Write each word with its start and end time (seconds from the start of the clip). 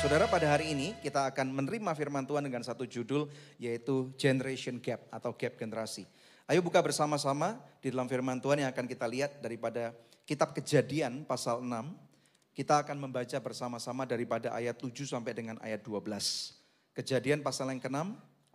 Saudara 0.00 0.24
pada 0.32 0.48
hari 0.48 0.72
ini 0.72 0.96
kita 1.04 1.28
akan 1.28 1.52
menerima 1.52 1.92
firman 1.92 2.24
Tuhan 2.24 2.40
dengan 2.40 2.64
satu 2.64 2.88
judul 2.88 3.28
yaitu 3.60 4.08
Generation 4.16 4.80
Gap 4.80 5.04
atau 5.12 5.36
Gap 5.36 5.60
Generasi. 5.60 6.08
Ayo 6.48 6.64
buka 6.64 6.80
bersama-sama 6.80 7.60
di 7.84 7.92
dalam 7.92 8.08
firman 8.08 8.40
Tuhan 8.40 8.64
yang 8.64 8.72
akan 8.72 8.88
kita 8.88 9.04
lihat 9.04 9.44
daripada 9.44 9.92
kitab 10.24 10.56
kejadian 10.56 11.28
pasal 11.28 11.60
6. 11.60 11.68
Kita 12.56 12.80
akan 12.80 12.96
membaca 12.96 13.36
bersama-sama 13.44 14.08
daripada 14.08 14.56
ayat 14.56 14.80
7 14.80 15.04
sampai 15.04 15.36
dengan 15.36 15.60
ayat 15.60 15.84
12. 15.84 16.00
Kejadian 16.96 17.44
pasal 17.44 17.68
yang 17.68 17.84
ke-6, 17.84 18.00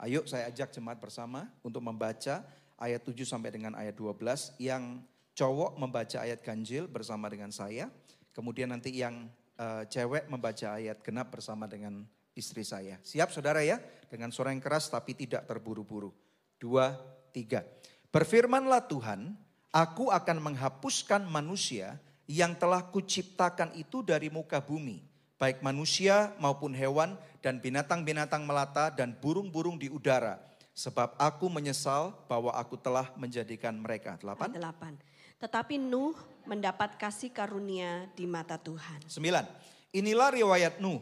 ayo 0.02 0.26
saya 0.26 0.50
ajak 0.50 0.74
jemaat 0.74 0.98
bersama 0.98 1.46
untuk 1.62 1.86
membaca 1.86 2.42
ayat 2.82 3.06
7 3.06 3.22
sampai 3.22 3.54
dengan 3.54 3.78
ayat 3.78 3.94
12 3.94 4.58
yang 4.58 4.98
cowok 5.38 5.78
membaca 5.78 6.26
ayat 6.26 6.42
ganjil 6.42 6.90
bersama 6.90 7.30
dengan 7.30 7.54
saya. 7.54 7.94
Kemudian 8.34 8.74
nanti 8.74 8.98
yang 8.98 9.30
uh, 9.60 9.84
cewek 9.88 10.28
membaca 10.28 10.76
ayat 10.76 11.00
genap 11.02 11.32
bersama 11.32 11.66
dengan 11.66 12.04
istri 12.36 12.62
saya. 12.68 13.00
Siap 13.02 13.32
saudara 13.32 13.64
ya? 13.64 13.80
Dengan 14.12 14.30
suara 14.30 14.52
yang 14.52 14.62
keras 14.62 14.92
tapi 14.92 15.16
tidak 15.16 15.48
terburu-buru. 15.48 16.12
Dua, 16.60 16.96
tiga. 17.32 17.64
Berfirmanlah 18.12 18.88
Tuhan, 18.88 19.36
aku 19.76 20.12
akan 20.12 20.38
menghapuskan 20.40 21.28
manusia 21.28 22.00
yang 22.26 22.56
telah 22.56 22.84
kuciptakan 22.88 23.76
itu 23.76 24.02
dari 24.02 24.32
muka 24.32 24.64
bumi. 24.64 25.04
Baik 25.36 25.60
manusia 25.60 26.32
maupun 26.40 26.72
hewan 26.72 27.20
dan 27.44 27.60
binatang-binatang 27.60 28.48
melata 28.48 28.88
dan 28.88 29.12
burung-burung 29.20 29.76
di 29.76 29.92
udara. 29.92 30.40
Sebab 30.76 31.16
aku 31.20 31.48
menyesal 31.48 32.12
bahwa 32.28 32.52
aku 32.56 32.76
telah 32.76 33.12
menjadikan 33.16 33.76
mereka. 33.76 34.20
Delapan. 34.20 34.52
Delapan. 34.52 34.94
Tetapi 35.40 35.76
Nuh 35.80 36.16
mendapat 36.46 36.98
kasih 36.98 37.30
karunia 37.34 38.10
di 38.14 38.30
mata 38.30 38.58
Tuhan. 38.58 39.06
Sembilan, 39.06 39.46
inilah 39.94 40.30
riwayat 40.34 40.82
Nuh. 40.82 41.02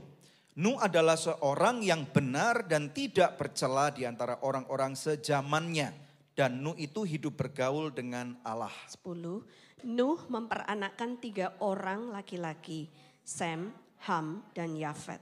Nuh 0.53 0.77
adalah 0.77 1.17
seorang 1.17 1.81
yang 1.81 2.05
benar 2.09 2.69
dan 2.69 2.93
tidak 2.93 3.41
bercela 3.41 3.89
di 3.89 4.05
antara 4.05 4.37
orang-orang 4.45 4.93
sejamannya. 4.93 5.93
Dan 6.33 6.65
Nuh 6.65 6.73
itu 6.81 7.05
hidup 7.05 7.37
bergaul 7.37 7.93
dengan 7.93 8.37
Allah. 8.41 8.73
Sepuluh, 8.89 9.45
Nuh 9.85 10.17
memperanakkan 10.29 11.21
tiga 11.21 11.53
orang 11.61 12.09
laki-laki, 12.09 12.89
Sem, 13.21 13.69
Ham, 14.09 14.41
dan 14.57 14.73
Yafet. 14.73 15.21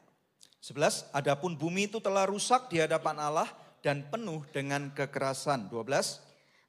Sebelas, 0.62 1.10
adapun 1.12 1.58
bumi 1.58 1.90
itu 1.90 1.98
telah 1.98 2.30
rusak 2.30 2.70
di 2.70 2.80
hadapan 2.80 3.18
Allah 3.18 3.50
dan 3.82 4.06
penuh 4.08 4.46
dengan 4.54 4.94
kekerasan. 4.94 5.68
Dua 5.68 5.82
belas, 5.82 6.22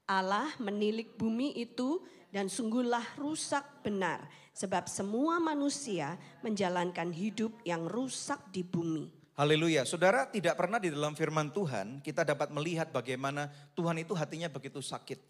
Allah 0.09 0.49
menilik 0.59 1.15
bumi 1.15 1.55
itu 1.55 2.01
dan 2.33 2.49
sungguhlah 2.49 3.05
rusak 3.21 3.85
benar 3.85 4.25
sebab 4.57 4.89
semua 4.89 5.37
manusia 5.37 6.17
menjalankan 6.41 7.13
hidup 7.13 7.53
yang 7.63 7.85
rusak 7.85 8.41
di 8.49 8.65
bumi. 8.65 9.13
Haleluya. 9.37 9.85
Saudara, 9.85 10.29
tidak 10.29 10.57
pernah 10.57 10.81
di 10.81 10.93
dalam 10.93 11.13
firman 11.13 11.53
Tuhan 11.53 12.01
kita 12.01 12.25
dapat 12.25 12.53
melihat 12.53 12.89
bagaimana 12.89 13.53
Tuhan 13.77 14.01
itu 14.01 14.13
hatinya 14.17 14.49
begitu 14.49 14.81
sakit. 14.81 15.21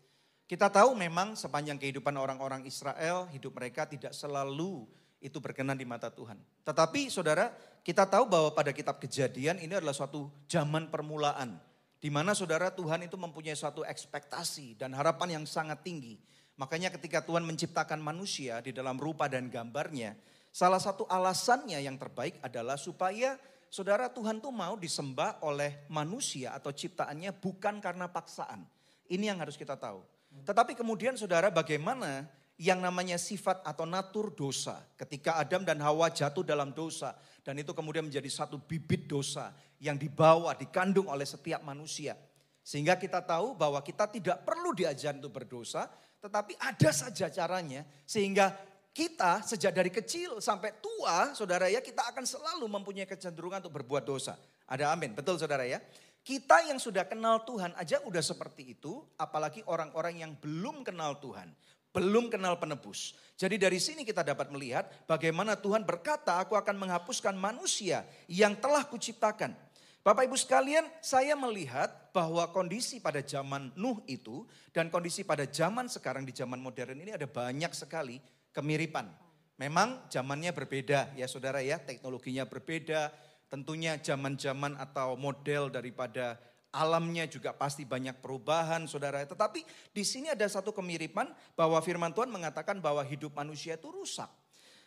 Kita 0.46 0.70
tahu 0.70 0.94
memang 0.98 1.38
sepanjang 1.38 1.78
kehidupan 1.78 2.14
orang-orang 2.18 2.66
Israel, 2.66 3.30
hidup 3.30 3.54
mereka 3.54 3.86
tidak 3.86 4.10
selalu 4.10 4.90
itu 5.22 5.38
berkenan 5.38 5.78
di 5.78 5.86
mata 5.86 6.10
Tuhan. 6.10 6.34
Tetapi 6.66 7.06
saudara, 7.14 7.54
kita 7.86 8.04
tahu 8.10 8.26
bahwa 8.26 8.50
pada 8.50 8.74
kitab 8.74 8.98
kejadian 8.98 9.62
ini 9.62 9.78
adalah 9.78 9.94
suatu 9.94 10.28
zaman 10.50 10.90
permulaan. 10.90 11.62
Di 12.02 12.10
mana 12.10 12.34
saudara 12.34 12.74
Tuhan 12.74 13.06
itu 13.06 13.14
mempunyai 13.14 13.54
suatu 13.54 13.86
ekspektasi 13.86 14.74
dan 14.74 14.90
harapan 14.98 15.38
yang 15.38 15.44
sangat 15.46 15.86
tinggi 15.86 16.18
Makanya 16.60 16.92
ketika 16.92 17.24
Tuhan 17.24 17.42
menciptakan 17.48 17.98
manusia 17.98 18.60
di 18.60 18.76
dalam 18.76 19.00
rupa 19.00 19.26
dan 19.28 19.48
gambarnya, 19.48 20.16
salah 20.52 20.78
satu 20.78 21.08
alasannya 21.08 21.80
yang 21.80 21.96
terbaik 21.96 22.38
adalah 22.44 22.76
supaya 22.76 23.40
saudara 23.72 24.12
Tuhan 24.12 24.38
tuh 24.38 24.52
mau 24.52 24.76
disembah 24.76 25.40
oleh 25.42 25.88
manusia 25.88 26.52
atau 26.52 26.68
ciptaannya 26.68 27.32
bukan 27.32 27.80
karena 27.80 28.06
paksaan. 28.12 28.68
Ini 29.08 29.32
yang 29.32 29.40
harus 29.40 29.56
kita 29.56 29.80
tahu. 29.80 30.04
Tetapi 30.44 30.76
kemudian 30.76 31.16
saudara 31.16 31.52
bagaimana 31.52 32.28
yang 32.60 32.78
namanya 32.78 33.18
sifat 33.18 33.64
atau 33.64 33.82
natur 33.88 34.30
dosa. 34.30 34.78
Ketika 34.94 35.40
Adam 35.40 35.66
dan 35.66 35.80
Hawa 35.80 36.12
jatuh 36.12 36.46
dalam 36.46 36.70
dosa. 36.70 37.16
Dan 37.42 37.58
itu 37.58 37.74
kemudian 37.74 38.06
menjadi 38.06 38.30
satu 38.30 38.54
bibit 38.62 39.10
dosa 39.10 39.50
yang 39.82 39.98
dibawa, 39.98 40.54
dikandung 40.54 41.10
oleh 41.10 41.26
setiap 41.26 41.58
manusia. 41.66 42.14
Sehingga 42.62 42.94
kita 42.94 43.18
tahu 43.18 43.58
bahwa 43.58 43.82
kita 43.82 44.06
tidak 44.06 44.46
perlu 44.46 44.70
diajar 44.70 45.18
untuk 45.18 45.34
berdosa, 45.34 45.90
tetapi 46.22 46.54
ada 46.62 46.90
saja 46.94 47.26
caranya 47.26 47.82
sehingga 48.06 48.54
kita 48.94 49.42
sejak 49.42 49.72
dari 49.72 49.90
kecil 49.90 50.38
sampai 50.38 50.76
tua, 50.78 51.32
saudara 51.32 51.66
ya, 51.66 51.80
kita 51.80 52.06
akan 52.12 52.22
selalu 52.28 52.68
mempunyai 52.68 53.08
kecenderungan 53.08 53.64
untuk 53.64 53.82
berbuat 53.82 54.04
dosa. 54.04 54.36
Ada 54.68 54.92
amin, 54.92 55.16
betul 55.16 55.40
saudara 55.40 55.64
ya. 55.64 55.80
Kita 56.22 56.62
yang 56.70 56.78
sudah 56.78 57.02
kenal 57.08 57.42
Tuhan 57.42 57.74
aja 57.74 57.98
udah 58.06 58.22
seperti 58.22 58.78
itu, 58.78 59.02
apalagi 59.18 59.64
orang-orang 59.66 60.22
yang 60.22 60.32
belum 60.38 60.86
kenal 60.86 61.18
Tuhan, 61.18 61.50
belum 61.90 62.30
kenal 62.30 62.60
penebus. 62.60 63.16
Jadi 63.34 63.58
dari 63.58 63.82
sini 63.82 64.06
kita 64.06 64.22
dapat 64.22 64.52
melihat 64.54 64.86
bagaimana 65.08 65.58
Tuhan 65.58 65.82
berkata, 65.82 66.38
aku 66.38 66.54
akan 66.54 66.78
menghapuskan 66.78 67.34
manusia 67.34 68.06
yang 68.30 68.54
telah 68.54 68.86
kuciptakan. 68.86 69.56
Bapak 70.04 70.28
Ibu 70.28 70.36
sekalian, 70.38 70.86
saya 71.02 71.32
melihat 71.34 71.90
bahwa 72.12 72.52
kondisi 72.52 73.00
pada 73.00 73.24
zaman 73.24 73.72
Nuh 73.74 74.04
itu 74.04 74.44
dan 74.70 74.92
kondisi 74.92 75.24
pada 75.24 75.48
zaman 75.48 75.88
sekarang 75.88 76.28
di 76.28 76.36
zaman 76.36 76.60
modern 76.60 77.00
ini 77.00 77.16
ada 77.16 77.24
banyak 77.24 77.72
sekali 77.72 78.20
kemiripan. 78.52 79.08
Memang 79.56 80.06
zamannya 80.12 80.52
berbeda 80.52 81.16
ya 81.16 81.24
saudara 81.24 81.64
ya, 81.64 81.80
teknologinya 81.80 82.44
berbeda, 82.44 83.08
tentunya 83.48 83.96
zaman-zaman 83.96 84.76
atau 84.76 85.16
model 85.16 85.72
daripada 85.72 86.36
alamnya 86.72 87.28
juga 87.28 87.52
pasti 87.52 87.84
banyak 87.84 88.20
perubahan 88.20 88.88
saudara. 88.88 89.20
Tetapi 89.24 89.64
di 89.92 90.04
sini 90.04 90.32
ada 90.32 90.48
satu 90.48 90.72
kemiripan 90.72 91.28
bahwa 91.52 91.80
firman 91.84 92.12
Tuhan 92.16 92.32
mengatakan 92.32 92.80
bahwa 92.80 93.04
hidup 93.04 93.36
manusia 93.36 93.76
itu 93.76 93.92
rusak. 93.92 94.28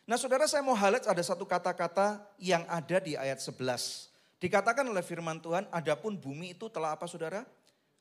Nah 0.05 0.17
saudara 0.21 0.45
saya 0.45 0.61
mau 0.61 0.77
highlight 0.77 1.09
ada 1.09 1.21
satu 1.25 1.45
kata-kata 1.49 2.21
yang 2.37 2.61
ada 2.69 3.01
di 3.01 3.17
ayat 3.17 3.41
11. 3.41 4.14
Dikatakan 4.45 4.85
oleh 4.85 5.01
firman 5.01 5.41
Tuhan, 5.41 5.65
adapun 5.73 6.13
bumi 6.13 6.53
itu 6.53 6.69
telah 6.69 6.93
apa 6.93 7.09
saudara? 7.09 7.41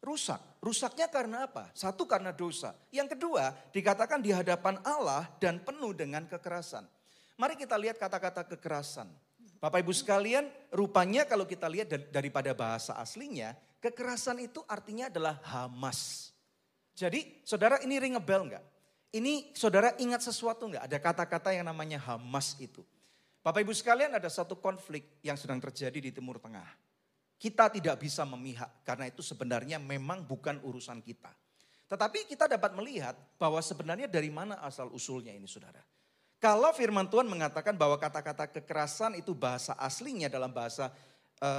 Rusak. 0.04 0.36
Rusaknya 0.60 1.08
karena 1.08 1.48
apa? 1.48 1.72
Satu 1.72 2.04
karena 2.04 2.36
dosa. 2.36 2.76
Yang 2.92 3.16
kedua, 3.16 3.56
dikatakan 3.72 4.20
di 4.20 4.28
hadapan 4.28 4.76
Allah 4.84 5.24
dan 5.40 5.56
penuh 5.64 5.96
dengan 5.96 6.28
kekerasan. 6.28 6.84
Mari 7.40 7.56
kita 7.56 7.80
lihat 7.80 7.96
kata-kata 7.96 8.44
kekerasan. 8.44 9.08
Bapak 9.56 9.80
Ibu 9.80 9.96
sekalian, 9.96 10.44
rupanya 10.68 11.24
kalau 11.24 11.48
kita 11.48 11.64
lihat 11.64 11.88
daripada 12.12 12.52
bahasa 12.52 12.92
aslinya, 13.00 13.56
kekerasan 13.80 14.44
itu 14.44 14.60
artinya 14.68 15.08
adalah 15.08 15.40
hamas. 15.48 16.28
Jadi 16.92 17.40
saudara 17.40 17.80
ini 17.80 17.96
ring 17.96 18.20
a 18.20 18.20
enggak? 18.20 18.60
Ini 19.16 19.56
saudara 19.56 19.96
ingat 19.96 20.20
sesuatu 20.20 20.68
enggak? 20.68 20.84
Ada 20.92 21.00
kata-kata 21.00 21.56
yang 21.56 21.64
namanya 21.64 21.96
hamas 22.04 22.60
itu. 22.60 22.84
Bapak 23.44 23.60
Ibu 23.60 23.76
sekalian 23.76 24.16
ada 24.16 24.32
satu 24.32 24.56
konflik 24.56 25.20
yang 25.20 25.36
sedang 25.36 25.60
terjadi 25.60 26.00
di 26.00 26.08
Timur 26.16 26.40
Tengah. 26.40 26.64
Kita 27.36 27.68
tidak 27.68 28.00
bisa 28.00 28.24
memihak 28.24 28.80
karena 28.88 29.04
itu 29.12 29.20
sebenarnya 29.20 29.76
memang 29.76 30.24
bukan 30.24 30.64
urusan 30.64 31.04
kita. 31.04 31.28
Tetapi 31.84 32.24
kita 32.24 32.48
dapat 32.48 32.72
melihat 32.72 33.12
bahwa 33.36 33.60
sebenarnya 33.60 34.08
dari 34.08 34.32
mana 34.32 34.64
asal 34.64 34.88
usulnya 34.96 35.36
ini 35.36 35.44
saudara. 35.44 35.84
Kalau 36.40 36.72
firman 36.72 37.04
Tuhan 37.04 37.28
mengatakan 37.28 37.76
bahwa 37.76 38.00
kata-kata 38.00 38.48
kekerasan 38.48 39.20
itu 39.20 39.36
bahasa 39.36 39.76
aslinya 39.76 40.32
dalam 40.32 40.48
bahasa 40.48 40.88
e, 41.36 41.50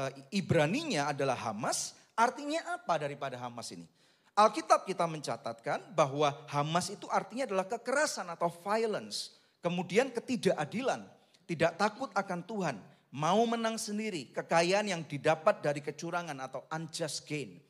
Ibraninya 0.41 1.13
adalah 1.13 1.38
Hamas, 1.38 1.94
artinya 2.17 2.66
apa 2.73 2.97
daripada 2.97 3.38
Hamas 3.38 3.69
ini? 3.69 3.85
Alkitab 4.34 4.90
kita 4.90 5.06
mencatatkan 5.06 5.94
bahwa 5.94 6.34
Hamas 6.50 6.90
itu 6.90 7.06
artinya 7.13 7.46
adalah 7.46 7.69
kekerasan 7.69 8.25
atau 8.34 8.50
violence, 8.50 9.37
kemudian 9.61 10.09
ketidakadilan, 10.09 11.05
tidak 11.46 11.78
takut 11.78 12.09
akan 12.12 12.42
Tuhan, 12.44 12.76
mau 13.16 13.42
menang 13.47 13.80
sendiri, 13.80 14.34
kekayaan 14.34 14.92
yang 14.92 15.02
didapat 15.06 15.62
dari 15.62 15.80
kecurangan 15.80 16.36
atau 16.42 16.66
unjust 16.74 17.24
gain. 17.24 17.62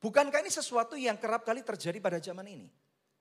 Bukankah 0.00 0.44
ini 0.44 0.52
sesuatu 0.52 0.98
yang 0.98 1.16
kerap 1.16 1.46
kali 1.46 1.64
terjadi 1.64 1.98
pada 2.02 2.18
zaman 2.20 2.44
ini? 2.48 2.68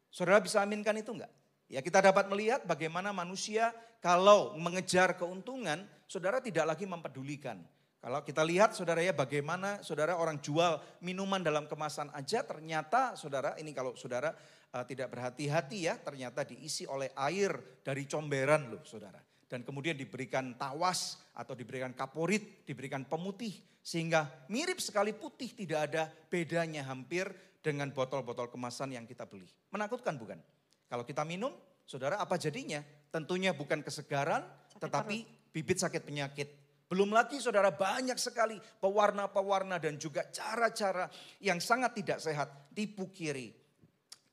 Saudara 0.09 0.41
bisa 0.41 0.59
aminkan 0.59 0.95
itu 0.97 1.13
enggak? 1.13 1.31
Ya 1.69 1.85
kita 1.85 2.01
dapat 2.01 2.25
melihat 2.27 2.65
bagaimana 2.65 3.13
manusia 3.13 3.69
kalau 4.01 4.57
mengejar 4.57 5.13
keuntungan, 5.19 5.85
saudara 6.09 6.41
tidak 6.41 6.65
lagi 6.65 6.89
mempedulikan. 6.89 7.61
Kalau 7.99 8.23
kita 8.23 8.47
lihat 8.47 8.71
saudara 8.71 9.03
ya 9.03 9.11
bagaimana 9.11 9.83
saudara 9.83 10.15
orang 10.15 10.39
jual 10.39 10.79
minuman 11.03 11.43
dalam 11.43 11.67
kemasan 11.67 12.07
aja 12.15 12.47
ternyata 12.47 13.19
saudara 13.19 13.59
ini 13.59 13.75
kalau 13.75 13.91
saudara 13.99 14.31
uh, 14.71 14.87
tidak 14.87 15.11
berhati-hati 15.11 15.91
ya 15.91 15.99
ternyata 15.99 16.47
diisi 16.47 16.87
oleh 16.87 17.11
air 17.11 17.83
dari 17.83 18.07
comberan 18.07 18.71
loh 18.71 18.87
saudara 18.87 19.19
dan 19.49 19.65
kemudian 19.65 19.97
diberikan 19.97 20.53
tawas 20.55 21.17
atau 21.33 21.57
diberikan 21.57 21.91
kaporit, 21.97 22.63
diberikan 22.69 23.01
pemutih 23.03 23.57
sehingga 23.81 24.45
mirip 24.53 24.77
sekali 24.77 25.17
putih 25.17 25.49
tidak 25.57 25.89
ada 25.89 26.05
bedanya 26.29 26.85
hampir 26.85 27.25
dengan 27.59 27.89
botol-botol 27.89 28.53
kemasan 28.53 28.93
yang 28.93 29.09
kita 29.09 29.25
beli. 29.25 29.49
Menakutkan 29.73 30.15
bukan? 30.15 30.37
Kalau 30.85 31.03
kita 31.03 31.25
minum, 31.25 31.51
saudara 31.83 32.21
apa 32.21 32.37
jadinya? 32.37 32.85
Tentunya 33.09 33.51
bukan 33.57 33.81
kesegaran, 33.81 34.45
sakit 34.45 34.79
tetapi 34.85 35.17
perut. 35.25 35.51
bibit 35.51 35.77
sakit 35.81 36.01
penyakit. 36.05 36.47
Belum 36.89 37.13
lagi 37.13 37.37
saudara 37.37 37.69
banyak 37.69 38.17
sekali 38.17 38.57
pewarna-pewarna 38.81 39.77
dan 39.77 39.97
juga 40.01 40.25
cara-cara 40.29 41.09
yang 41.41 41.61
sangat 41.61 41.97
tidak 42.01 42.17
sehat. 42.17 42.73
Tipu 42.73 43.09
kiri, 43.13 43.53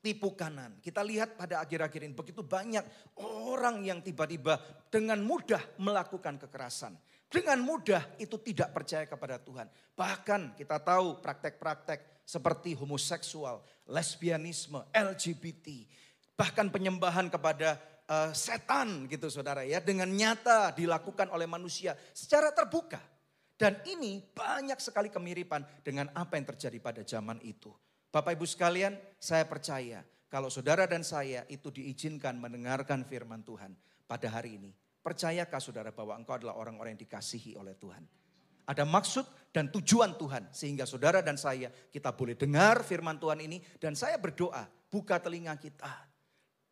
tipu 0.06 0.38
kanan. 0.38 0.78
Kita 0.78 1.02
lihat 1.02 1.34
pada 1.34 1.58
akhir-akhir 1.58 2.06
ini 2.06 2.14
begitu 2.14 2.46
banyak 2.46 2.86
orang 3.18 3.82
yang 3.82 3.98
tiba-tiba 3.98 4.62
dengan 4.86 5.18
mudah 5.18 5.58
melakukan 5.82 6.38
kekerasan. 6.46 6.94
Dengan 7.26 7.58
mudah 7.58 8.06
itu 8.22 8.38
tidak 8.38 8.70
percaya 8.70 9.02
kepada 9.02 9.42
Tuhan. 9.42 9.66
Bahkan 9.98 10.54
kita 10.54 10.78
tahu 10.78 11.18
praktek-praktek 11.18 12.22
seperti 12.22 12.78
homoseksual, 12.78 13.66
lesbianisme, 13.90 14.78
LGBT. 14.94 15.66
Bahkan 16.38 16.70
penyembahan 16.70 17.26
kepada 17.26 17.82
uh, 18.06 18.30
setan 18.30 19.10
gitu 19.10 19.26
saudara 19.26 19.66
ya 19.66 19.82
dengan 19.82 20.06
nyata 20.06 20.70
dilakukan 20.70 21.34
oleh 21.34 21.50
manusia 21.50 21.98
secara 22.14 22.54
terbuka. 22.54 23.02
Dan 23.58 23.82
ini 23.90 24.22
banyak 24.22 24.78
sekali 24.78 25.10
kemiripan 25.10 25.66
dengan 25.82 26.12
apa 26.14 26.38
yang 26.38 26.46
terjadi 26.54 26.78
pada 26.78 27.02
zaman 27.02 27.42
itu. 27.42 27.74
Bapak 28.16 28.32
Ibu 28.32 28.48
sekalian, 28.48 28.96
saya 29.20 29.44
percaya 29.44 30.00
kalau 30.32 30.48
saudara 30.48 30.88
dan 30.88 31.04
saya 31.04 31.44
itu 31.52 31.68
diizinkan 31.68 32.40
mendengarkan 32.40 33.04
firman 33.04 33.44
Tuhan 33.44 33.76
pada 34.08 34.32
hari 34.32 34.56
ini. 34.56 34.72
Percayakah 35.04 35.60
saudara 35.60 35.92
bahwa 35.92 36.16
engkau 36.16 36.32
adalah 36.32 36.56
orang-orang 36.56 36.96
yang 36.96 37.04
dikasihi 37.04 37.60
oleh 37.60 37.76
Tuhan? 37.76 38.08
Ada 38.72 38.88
maksud 38.88 39.52
dan 39.52 39.68
tujuan 39.68 40.16
Tuhan 40.16 40.48
sehingga 40.48 40.88
saudara 40.88 41.20
dan 41.20 41.36
saya 41.36 41.68
kita 41.68 42.16
boleh 42.16 42.40
dengar 42.40 42.88
firman 42.88 43.20
Tuhan 43.20 43.36
ini 43.44 43.60
dan 43.76 43.92
saya 43.92 44.16
berdoa 44.16 44.64
buka 44.88 45.20
telinga 45.20 45.52
kita 45.60 45.92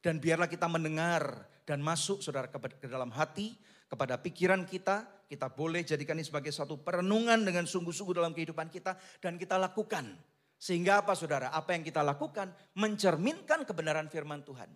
dan 0.00 0.24
biarlah 0.24 0.48
kita 0.48 0.64
mendengar 0.64 1.44
dan 1.68 1.84
masuk 1.84 2.24
saudara 2.24 2.48
ke 2.48 2.88
dalam 2.88 3.12
hati, 3.12 3.52
kepada 3.84 4.16
pikiran 4.16 4.64
kita. 4.64 5.28
Kita 5.28 5.52
boleh 5.52 5.84
jadikan 5.84 6.16
ini 6.16 6.24
sebagai 6.24 6.52
suatu 6.52 6.80
perenungan 6.80 7.44
dengan 7.44 7.68
sungguh-sungguh 7.68 8.16
dalam 8.16 8.32
kehidupan 8.32 8.68
kita. 8.68 8.96
Dan 9.20 9.40
kita 9.40 9.56
lakukan. 9.56 10.33
Sehingga 10.58 11.04
apa 11.04 11.12
saudara? 11.12 11.52
Apa 11.52 11.76
yang 11.76 11.84
kita 11.84 12.00
lakukan 12.00 12.50
mencerminkan 12.78 13.66
kebenaran 13.68 14.08
firman 14.08 14.40
Tuhan. 14.42 14.70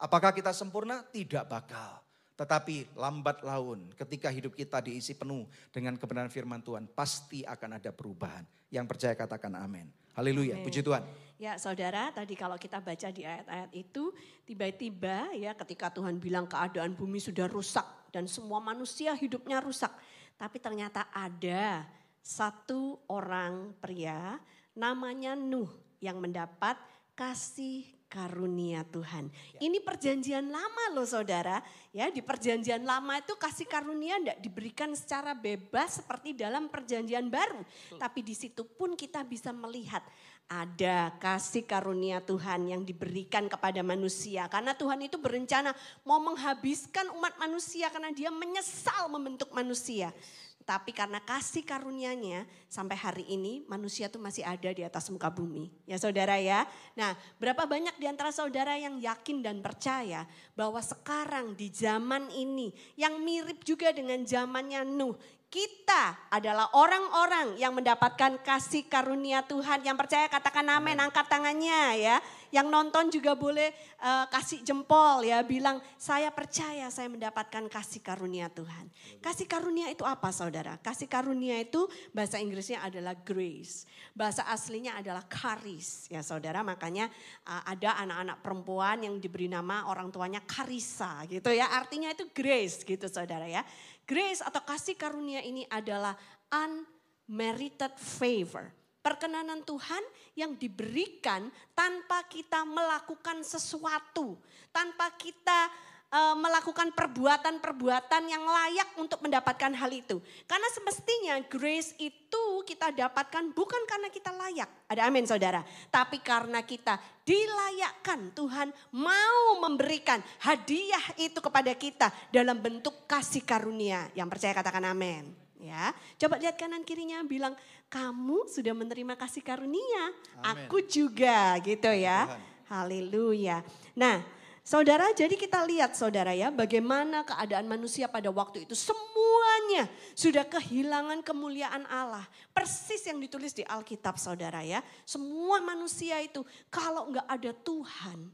Apakah 0.00 0.34
kita 0.34 0.50
sempurna? 0.50 1.04
Tidak 1.06 1.44
bakal. 1.46 2.02
Tetapi 2.34 2.98
lambat 2.98 3.46
laun 3.46 3.94
ketika 3.94 4.26
hidup 4.26 4.58
kita 4.58 4.82
diisi 4.82 5.14
penuh 5.14 5.46
dengan 5.70 5.94
kebenaran 5.94 6.32
firman 6.32 6.58
Tuhan. 6.66 6.90
Pasti 6.90 7.46
akan 7.46 7.78
ada 7.78 7.94
perubahan. 7.94 8.42
Yang 8.74 8.86
percaya 8.90 9.14
katakan 9.14 9.54
amin. 9.54 9.86
Haleluya, 10.14 10.62
puji 10.62 10.82
Tuhan. 10.82 11.02
Ya 11.38 11.58
saudara, 11.58 12.14
tadi 12.14 12.38
kalau 12.38 12.54
kita 12.54 12.78
baca 12.78 13.10
di 13.10 13.26
ayat-ayat 13.26 13.70
itu, 13.74 14.14
tiba-tiba 14.46 15.34
ya 15.34 15.50
ketika 15.58 15.90
Tuhan 15.90 16.22
bilang 16.22 16.46
keadaan 16.46 16.94
bumi 16.94 17.18
sudah 17.18 17.50
rusak 17.50 17.82
dan 18.14 18.30
semua 18.30 18.62
manusia 18.62 19.14
hidupnya 19.18 19.58
rusak. 19.58 19.90
Tapi 20.38 20.62
ternyata 20.62 21.10
ada 21.10 21.82
satu 22.22 23.02
orang 23.10 23.74
pria 23.82 24.38
namanya 24.74 25.38
Nuh 25.38 25.70
yang 26.02 26.20
mendapat 26.20 26.76
kasih 27.14 27.94
karunia 28.14 28.86
Tuhan. 28.94 29.26
Ya. 29.58 29.66
Ini 29.66 29.82
perjanjian 29.82 30.46
lama 30.46 30.84
loh 30.94 31.02
saudara. 31.02 31.58
Ya 31.90 32.06
di 32.14 32.22
perjanjian 32.22 32.86
lama 32.86 33.18
itu 33.18 33.34
kasih 33.34 33.66
karunia 33.66 34.22
tidak 34.22 34.38
diberikan 34.38 34.94
secara 34.94 35.34
bebas 35.34 35.98
seperti 35.98 36.30
dalam 36.30 36.70
perjanjian 36.70 37.26
baru. 37.26 37.58
Betul. 37.66 37.98
Tapi 37.98 38.20
di 38.22 38.34
situ 38.38 38.62
pun 38.62 38.94
kita 38.94 39.26
bisa 39.26 39.50
melihat 39.50 40.06
ada 40.46 41.10
kasih 41.18 41.66
karunia 41.66 42.22
Tuhan 42.22 42.70
yang 42.70 42.86
diberikan 42.86 43.50
kepada 43.50 43.82
manusia. 43.82 44.46
Karena 44.46 44.78
Tuhan 44.78 45.02
itu 45.02 45.18
berencana 45.18 45.74
mau 46.06 46.22
menghabiskan 46.22 47.10
umat 47.18 47.34
manusia 47.42 47.90
karena 47.90 48.14
dia 48.14 48.30
menyesal 48.30 49.10
membentuk 49.10 49.50
manusia. 49.50 50.14
Tapi 50.64 50.96
karena 50.96 51.20
kasih 51.20 51.60
karunia-Nya 51.60 52.48
sampai 52.72 52.96
hari 52.96 53.24
ini 53.28 53.68
manusia 53.68 54.08
tuh 54.08 54.16
masih 54.16 54.40
ada 54.48 54.72
di 54.72 54.80
atas 54.80 55.12
muka 55.12 55.28
bumi. 55.28 55.68
Ya 55.84 56.00
saudara 56.00 56.40
ya. 56.40 56.64
Nah 56.96 57.12
berapa 57.36 57.68
banyak 57.68 58.00
di 58.00 58.08
antara 58.08 58.32
saudara 58.32 58.72
yang 58.80 58.96
yakin 58.96 59.44
dan 59.44 59.60
percaya 59.60 60.24
bahwa 60.56 60.80
sekarang 60.80 61.52
di 61.52 61.68
zaman 61.68 62.32
ini 62.32 62.72
yang 62.96 63.20
mirip 63.20 63.60
juga 63.60 63.92
dengan 63.92 64.24
zamannya 64.24 64.88
Nuh. 64.88 65.20
Kita 65.52 66.34
adalah 66.34 66.66
orang-orang 66.74 67.54
yang 67.60 67.78
mendapatkan 67.78 68.42
kasih 68.42 68.90
karunia 68.90 69.46
Tuhan. 69.46 69.86
Yang 69.86 69.96
percaya 70.02 70.26
katakan 70.26 70.66
amin, 70.66 70.98
angkat 70.98 71.30
tangannya 71.30 71.94
ya. 71.94 72.16
Yang 72.54 72.68
nonton 72.70 73.10
juga 73.10 73.34
boleh 73.34 73.74
uh, 73.98 74.30
kasih 74.30 74.62
jempol 74.62 75.26
ya, 75.26 75.42
bilang 75.42 75.82
saya 75.98 76.30
percaya 76.30 76.86
saya 76.86 77.10
mendapatkan 77.10 77.66
kasih 77.66 77.98
karunia 77.98 78.46
Tuhan. 78.46 78.86
Kasih 79.18 79.50
karunia 79.50 79.90
itu 79.90 80.06
apa 80.06 80.30
saudara? 80.30 80.78
Kasih 80.78 81.10
karunia 81.10 81.58
itu 81.58 81.90
bahasa 82.14 82.38
Inggrisnya 82.38 82.86
adalah 82.86 83.18
grace. 83.18 83.90
Bahasa 84.14 84.46
aslinya 84.46 84.94
adalah 84.94 85.26
karis 85.26 86.06
ya 86.06 86.22
saudara. 86.22 86.62
Makanya 86.62 87.10
uh, 87.42 87.66
ada 87.66 87.98
anak-anak 88.06 88.38
perempuan 88.38 89.02
yang 89.02 89.18
diberi 89.18 89.50
nama 89.50 89.90
orang 89.90 90.14
tuanya 90.14 90.38
Karisa 90.46 91.26
gitu 91.26 91.50
ya. 91.50 91.74
Artinya 91.74 92.14
itu 92.14 92.30
grace 92.30 92.86
gitu 92.86 93.10
saudara 93.10 93.50
ya. 93.50 93.66
Grace 94.06 94.46
atau 94.46 94.62
kasih 94.62 94.94
karunia 94.94 95.42
ini 95.42 95.66
adalah 95.66 96.14
unmerited 96.54 97.98
favor. 97.98 98.83
Perkenanan 99.04 99.60
Tuhan 99.68 100.00
yang 100.32 100.56
diberikan 100.56 101.52
tanpa 101.76 102.24
kita 102.24 102.64
melakukan 102.64 103.44
sesuatu, 103.44 104.40
tanpa 104.72 105.12
kita 105.20 105.68
uh, 106.14 106.36
melakukan 106.38 106.94
perbuatan-perbuatan 106.94 108.22
yang 108.30 108.44
layak 108.46 108.88
untuk 108.96 109.18
mendapatkan 109.20 109.74
hal 109.74 109.90
itu. 109.90 110.22
Karena 110.46 110.68
semestinya 110.70 111.34
grace 111.44 111.92
itu 111.98 112.44
kita 112.64 112.94
dapatkan 112.94 113.50
bukan 113.52 113.82
karena 113.84 114.08
kita 114.08 114.30
layak. 114.30 114.88
Ada 114.88 115.10
amin 115.10 115.26
saudara. 115.26 115.60
Tapi 115.90 116.22
karena 116.22 116.62
kita 116.62 116.96
dilayakkan 117.26 118.32
Tuhan 118.32 118.72
mau 118.96 119.60
memberikan 119.60 120.22
hadiah 120.40 121.12
itu 121.20 121.44
kepada 121.44 121.76
kita 121.76 122.08
dalam 122.30 122.56
bentuk 122.62 123.04
kasih 123.10 123.42
karunia. 123.42 124.08
Yang 124.16 124.28
percaya 124.38 124.52
katakan 124.54 124.86
amin. 124.86 125.44
Ya, 125.64 125.96
coba 126.20 126.36
lihat 126.36 126.60
kanan 126.60 126.84
kirinya 126.84 127.24
bilang 127.24 127.56
kamu 127.94 128.50
sudah 128.50 128.74
menerima 128.74 129.14
kasih 129.14 129.38
karunia. 129.46 130.10
Amen. 130.42 130.66
Aku 130.66 130.82
juga 130.82 131.54
gitu 131.62 131.94
ya. 131.94 132.26
Haleluya. 132.66 133.62
Nah, 133.94 134.18
Saudara, 134.64 135.12
jadi 135.12 135.36
kita 135.36 135.60
lihat 135.68 135.92
saudara 135.92 136.32
ya 136.32 136.48
bagaimana 136.48 137.20
keadaan 137.20 137.68
manusia 137.68 138.08
pada 138.08 138.32
waktu 138.32 138.64
itu. 138.64 138.72
Semuanya 138.72 139.84
sudah 140.16 140.40
kehilangan 140.40 141.20
kemuliaan 141.20 141.84
Allah. 141.84 142.24
Persis 142.48 143.04
yang 143.04 143.20
ditulis 143.20 143.52
di 143.52 143.60
Alkitab 143.60 144.16
saudara 144.16 144.64
ya. 144.64 144.80
Semua 145.04 145.60
manusia 145.60 146.16
itu 146.24 146.40
kalau 146.72 147.12
nggak 147.12 147.28
ada 147.28 147.52
Tuhan 147.52 148.32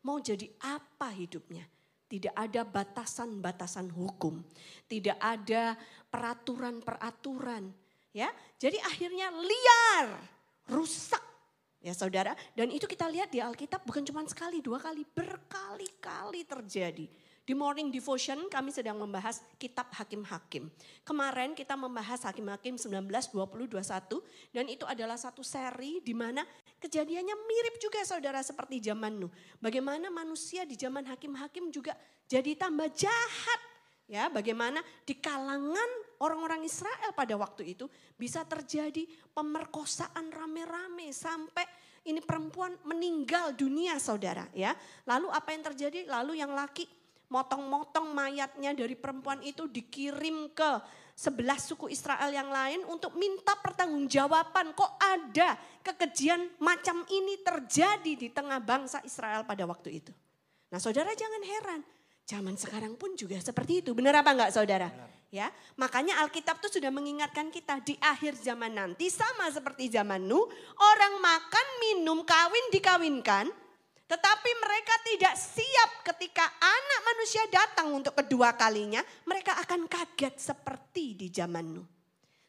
mau 0.00 0.16
jadi 0.16 0.48
apa 0.64 1.12
hidupnya? 1.12 1.68
Tidak 2.08 2.32
ada 2.32 2.64
batasan-batasan 2.64 3.92
hukum. 3.92 4.40
Tidak 4.88 5.20
ada 5.20 5.76
peraturan-peraturan. 6.08 7.68
Ya, 8.10 8.30
jadi 8.58 8.78
akhirnya 8.82 9.30
liar, 9.30 10.18
rusak 10.66 11.22
Ya 11.80 11.96
saudara, 11.96 12.36
dan 12.52 12.68
itu 12.68 12.84
kita 12.84 13.08
lihat 13.08 13.32
di 13.32 13.40
Alkitab 13.40 13.88
bukan 13.88 14.04
cuma 14.04 14.20
sekali, 14.28 14.60
dua 14.60 14.76
kali, 14.76 15.00
berkali-kali 15.16 16.44
terjadi. 16.44 17.08
Di 17.40 17.56
Morning 17.56 17.88
Devotion 17.88 18.52
kami 18.52 18.68
sedang 18.68 19.00
membahas 19.00 19.40
kitab 19.56 19.88
Hakim-Hakim. 19.96 20.68
Kemarin 21.08 21.56
kita 21.56 21.80
membahas 21.80 22.20
Hakim-Hakim 22.28 22.76
19, 22.76 23.08
20, 23.32 23.80
21 23.80 24.52
dan 24.52 24.64
itu 24.68 24.84
adalah 24.84 25.16
satu 25.16 25.40
seri 25.40 26.04
di 26.04 26.12
mana 26.12 26.44
kejadiannya 26.84 27.36
mirip 27.48 27.80
juga 27.80 28.04
saudara 28.04 28.44
seperti 28.44 28.92
zaman 28.92 29.16
Nuh. 29.16 29.32
Bagaimana 29.56 30.12
manusia 30.12 30.68
di 30.68 30.76
zaman 30.76 31.08
Hakim-Hakim 31.08 31.72
juga 31.72 31.96
jadi 32.28 32.60
tambah 32.60 32.92
jahat 32.92 33.60
Ya, 34.10 34.26
bagaimana 34.26 34.82
di 35.06 35.14
kalangan 35.14 35.90
orang-orang 36.20 36.64
Israel 36.64 37.12
pada 37.16 37.34
waktu 37.36 37.76
itu 37.76 37.88
bisa 38.16 38.44
terjadi 38.44 39.04
pemerkosaan 39.32 40.28
rame-rame 40.32 41.12
sampai 41.12 41.64
ini 42.08 42.24
perempuan 42.24 42.72
meninggal 42.88 43.52
dunia 43.52 44.00
saudara 44.00 44.48
ya. 44.56 44.72
Lalu 45.04 45.28
apa 45.28 45.52
yang 45.52 45.62
terjadi? 45.72 46.08
Lalu 46.08 46.40
yang 46.40 46.52
laki 46.56 46.88
motong-motong 47.30 48.10
mayatnya 48.10 48.72
dari 48.72 48.96
perempuan 48.96 49.44
itu 49.44 49.68
dikirim 49.68 50.50
ke 50.56 50.70
sebelah 51.12 51.60
suku 51.60 51.92
Israel 51.92 52.32
yang 52.32 52.48
lain 52.48 52.80
untuk 52.88 53.16
minta 53.20 53.52
pertanggungjawaban. 53.60 54.72
Kok 54.72 54.92
ada 54.96 55.60
kekejian 55.84 56.60
macam 56.64 57.04
ini 57.12 57.44
terjadi 57.44 58.12
di 58.16 58.28
tengah 58.32 58.60
bangsa 58.64 59.04
Israel 59.04 59.44
pada 59.44 59.68
waktu 59.68 60.00
itu. 60.00 60.12
Nah 60.72 60.80
saudara 60.80 61.12
jangan 61.12 61.42
heran 61.44 61.82
Zaman 62.30 62.54
sekarang 62.54 62.94
pun 62.94 63.18
juga 63.18 63.42
seperti 63.42 63.82
itu. 63.82 63.90
Benar 63.90 64.22
apa 64.22 64.30
enggak 64.30 64.54
saudara? 64.54 64.86
Benar. 64.86 65.19
Ya, 65.30 65.46
makanya 65.78 66.18
Alkitab 66.26 66.58
tuh 66.58 66.74
sudah 66.74 66.90
mengingatkan 66.90 67.54
kita 67.54 67.78
di 67.86 67.94
akhir 68.02 68.34
zaman 68.34 68.74
nanti 68.74 69.06
sama 69.06 69.46
seperti 69.46 69.86
zaman 69.86 70.26
Nuh, 70.26 70.50
orang 70.74 71.22
makan, 71.22 71.66
minum, 71.78 72.26
kawin, 72.26 72.66
dikawinkan, 72.74 73.46
tetapi 74.10 74.50
mereka 74.58 74.94
tidak 75.06 75.38
siap 75.38 75.90
ketika 76.02 76.42
anak 76.58 77.00
manusia 77.06 77.46
datang 77.46 77.94
untuk 77.94 78.18
kedua 78.18 78.58
kalinya, 78.58 79.06
mereka 79.22 79.54
akan 79.62 79.86
kaget 79.86 80.34
seperti 80.34 81.14
di 81.14 81.30
zaman 81.30 81.78
Nuh. 81.78 81.86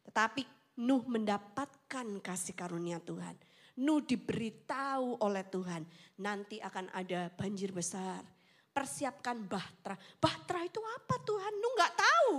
Tetapi 0.09 0.41
Nuh 0.81 1.05
mendapatkan 1.05 2.17
kasih 2.17 2.57
karunia 2.57 2.97
Tuhan. 2.97 3.37
Nuh 3.77 4.01
diberitahu 4.01 5.21
oleh 5.21 5.45
Tuhan, 5.45 5.85
nanti 6.17 6.57
akan 6.57 6.89
ada 6.97 7.29
banjir 7.29 7.69
besar. 7.69 8.25
Persiapkan 8.73 9.45
bahtera. 9.45 9.93
Bahtera 10.17 10.65
itu 10.65 10.81
apa 10.81 11.15
Tuhan? 11.21 11.53
Nuh 11.61 11.73
nggak 11.77 11.93
tahu. 11.93 12.31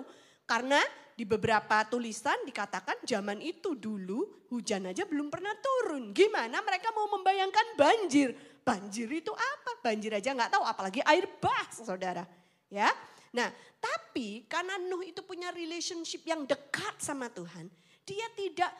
Karena 0.45 0.81
di 1.13 1.29
beberapa 1.29 1.85
tulisan 1.87 2.41
dikatakan 2.49 3.05
zaman 3.05 3.39
itu 3.45 3.77
dulu 3.77 4.49
hujan 4.49 4.89
aja 4.89 5.05
belum 5.05 5.29
pernah 5.29 5.53
turun. 5.61 6.11
Gimana 6.17 6.65
mereka 6.65 6.91
mau 6.97 7.07
membayangkan 7.15 7.77
banjir? 7.77 8.33
Banjir 8.63 9.09
itu 9.11 9.33
apa? 9.33 9.79
Banjir 9.85 10.15
aja 10.15 10.33
nggak 10.33 10.53
tahu, 10.57 10.65
apalagi 10.65 11.01
air 11.05 11.29
bah, 11.39 11.69
saudara. 11.71 12.25
Ya, 12.73 12.89
nah 13.37 13.53
tapi 13.77 14.49
karena 14.49 14.81
Nuh 14.81 15.05
itu 15.05 15.21
punya 15.21 15.53
relationship 15.53 16.25
yang 16.25 16.49
dekat 16.49 16.97
sama 17.03 17.29
Tuhan, 17.29 17.69
dia 18.09 18.25
tidak 18.33 18.73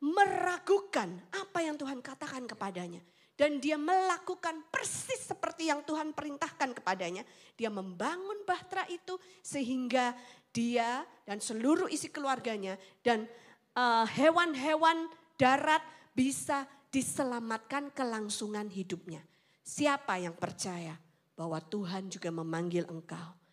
meragukan 0.00 1.08
apa 1.32 1.58
yang 1.64 1.76
Tuhan 1.76 2.00
katakan 2.00 2.44
kepadanya. 2.48 3.00
Dan 3.34 3.58
dia 3.58 3.74
melakukan 3.74 4.62
persis 4.70 5.26
seperti 5.26 5.66
yang 5.66 5.82
Tuhan 5.82 6.14
perintahkan 6.14 6.70
kepadanya. 6.70 7.26
Dia 7.58 7.66
membangun 7.66 8.46
bahtera 8.46 8.86
itu 8.86 9.18
sehingga 9.42 10.14
dia 10.54 11.02
dan 11.26 11.42
seluruh 11.42 11.90
isi 11.90 12.14
keluarganya 12.14 12.78
dan 13.02 13.26
eh, 13.74 14.06
hewan-hewan 14.14 15.10
uh, 15.10 15.12
darat 15.34 15.82
bisa 16.14 16.62
diselamatkan 16.94 17.90
kelangsungan 17.90 18.70
hidupnya. 18.70 19.18
Siapa 19.66 20.22
yang 20.22 20.38
percaya 20.38 20.94
bahwa 21.34 21.58
Tuhan 21.58 22.06
juga 22.06 22.30
memanggil 22.30 22.86
engkau 22.86 23.43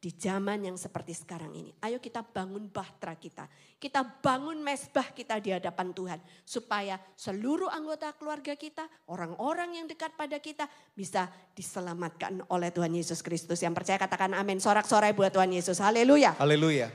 di 0.00 0.08
zaman 0.16 0.64
yang 0.64 0.80
seperti 0.80 1.12
sekarang 1.12 1.52
ini. 1.52 1.76
Ayo 1.84 2.00
kita 2.00 2.24
bangun 2.24 2.72
bahtera 2.72 3.12
kita. 3.20 3.44
Kita 3.76 4.00
bangun 4.00 4.56
mesbah 4.64 5.04
kita 5.12 5.36
di 5.36 5.52
hadapan 5.52 5.92
Tuhan. 5.92 6.18
Supaya 6.48 6.96
seluruh 7.12 7.68
anggota 7.68 8.08
keluarga 8.16 8.56
kita, 8.56 8.88
orang-orang 9.12 9.76
yang 9.76 9.86
dekat 9.86 10.16
pada 10.16 10.40
kita 10.40 10.64
bisa 10.96 11.28
diselamatkan 11.52 12.40
oleh 12.48 12.72
Tuhan 12.72 12.96
Yesus 12.96 13.20
Kristus. 13.20 13.60
Yang 13.60 13.84
percaya 13.84 14.00
katakan 14.00 14.32
amin. 14.32 14.56
Sorak-sorai 14.56 15.12
buat 15.12 15.36
Tuhan 15.36 15.52
Yesus. 15.52 15.76
Haleluya. 15.84 16.32
Haleluya. 16.40 16.88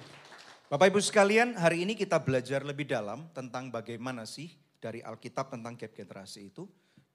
Bapak 0.65 0.89
Ibu 0.89 0.97
sekalian, 0.97 1.53
hari 1.61 1.85
ini 1.85 1.93
kita 1.93 2.17
belajar 2.17 2.65
lebih 2.65 2.89
dalam 2.89 3.29
tentang 3.37 3.69
bagaimana 3.69 4.25
sih 4.25 4.49
dari 4.81 5.05
Alkitab 5.05 5.53
tentang 5.53 5.77
gap 5.77 5.93
generasi 5.93 6.49
itu. 6.49 6.65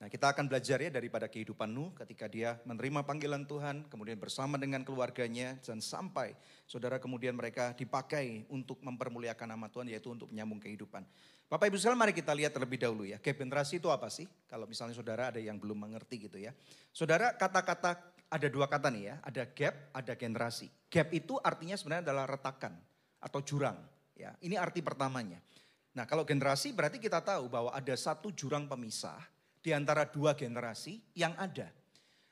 Nah 0.00 0.09
kita 0.09 0.33
akan 0.33 0.49
belajar 0.49 0.80
ya 0.80 0.88
daripada 0.88 1.28
kehidupan 1.28 1.69
Nuh 1.69 1.92
ketika 1.92 2.25
dia 2.25 2.57
menerima 2.64 3.04
panggilan 3.04 3.45
Tuhan, 3.45 3.85
kemudian 3.92 4.16
bersama 4.16 4.57
dengan 4.57 4.80
keluarganya 4.80 5.61
dan 5.61 5.85
sampai 5.85 6.33
saudara 6.64 6.97
kemudian 6.97 7.37
mereka 7.37 7.76
dipakai 7.76 8.49
untuk 8.49 8.80
mempermuliakan 8.80 9.52
nama 9.52 9.69
Tuhan 9.69 9.92
yaitu 9.92 10.09
untuk 10.09 10.33
menyambung 10.33 10.57
kehidupan. 10.57 11.04
Bapak 11.52 11.69
Ibu 11.69 11.76
sekalian 11.76 12.00
mari 12.00 12.16
kita 12.16 12.33
lihat 12.33 12.57
terlebih 12.57 12.80
dahulu 12.80 13.04
ya, 13.04 13.21
gap 13.21 13.37
generasi 13.37 13.76
itu 13.76 13.92
apa 13.92 14.09
sih? 14.09 14.25
Kalau 14.49 14.64
misalnya 14.64 14.97
saudara 14.97 15.28
ada 15.28 15.40
yang 15.42 15.61
belum 15.61 15.76
mengerti 15.76 16.33
gitu 16.33 16.40
ya. 16.40 16.57
Saudara 16.97 17.37
kata-kata 17.37 18.00
ada 18.33 18.49
dua 18.49 18.73
kata 18.73 18.88
nih 18.88 19.04
ya, 19.04 19.14
ada 19.21 19.42
gap, 19.52 19.92
ada 19.92 20.16
generasi. 20.16 20.73
Gap 20.88 21.12
itu 21.12 21.37
artinya 21.45 21.76
sebenarnya 21.76 22.09
adalah 22.09 22.25
retakan 22.25 22.73
atau 23.21 23.45
jurang 23.45 23.76
ya. 24.16 24.33
Ini 24.40 24.57
arti 24.57 24.80
pertamanya. 24.80 25.45
Nah 25.92 26.09
kalau 26.09 26.25
generasi 26.25 26.73
berarti 26.73 26.97
kita 26.97 27.21
tahu 27.21 27.52
bahwa 27.52 27.69
ada 27.76 27.92
satu 27.92 28.33
jurang 28.33 28.64
pemisah 28.64 29.21
di 29.61 29.71
antara 29.76 30.09
dua 30.09 30.33
generasi 30.33 31.00
yang 31.12 31.37
ada. 31.37 31.69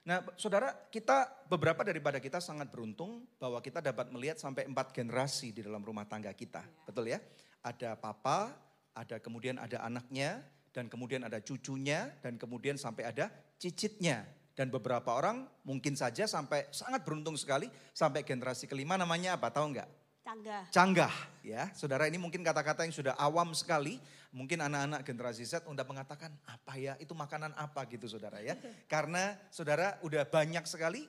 Nah, 0.08 0.24
saudara, 0.40 0.72
kita 0.88 1.28
beberapa 1.52 1.84
daripada 1.84 2.16
kita 2.16 2.40
sangat 2.40 2.72
beruntung 2.72 3.28
bahwa 3.36 3.60
kita 3.60 3.84
dapat 3.84 4.08
melihat 4.08 4.40
sampai 4.40 4.64
empat 4.64 4.96
generasi 4.96 5.52
di 5.52 5.60
dalam 5.60 5.84
rumah 5.84 6.08
tangga 6.08 6.32
kita, 6.32 6.64
ya. 6.64 6.84
betul 6.88 7.04
ya? 7.12 7.20
Ada 7.60 7.92
papa, 8.00 8.56
ada 8.96 9.20
kemudian 9.20 9.60
ada 9.60 9.84
anaknya, 9.84 10.40
dan 10.72 10.88
kemudian 10.88 11.28
ada 11.28 11.44
cucunya, 11.44 12.08
dan 12.24 12.40
kemudian 12.40 12.80
sampai 12.80 13.04
ada 13.04 13.28
cicitnya. 13.60 14.24
Dan 14.56 14.72
beberapa 14.74 15.14
orang 15.14 15.46
mungkin 15.62 15.94
saja 15.94 16.26
sampai 16.26 16.66
sangat 16.74 17.06
beruntung 17.06 17.38
sekali 17.38 17.70
sampai 17.94 18.26
generasi 18.26 18.66
kelima 18.66 18.98
namanya 18.98 19.38
apa? 19.38 19.54
Tahu 19.54 19.76
nggak? 19.76 19.88
Canggah. 20.28 20.62
Canggah, 20.68 21.14
ya. 21.40 21.72
Saudara 21.72 22.04
ini 22.04 22.20
mungkin 22.20 22.44
kata-kata 22.44 22.84
yang 22.84 22.92
sudah 22.92 23.16
awam 23.16 23.56
sekali. 23.56 23.96
Mungkin 24.28 24.60
anak-anak 24.60 25.00
generasi 25.00 25.40
Z 25.48 25.64
udah 25.64 25.88
mengatakan, 25.88 26.28
apa 26.44 26.76
ya, 26.76 27.00
itu 27.00 27.16
makanan 27.16 27.56
apa 27.56 27.88
gitu 27.88 28.04
saudara 28.12 28.44
ya. 28.44 28.52
Karena 28.92 29.40
saudara 29.48 29.96
udah 30.04 30.28
banyak 30.28 30.68
sekali, 30.68 31.08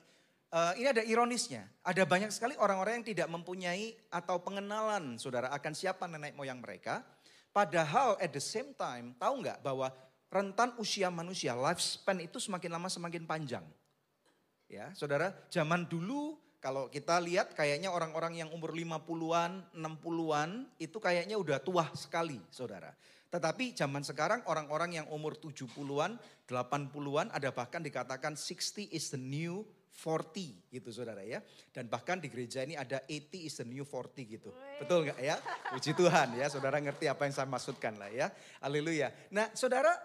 uh, 0.55 0.71
ini 0.79 0.87
ada 0.87 1.03
ironisnya. 1.03 1.67
Ada 1.83 2.07
banyak 2.07 2.31
sekali 2.31 2.55
orang-orang 2.55 3.03
yang 3.03 3.07
tidak 3.11 3.27
mempunyai 3.27 3.91
atau 4.07 4.39
pengenalan 4.39 5.19
saudara 5.19 5.51
akan 5.51 5.75
siapa 5.75 6.07
nenek 6.07 6.39
moyang 6.39 6.63
mereka. 6.63 7.03
Padahal 7.51 8.15
at 8.23 8.31
the 8.31 8.39
same 8.39 8.71
time, 8.79 9.11
tahu 9.19 9.43
nggak 9.43 9.59
bahwa 9.59 9.91
rentan 10.31 10.71
usia 10.79 11.11
manusia, 11.11 11.59
lifespan 11.59 12.23
itu 12.23 12.39
semakin 12.39 12.71
lama 12.71 12.87
semakin 12.87 13.27
panjang. 13.27 13.67
Ya, 14.71 14.95
saudara, 14.95 15.35
zaman 15.51 15.83
dulu 15.91 16.39
kalau 16.59 16.91
kita 16.91 17.15
lihat 17.23 17.55
kayaknya 17.55 17.87
orang-orang 17.87 18.43
yang 18.43 18.49
umur 18.51 18.75
50-an, 18.75 19.71
60-an 19.71 20.67
itu 20.75 20.99
kayaknya 20.99 21.39
udah 21.39 21.63
tua 21.63 21.87
sekali 21.95 22.35
saudara. 22.51 22.91
Tetapi 23.31 23.71
zaman 23.77 24.03
sekarang 24.03 24.43
orang-orang 24.43 24.99
yang 24.99 25.07
umur 25.07 25.39
70-an, 25.39 26.19
80-an 26.49 27.27
ada 27.31 27.49
bahkan 27.55 27.79
dikatakan 27.79 28.35
60 28.35 28.91
is 28.91 29.07
the 29.07 29.21
new 29.21 29.63
40 29.95 30.73
gitu 30.75 30.89
saudara 30.91 31.23
ya. 31.23 31.39
Dan 31.71 31.87
bahkan 31.87 32.19
di 32.19 32.27
gereja 32.27 32.67
ini 32.67 32.75
ada 32.75 33.07
80 33.07 33.47
is 33.47 33.55
the 33.55 33.67
new 33.67 33.87
40 33.87 34.35
gitu. 34.35 34.51
Betul 34.83 35.07
nggak 35.07 35.19
ya? 35.23 35.39
Puji 35.71 35.95
Tuhan 35.95 36.35
ya, 36.35 36.51
saudara 36.51 36.75
ngerti 36.83 37.07
apa 37.07 37.23
yang 37.23 37.33
saya 37.39 37.47
maksudkan 37.47 37.95
lah 37.95 38.11
ya. 38.11 38.27
Haleluya. 38.59 39.15
Nah 39.31 39.47
saudara, 39.55 39.95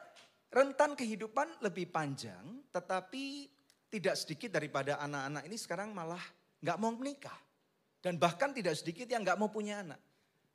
rentan 0.54 0.94
kehidupan 0.94 1.66
lebih 1.66 1.90
panjang 1.90 2.62
tetapi 2.70 3.50
tidak 3.90 4.14
sedikit 4.18 4.54
daripada 4.54 5.02
anak-anak 5.02 5.42
ini 5.50 5.56
sekarang 5.58 5.90
malah 5.90 6.23
nggak 6.64 6.80
mau 6.80 6.97
menikah. 6.97 7.37
Dan 8.00 8.16
bahkan 8.16 8.56
tidak 8.56 8.80
sedikit 8.80 9.04
yang 9.04 9.21
nggak 9.21 9.37
mau 9.37 9.52
punya 9.52 9.85
anak. 9.85 10.00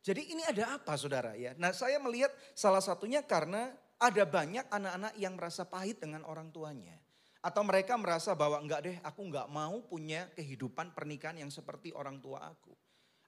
Jadi 0.02 0.34
ini 0.34 0.42
ada 0.42 0.82
apa 0.82 0.98
saudara 0.98 1.38
ya? 1.38 1.54
Nah 1.62 1.70
saya 1.70 2.02
melihat 2.02 2.34
salah 2.58 2.82
satunya 2.82 3.22
karena 3.22 3.70
ada 4.00 4.24
banyak 4.26 4.66
anak-anak 4.72 5.14
yang 5.20 5.38
merasa 5.38 5.68
pahit 5.68 6.02
dengan 6.02 6.26
orang 6.26 6.50
tuanya. 6.50 6.98
Atau 7.40 7.64
mereka 7.64 7.96
merasa 7.96 8.36
bahwa 8.36 8.60
enggak 8.60 8.82
deh 8.84 8.98
aku 9.04 9.22
enggak 9.28 9.48
mau 9.48 9.80
punya 9.86 10.28
kehidupan 10.36 10.92
pernikahan 10.92 11.40
yang 11.40 11.52
seperti 11.52 11.96
orang 11.96 12.20
tua 12.20 12.48
aku. 12.48 12.76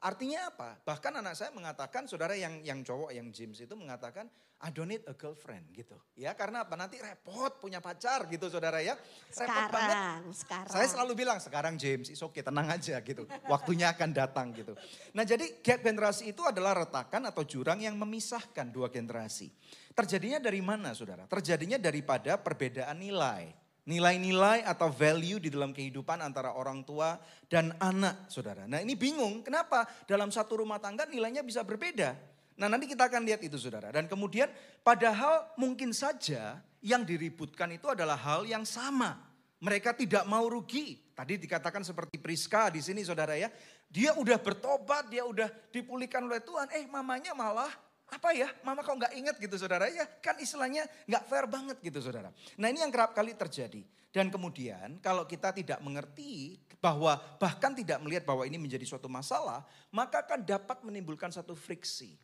Artinya 0.01 0.49
apa? 0.49 0.81
Bahkan 0.81 1.21
anak 1.21 1.37
saya 1.37 1.53
mengatakan, 1.53 2.09
saudara 2.09 2.33
yang 2.33 2.65
yang 2.65 2.81
cowok, 2.81 3.13
yang 3.13 3.29
James 3.29 3.61
itu 3.61 3.75
mengatakan, 3.77 4.25
I 4.61 4.69
don't 4.69 4.93
need 4.93 5.01
a 5.09 5.15
girlfriend 5.17 5.73
gitu. 5.73 5.97
Ya 6.13 6.37
karena 6.37 6.61
apa? 6.61 6.77
Nanti 6.77 7.01
repot 7.01 7.57
punya 7.57 7.81
pacar 7.81 8.29
gitu 8.29 8.45
saudara 8.45 8.77
ya. 8.77 8.93
Repot 8.93 9.41
sekarang, 9.41 9.73
banget. 9.73 10.37
Sekarang. 10.37 10.69
Saya 10.69 10.87
selalu 10.87 11.11
bilang, 11.17 11.41
sekarang 11.41 11.73
James, 11.81 12.13
is 12.13 12.21
okay, 12.21 12.45
tenang 12.45 12.69
aja 12.69 13.01
gitu. 13.01 13.25
Waktunya 13.49 13.89
akan 13.89 14.09
datang 14.13 14.53
gitu. 14.53 14.77
Nah 15.17 15.25
jadi 15.25 15.61
gap 15.65 15.81
generasi 15.81 16.29
itu 16.29 16.45
adalah 16.45 16.77
retakan 16.77 17.25
atau 17.25 17.41
jurang 17.41 17.81
yang 17.81 17.97
memisahkan 17.97 18.69
dua 18.69 18.93
generasi. 18.93 19.49
Terjadinya 19.97 20.37
dari 20.37 20.61
mana 20.61 20.93
saudara? 20.93 21.25
Terjadinya 21.25 21.81
daripada 21.81 22.37
perbedaan 22.37 23.01
nilai. 23.01 23.49
Nilai-nilai 23.81 24.61
atau 24.61 24.93
value 24.93 25.41
di 25.41 25.49
dalam 25.49 25.73
kehidupan 25.73 26.21
antara 26.21 26.53
orang 26.53 26.85
tua 26.85 27.17
dan 27.49 27.73
anak, 27.81 28.29
saudara. 28.29 28.69
Nah 28.69 28.77
ini 28.77 28.93
bingung, 28.93 29.41
kenapa 29.41 29.89
dalam 30.05 30.29
satu 30.29 30.61
rumah 30.61 30.77
tangga 30.77 31.09
nilainya 31.09 31.41
bisa 31.41 31.65
berbeda? 31.65 32.13
Nah 32.61 32.69
nanti 32.69 32.85
kita 32.85 33.09
akan 33.09 33.25
lihat 33.25 33.41
itu 33.41 33.57
saudara. 33.57 33.89
Dan 33.89 34.05
kemudian 34.05 34.45
padahal 34.85 35.49
mungkin 35.57 35.89
saja 35.97 36.61
yang 36.85 37.01
diributkan 37.01 37.73
itu 37.73 37.89
adalah 37.89 38.13
hal 38.13 38.45
yang 38.45 38.61
sama. 38.61 39.17
Mereka 39.57 39.97
tidak 39.97 40.29
mau 40.29 40.45
rugi. 40.45 41.01
Tadi 41.17 41.41
dikatakan 41.41 41.81
seperti 41.81 42.21
Priska 42.21 42.69
di 42.69 42.85
sini 42.85 43.01
saudara 43.01 43.33
ya. 43.33 43.49
Dia 43.89 44.13
udah 44.13 44.37
bertobat, 44.37 45.09
dia 45.09 45.25
udah 45.25 45.49
dipulihkan 45.73 46.21
oleh 46.21 46.37
Tuhan. 46.45 46.69
Eh 46.77 46.85
mamanya 46.85 47.33
malah 47.33 47.73
apa 48.11 48.35
ya, 48.35 48.51
mama 48.61 48.83
kok 48.83 48.91
nggak 48.91 49.13
ingat 49.15 49.35
gitu 49.39 49.55
saudara 49.55 49.87
ya, 49.87 50.03
kan 50.19 50.35
istilahnya 50.35 50.83
nggak 51.07 51.23
fair 51.31 51.47
banget 51.47 51.79
gitu 51.79 52.03
saudara. 52.03 52.27
Nah 52.59 52.67
ini 52.67 52.83
yang 52.83 52.91
kerap 52.91 53.15
kali 53.15 53.33
terjadi. 53.33 53.81
Dan 54.11 54.27
kemudian 54.27 54.99
kalau 54.99 55.23
kita 55.23 55.55
tidak 55.55 55.79
mengerti 55.79 56.59
bahwa 56.83 57.15
bahkan 57.39 57.71
tidak 57.71 58.03
melihat 58.03 58.27
bahwa 58.27 58.43
ini 58.43 58.59
menjadi 58.59 58.83
suatu 58.83 59.07
masalah, 59.07 59.63
maka 59.95 60.19
akan 60.27 60.43
dapat 60.43 60.83
menimbulkan 60.83 61.31
satu 61.31 61.55
friksi. 61.55 62.19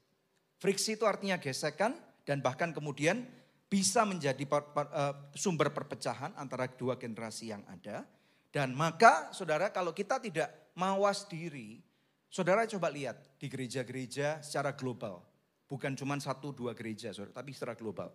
Friksi 0.57 0.97
itu 0.97 1.05
artinya 1.05 1.37
gesekan 1.37 1.93
dan 2.25 2.41
bahkan 2.41 2.73
kemudian 2.73 3.25
bisa 3.67 4.03
menjadi 4.07 4.41
eh, 4.41 5.15
sumber 5.37 5.69
perpecahan 5.69 6.33
antara 6.37 6.65
dua 6.69 6.97
generasi 6.97 7.53
yang 7.53 7.63
ada. 7.69 8.05
Dan 8.49 8.73
maka 8.73 9.29
saudara 9.35 9.69
kalau 9.69 9.93
kita 9.93 10.17
tidak 10.17 10.73
mawas 10.73 11.29
diri, 11.29 11.83
saudara 12.31 12.65
coba 12.65 12.89
lihat 12.89 13.37
di 13.37 13.45
gereja-gereja 13.51 14.41
secara 14.41 14.73
global 14.73 15.21
Bukan 15.67 15.99
cuma 15.99 16.15
satu 16.15 16.55
dua 16.55 16.71
gereja, 16.71 17.11
saudara, 17.11 17.43
tapi 17.43 17.51
secara 17.51 17.75
global. 17.75 18.07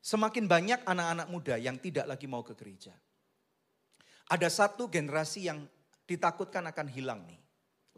Semakin 0.00 0.48
banyak 0.48 0.80
anak-anak 0.88 1.28
muda 1.28 1.54
yang 1.60 1.76
tidak 1.76 2.08
lagi 2.08 2.24
mau 2.24 2.40
ke 2.40 2.56
gereja. 2.56 2.96
Ada 4.32 4.48
satu 4.48 4.88
generasi 4.88 5.52
yang 5.52 5.68
ditakutkan 6.08 6.64
akan 6.64 6.88
hilang 6.88 7.28
nih. 7.28 7.38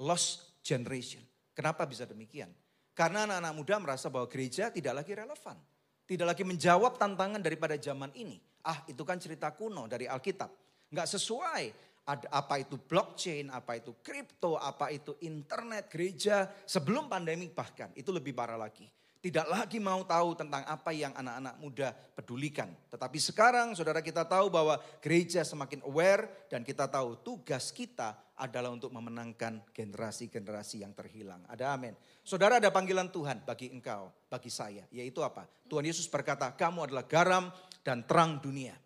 Lost 0.03 0.59
generation. 0.67 1.23
Kenapa 1.55 1.87
bisa 1.87 2.03
demikian? 2.03 2.51
Karena 2.95 3.27
anak-anak 3.27 3.55
muda 3.59 3.75
merasa 3.83 4.07
bahwa 4.07 4.31
gereja 4.31 4.71
tidak 4.71 5.03
lagi 5.03 5.13
relevan. 5.19 5.59
Tidak 6.05 6.23
lagi 6.23 6.47
menjawab 6.47 6.95
tantangan 6.95 7.43
daripada 7.43 7.75
zaman 7.75 8.15
ini. 8.15 8.39
Ah 8.63 8.87
itu 8.87 9.03
kan 9.03 9.19
cerita 9.19 9.51
kuno 9.51 9.91
dari 9.91 10.07
Alkitab. 10.07 10.49
Nggak 10.95 11.09
sesuai 11.11 11.65
ada 12.05 12.29
apa 12.31 12.61
itu 12.61 12.77
blockchain, 12.77 13.49
apa 13.49 13.81
itu 13.81 13.97
kripto, 14.05 14.61
apa 14.61 14.93
itu 14.93 15.17
internet, 15.25 15.89
gereja 15.89 16.47
sebelum 16.69 17.09
pandemi 17.09 17.49
bahkan 17.49 17.91
itu 17.97 18.13
lebih 18.13 18.37
parah 18.37 18.61
lagi. 18.61 18.85
Tidak 19.25 19.49
lagi 19.49 19.81
mau 19.81 20.05
tahu 20.05 20.37
tentang 20.37 20.69
apa 20.69 20.93
yang 20.93 21.17
anak-anak 21.17 21.57
muda 21.57 21.97
pedulikan. 21.97 22.69
Tetapi 22.93 23.17
sekarang 23.17 23.73
saudara 23.73 24.05
kita 24.05 24.21
tahu 24.29 24.53
bahwa 24.53 24.77
gereja 25.01 25.41
semakin 25.41 25.81
aware 25.89 26.45
dan 26.53 26.61
kita 26.61 26.85
tahu 26.85 27.17
tugas 27.25 27.73
kita 27.73 28.13
adalah 28.37 28.69
untuk 28.69 28.93
memenangkan 28.93 29.65
generasi-generasi 29.73 30.85
yang 30.85 30.93
terhilang. 30.93 31.41
Ada 31.49 31.73
amin. 31.73 31.97
Saudara 32.21 32.61
ada 32.61 32.69
panggilan 32.69 33.09
Tuhan 33.09 33.41
bagi 33.49 33.73
engkau, 33.73 34.13
bagi 34.29 34.53
saya. 34.53 34.85
Yaitu 34.93 35.25
apa? 35.25 35.49
Tuhan 35.73 35.89
Yesus 35.89 36.05
berkata, 36.05 36.53
kamu 36.53 36.93
adalah 36.93 37.09
garam 37.09 37.49
dan 37.81 38.05
terang 38.05 38.45
dunia. 38.45 38.77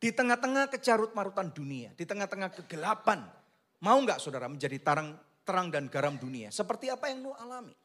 Di 0.00 0.16
tengah-tengah 0.16 0.72
kecarut 0.72 1.12
marutan 1.12 1.52
dunia, 1.52 1.92
di 1.92 2.08
tengah-tengah 2.08 2.56
kegelapan, 2.64 3.20
mau 3.84 4.00
nggak 4.00 4.16
saudara 4.16 4.48
menjadi 4.48 4.80
terang, 4.80 5.12
terang 5.44 5.68
dan 5.68 5.92
garam 5.92 6.16
dunia? 6.16 6.48
Seperti 6.48 6.88
apa 6.88 7.12
yang 7.12 7.20
Nuh 7.20 7.36
alami? 7.36 7.76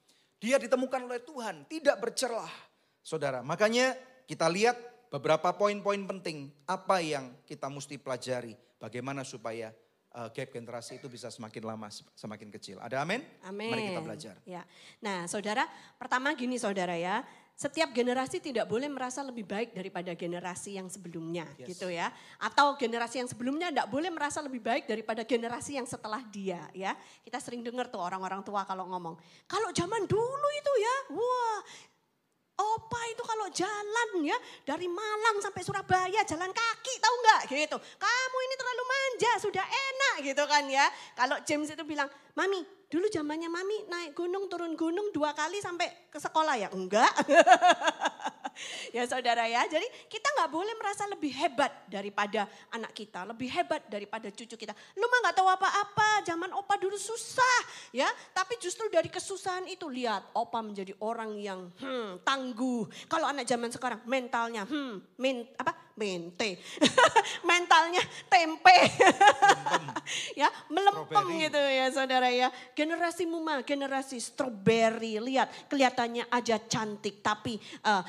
Dia 0.43 0.59
ditemukan 0.59 1.07
oleh 1.07 1.23
Tuhan, 1.23 1.63
tidak 1.71 2.03
bercelah. 2.03 2.51
Saudara, 2.99 3.39
makanya 3.39 3.95
kita 4.27 4.51
lihat 4.51 4.75
beberapa 5.07 5.55
poin-poin 5.55 6.03
penting 6.03 6.51
apa 6.67 6.99
yang 6.99 7.31
kita 7.47 7.71
mesti 7.71 7.95
pelajari. 7.95 8.51
Bagaimana 8.75 9.23
supaya 9.23 9.71
uh, 10.11 10.27
gap 10.35 10.51
generasi 10.51 10.99
itu 10.99 11.07
bisa 11.07 11.31
semakin 11.31 11.63
lama, 11.63 11.87
semakin 12.11 12.51
kecil. 12.59 12.83
Ada 12.83 13.07
amin? 13.07 13.23
Amin. 13.47 13.71
Mari 13.71 13.83
kita 13.95 14.03
belajar. 14.03 14.35
Ya. 14.43 14.67
Nah 14.99 15.31
saudara, 15.31 15.63
pertama 15.95 16.35
gini 16.35 16.59
saudara 16.59 16.99
ya 16.99 17.23
setiap 17.53 17.93
generasi 17.93 18.41
tidak 18.41 18.65
boleh 18.65 18.89
merasa 18.89 19.21
lebih 19.21 19.45
baik 19.45 19.77
daripada 19.77 20.11
generasi 20.17 20.75
yang 20.81 20.89
sebelumnya 20.89 21.45
yes. 21.55 21.69
gitu 21.69 21.87
ya. 21.87 22.09
Atau 22.41 22.75
generasi 22.81 23.21
yang 23.21 23.29
sebelumnya 23.29 23.69
tidak 23.69 23.87
boleh 23.93 24.09
merasa 24.09 24.41
lebih 24.41 24.59
baik 24.59 24.89
daripada 24.89 25.21
generasi 25.21 25.77
yang 25.77 25.85
setelah 25.85 26.19
dia 26.33 26.65
ya. 26.73 26.97
Kita 27.21 27.37
sering 27.37 27.61
dengar 27.61 27.93
tuh 27.93 28.01
orang-orang 28.01 28.41
tua 28.41 28.65
kalau 28.65 28.89
ngomong, 28.89 29.15
kalau 29.45 29.69
zaman 29.71 30.09
dulu 30.09 30.47
itu 30.57 30.71
ya, 30.81 30.95
wah 31.13 31.61
Opa 32.53 33.01
itu 33.09 33.23
kalau 33.25 33.49
jalan 33.49 34.09
ya 34.29 34.37
dari 34.61 34.85
Malang 34.85 35.41
sampai 35.41 35.65
Surabaya 35.65 36.21
jalan 36.21 36.53
kaki 36.53 36.93
tahu 37.01 37.15
nggak 37.25 37.41
gitu. 37.49 37.77
Kamu 37.81 38.37
ini 38.45 38.55
terlalu 38.61 38.83
manja 38.85 39.31
sudah 39.41 39.65
enak 39.65 40.15
gitu 40.21 40.43
kan 40.45 40.61
ya. 40.69 40.85
Kalau 41.17 41.41
James 41.41 41.73
itu 41.73 41.81
bilang, 41.81 42.05
Mami 42.37 42.61
dulu 42.93 43.09
zamannya 43.09 43.49
Mami 43.49 43.89
naik 43.89 44.13
gunung 44.13 44.45
turun 44.53 44.77
gunung 44.77 45.09
dua 45.09 45.33
kali 45.33 45.65
sampai 45.65 45.89
ke 46.13 46.21
sekolah 46.21 46.53
ya. 46.61 46.69
Enggak. 46.69 47.09
ya 48.95 49.03
saudara 49.09 49.49
ya. 49.49 49.65
Jadi 49.65 49.85
kita 50.05 50.29
nggak 50.37 50.51
boleh 50.53 50.73
merasa 50.77 51.09
lebih 51.09 51.33
hebat 51.33 51.73
daripada 51.89 52.45
anak 52.69 52.93
kita, 52.93 53.25
lebih 53.25 53.49
hebat 53.49 53.81
daripada 53.89 54.29
cucu 54.29 54.53
kita. 54.53 54.73
Lu 54.93 55.09
mah 55.09 55.19
nggak 55.29 55.35
tahu 55.41 55.49
apa-apa, 55.49 56.21
zaman 56.21 56.53
opa 56.53 56.77
dulu 56.77 56.95
susah 56.95 57.59
ya. 57.89 58.07
Tapi 58.31 58.61
justru 58.61 58.85
dari 58.93 59.09
kesusahan 59.09 59.65
itu 59.65 59.89
lihat 59.89 60.29
opa 60.37 60.61
menjadi 60.61 60.93
orang 61.01 61.33
yang 61.41 61.73
hmm, 61.81 62.21
tangguh. 62.21 62.85
Kalau 63.09 63.25
anak 63.25 63.49
zaman 63.49 63.73
sekarang 63.73 64.05
mentalnya 64.05 64.69
hmm, 64.69 65.17
men, 65.17 65.49
apa 65.57 65.83
mente, 65.93 66.57
mentalnya 67.49 68.01
tempe, 68.25 68.77
ya 70.41 70.49
melempem 70.65 71.25
gitu 71.37 71.61
ya 71.61 71.85
saudara 71.93 72.33
ya. 72.33 72.49
Generasi 72.73 73.29
muma, 73.29 73.61
generasi 73.61 74.17
strawberry, 74.17 75.21
lihat 75.21 75.53
kelihatannya 76.03 76.27
aja 76.27 76.57
cantik 76.67 77.23
tapi 77.23 77.55
uh, 77.87 78.03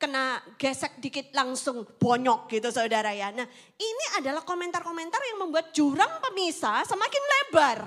kena 0.00 0.40
gesek 0.56 0.98
dikit 0.98 1.30
langsung 1.36 1.86
bonyok 1.86 2.50
gitu 2.50 2.72
saudara 2.72 3.12
ya. 3.14 3.30
Nah 3.30 3.46
ini 3.76 4.04
adalah 4.18 4.42
komentar-komentar 4.42 5.20
yang 5.30 5.38
membuat 5.46 5.70
jurang 5.70 6.18
pemisah 6.24 6.82
semakin 6.88 7.22
lebar. 7.22 7.78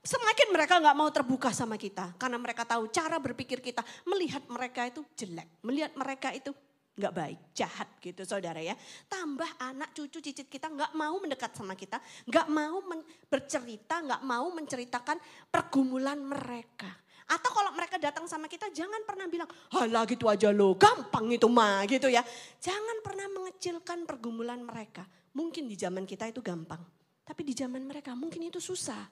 Semakin 0.00 0.48
mereka 0.52 0.80
nggak 0.80 0.96
mau 0.96 1.08
terbuka 1.12 1.52
sama 1.52 1.76
kita. 1.76 2.16
Karena 2.16 2.40
mereka 2.40 2.64
tahu 2.64 2.88
cara 2.88 3.20
berpikir 3.20 3.60
kita. 3.60 3.84
Melihat 4.08 4.44
mereka 4.48 4.88
itu 4.88 5.04
jelek. 5.16 5.60
Melihat 5.62 5.92
mereka 5.94 6.32
itu 6.32 6.50
nggak 6.90 7.14
baik, 7.16 7.40
jahat 7.56 7.88
gitu 8.02 8.26
saudara 8.26 8.60
ya. 8.60 8.74
Tambah 9.06 9.60
anak 9.60 9.94
cucu 9.94 10.20
cicit 10.20 10.50
kita 10.50 10.68
nggak 10.68 10.92
mau 10.96 11.16
mendekat 11.20 11.52
sama 11.54 11.78
kita. 11.78 12.02
nggak 12.26 12.48
mau 12.50 12.82
bercerita, 13.30 14.04
nggak 14.04 14.22
mau 14.26 14.48
menceritakan 14.52 15.16
pergumulan 15.52 16.18
mereka. 16.18 16.90
Atau 17.30 17.54
kalau 17.54 17.70
mereka 17.70 17.94
datang 17.94 18.26
sama 18.26 18.50
kita 18.50 18.66
jangan 18.74 19.06
pernah 19.06 19.30
bilang, 19.30 19.46
halah 19.70 20.02
gitu 20.02 20.26
aja 20.26 20.50
lo, 20.50 20.74
gampang 20.74 21.30
itu 21.30 21.46
mah 21.46 21.86
gitu 21.86 22.10
ya. 22.10 22.26
Jangan 22.58 22.98
pernah 23.06 23.30
mengecilkan 23.30 24.02
pergumulan 24.02 24.58
mereka. 24.58 25.06
Mungkin 25.30 25.70
di 25.70 25.78
zaman 25.78 26.02
kita 26.10 26.26
itu 26.26 26.42
gampang. 26.42 26.82
Tapi 27.22 27.46
di 27.46 27.54
zaman 27.54 27.86
mereka 27.86 28.18
mungkin 28.18 28.50
itu 28.50 28.58
susah. 28.58 29.06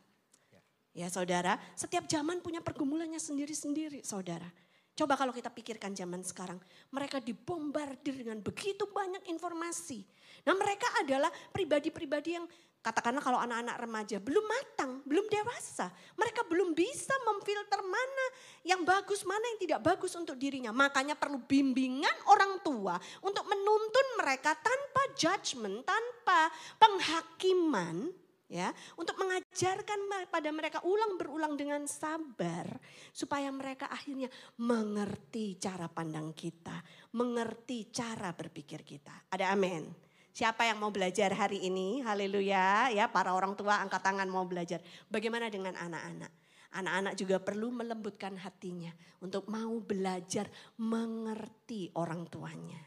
Ya 0.91 1.07
saudara, 1.07 1.55
setiap 1.79 2.11
zaman 2.11 2.43
punya 2.43 2.59
pergumulannya 2.59 3.23
sendiri-sendiri 3.23 4.03
saudara. 4.03 4.51
Coba 4.99 5.15
kalau 5.15 5.31
kita 5.31 5.47
pikirkan 5.47 5.95
zaman 5.95 6.27
sekarang, 6.27 6.59
mereka 6.91 7.23
dibombardir 7.23 8.19
dengan 8.19 8.43
begitu 8.43 8.83
banyak 8.91 9.31
informasi. 9.31 10.03
Nah 10.43 10.59
mereka 10.59 10.91
adalah 10.99 11.31
pribadi-pribadi 11.55 12.35
yang 12.35 12.51
katakanlah 12.79 13.21
kalau 13.21 13.39
anak-anak 13.43 13.77
remaja 13.79 14.17
belum 14.23 14.45
matang, 14.47 15.03
belum 15.05 15.27
dewasa. 15.27 15.91
Mereka 16.15 16.47
belum 16.47 16.73
bisa 16.73 17.15
memfilter 17.27 17.81
mana 17.83 18.27
yang 18.65 18.87
bagus, 18.87 19.27
mana 19.27 19.43
yang 19.55 19.61
tidak 19.61 19.81
bagus 19.85 20.15
untuk 20.15 20.39
dirinya. 20.39 20.71
Makanya 20.71 21.19
perlu 21.19 21.43
bimbingan 21.43 22.15
orang 22.31 22.63
tua 22.63 22.97
untuk 23.23 23.45
menuntun 23.51 24.07
mereka 24.23 24.55
tanpa 24.57 25.03
judgment, 25.19 25.85
tanpa 25.85 26.49
penghakiman 26.79 28.09
ya 28.49 28.73
untuk 28.97 29.21
mengajarkan 29.21 30.09
pada 30.33 30.49
mereka 30.49 30.81
ulang 30.89 31.21
berulang 31.21 31.55
dengan 31.55 31.85
sabar 31.85 32.65
supaya 33.13 33.53
mereka 33.53 33.93
akhirnya 33.93 34.33
mengerti 34.65 35.61
cara 35.61 35.87
pandang 35.93 36.33
kita, 36.33 36.81
mengerti 37.13 37.93
cara 37.93 38.33
berpikir 38.33 38.81
kita. 38.83 39.29
Ada 39.29 39.53
amin. 39.53 40.08
Siapa 40.39 40.71
yang 40.71 40.79
mau 40.79 40.95
belajar 40.95 41.35
hari 41.35 41.67
ini? 41.67 41.99
Haleluya. 41.99 42.95
Ya, 42.95 43.11
para 43.11 43.35
orang 43.35 43.59
tua 43.59 43.83
angkat 43.83 44.07
tangan 44.07 44.31
mau 44.31 44.47
belajar. 44.47 44.79
Bagaimana 45.11 45.51
dengan 45.51 45.75
anak-anak? 45.75 46.31
Anak-anak 46.79 47.19
juga 47.19 47.43
perlu 47.43 47.75
melembutkan 47.75 48.39
hatinya 48.39 48.95
untuk 49.19 49.51
mau 49.51 49.83
belajar 49.83 50.47
mengerti 50.79 51.91
orang 51.99 52.31
tuanya. 52.31 52.79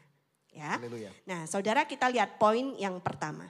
Ya. 0.48 0.80
Haleluya. 0.80 1.12
Nah, 1.28 1.44
Saudara 1.44 1.84
kita 1.84 2.08
lihat 2.08 2.40
poin 2.40 2.72
yang 2.80 3.04
pertama. 3.04 3.44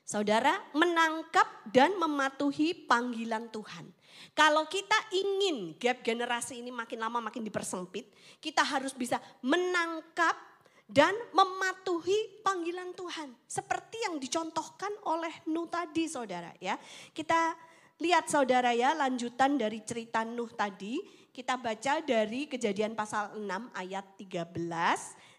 Saudara 0.00 0.56
menangkap 0.72 1.68
dan 1.68 2.00
mematuhi 2.00 2.72
panggilan 2.88 3.52
Tuhan. 3.52 3.92
Kalau 4.32 4.64
kita 4.72 4.96
ingin 5.12 5.76
gap 5.76 6.00
generasi 6.00 6.64
ini 6.64 6.72
makin 6.72 6.96
lama 6.96 7.28
makin 7.28 7.44
dipersempit, 7.44 8.08
kita 8.40 8.64
harus 8.64 8.96
bisa 8.96 9.20
menangkap 9.44 10.49
dan 10.90 11.14
mematuhi 11.30 12.42
panggilan 12.42 12.90
Tuhan. 12.98 13.30
Seperti 13.46 14.02
yang 14.10 14.18
dicontohkan 14.18 14.90
oleh 15.06 15.30
Nuh 15.46 15.70
tadi 15.70 16.10
saudara 16.10 16.50
ya. 16.58 16.74
Kita 17.14 17.54
lihat 18.02 18.26
saudara 18.26 18.74
ya 18.74 18.98
lanjutan 18.98 19.54
dari 19.54 19.86
cerita 19.86 20.26
Nuh 20.26 20.50
tadi. 20.50 20.98
Kita 21.30 21.54
baca 21.54 22.02
dari 22.02 22.50
kejadian 22.50 22.98
pasal 22.98 23.38
6 23.38 23.46
ayat 23.70 24.02
13 24.18 24.50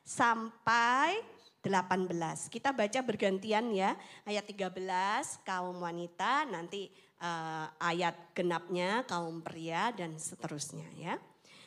sampai 0.07 1.19
18. 1.59 2.47
Kita 2.47 2.71
baca 2.71 2.99
bergantian 3.03 3.75
ya. 3.75 3.99
Ayat 4.23 4.47
13 4.47 4.71
kaum 5.43 5.83
wanita, 5.83 6.47
nanti 6.47 6.87
uh, 7.19 7.67
ayat 7.77 8.15
genapnya 8.31 9.03
kaum 9.03 9.43
pria 9.43 9.91
dan 9.91 10.15
seterusnya 10.15 10.87
ya. 10.95 11.19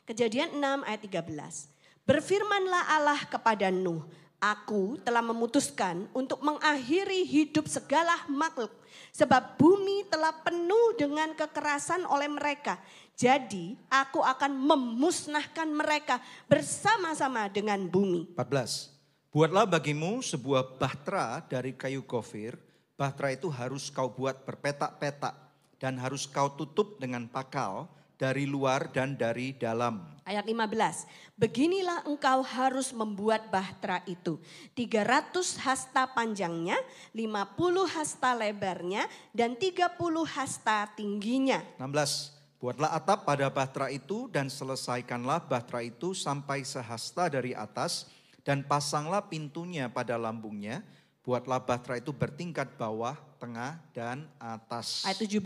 Kejadian 0.08 0.56
6 0.56 0.88
ayat 0.88 1.00
13. 1.04 1.73
Berfirmanlah 2.04 3.00
Allah 3.00 3.20
kepada 3.24 3.72
Nuh, 3.72 4.04
Aku 4.44 5.00
telah 5.00 5.24
memutuskan 5.24 6.04
untuk 6.12 6.36
mengakhiri 6.44 7.24
hidup 7.24 7.64
segala 7.64 8.12
makhluk. 8.28 8.68
Sebab 9.16 9.56
bumi 9.56 10.04
telah 10.12 10.36
penuh 10.44 11.00
dengan 11.00 11.32
kekerasan 11.32 12.04
oleh 12.04 12.28
mereka. 12.28 12.76
Jadi 13.16 13.72
aku 13.88 14.20
akan 14.20 14.52
memusnahkan 14.52 15.64
mereka 15.64 16.20
bersama-sama 16.44 17.48
dengan 17.48 17.88
bumi. 17.88 18.36
14. 18.36 19.32
Buatlah 19.32 19.64
bagimu 19.64 20.20
sebuah 20.20 20.76
bahtera 20.76 21.40
dari 21.48 21.72
kayu 21.72 22.04
kofir. 22.04 22.60
Bahtera 23.00 23.32
itu 23.32 23.48
harus 23.48 23.88
kau 23.88 24.12
buat 24.12 24.44
berpetak-petak 24.44 25.34
dan 25.80 25.96
harus 25.96 26.28
kau 26.28 26.52
tutup 26.52 27.00
dengan 27.00 27.24
pakal 27.32 27.88
dari 28.14 28.46
luar 28.46 28.90
dan 28.94 29.18
dari 29.18 29.54
dalam. 29.54 30.14
Ayat 30.24 30.48
15. 30.48 31.36
Beginilah 31.36 32.06
engkau 32.08 32.40
harus 32.40 32.94
membuat 32.94 33.52
bahtera 33.52 34.00
itu. 34.08 34.40
300 34.72 35.60
hasta 35.60 36.08
panjangnya, 36.08 36.78
50 37.12 37.84
hasta 37.84 38.32
lebarnya, 38.32 39.04
dan 39.36 39.58
30 39.58 39.98
hasta 40.24 40.88
tingginya. 40.96 41.60
16. 41.76 42.32
Buatlah 42.64 42.96
atap 42.96 43.28
pada 43.28 43.52
bahtera 43.52 43.92
itu 43.92 44.24
dan 44.32 44.48
selesaikanlah 44.48 45.44
bahtera 45.44 45.84
itu 45.84 46.16
sampai 46.16 46.64
sehasta 46.64 47.28
dari 47.28 47.52
atas 47.52 48.08
dan 48.40 48.64
pasanglah 48.64 49.28
pintunya 49.28 49.92
pada 49.92 50.16
lambungnya. 50.16 50.80
Buatlah 51.24 51.56
bahtera 51.56 51.96
itu 51.96 52.12
bertingkat 52.12 52.76
bawah, 52.76 53.16
tengah, 53.40 53.80
dan 53.96 54.28
atas. 54.36 55.08
Ayat 55.08 55.24
17. 55.24 55.40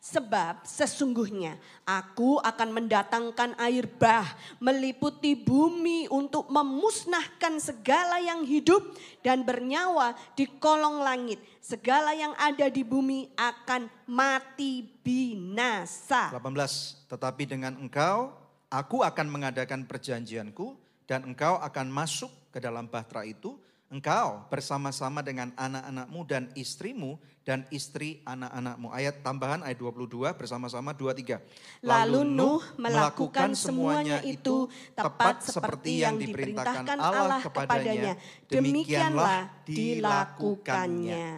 Sebab 0.00 0.64
sesungguhnya 0.64 1.60
aku 1.84 2.40
akan 2.40 2.72
mendatangkan 2.72 3.52
air 3.60 3.84
bah 4.00 4.24
meliputi 4.56 5.36
bumi 5.36 6.08
untuk 6.08 6.48
memusnahkan 6.48 7.60
segala 7.60 8.24
yang 8.24 8.40
hidup 8.48 8.80
dan 9.20 9.44
bernyawa 9.44 10.16
di 10.32 10.48
kolong 10.48 11.04
langit. 11.04 11.44
Segala 11.60 12.16
yang 12.16 12.32
ada 12.40 12.72
di 12.72 12.80
bumi 12.80 13.36
akan 13.36 13.92
mati 14.08 14.80
binasa. 15.04 16.32
18. 16.32 17.12
Tetapi 17.12 17.42
dengan 17.44 17.76
engkau, 17.76 18.32
aku 18.72 19.04
akan 19.04 19.28
mengadakan 19.28 19.84
perjanjianku 19.84 20.72
dan 21.04 21.28
engkau 21.28 21.60
akan 21.60 21.92
masuk 21.92 22.32
ke 22.48 22.64
dalam 22.64 22.88
bahtera 22.88 23.28
itu 23.28 23.60
engkau 23.92 24.48
bersama-sama 24.48 25.20
dengan 25.20 25.52
anak-anakmu 25.52 26.20
dan 26.24 26.48
istrimu 26.56 27.20
dan 27.44 27.68
istri 27.68 28.24
anak-anakmu. 28.24 28.88
Ayat 28.88 29.20
tambahan 29.20 29.60
ayat 29.60 29.76
22 29.76 30.32
bersama-sama 30.32 30.96
23. 30.96 31.84
Lalu 31.84 32.20
Nuh 32.24 32.64
melakukan 32.80 33.52
semuanya 33.52 34.24
itu 34.24 34.72
tepat 34.96 35.44
seperti 35.44 36.00
yang 36.00 36.16
diperintahkan 36.16 36.96
Allah 36.96 37.44
kepadanya. 37.44 38.16
Demikianlah 38.48 39.52
dilakukannya. 39.68 41.28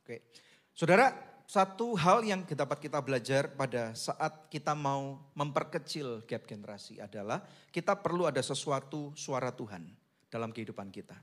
Oke. 0.00 0.24
Saudara, 0.72 1.12
satu 1.44 1.92
hal 2.00 2.24
yang 2.24 2.48
dapat 2.48 2.80
kita 2.80 2.96
belajar 3.04 3.52
pada 3.52 3.92
saat 3.92 4.48
kita 4.48 4.72
mau 4.72 5.20
memperkecil 5.36 6.24
gap 6.24 6.48
generasi 6.48 6.96
adalah 6.96 7.44
kita 7.68 7.92
perlu 7.92 8.24
ada 8.24 8.40
sesuatu 8.40 9.12
suara 9.16 9.52
Tuhan 9.52 10.07
dalam 10.28 10.52
kehidupan 10.52 10.92
kita. 10.92 11.16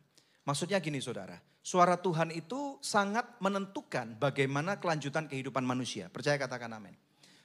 Maksudnya 0.45 0.77
gini 0.77 1.01
saudara, 1.01 1.41
suara 1.65 1.97
Tuhan 1.97 2.29
itu 2.29 2.77
sangat 2.77 3.25
menentukan 3.41 4.13
bagaimana 4.21 4.77
kelanjutan 4.77 5.25
kehidupan 5.25 5.65
manusia. 5.65 6.05
Percaya 6.13 6.37
katakan 6.37 6.69
amin. 6.69 6.93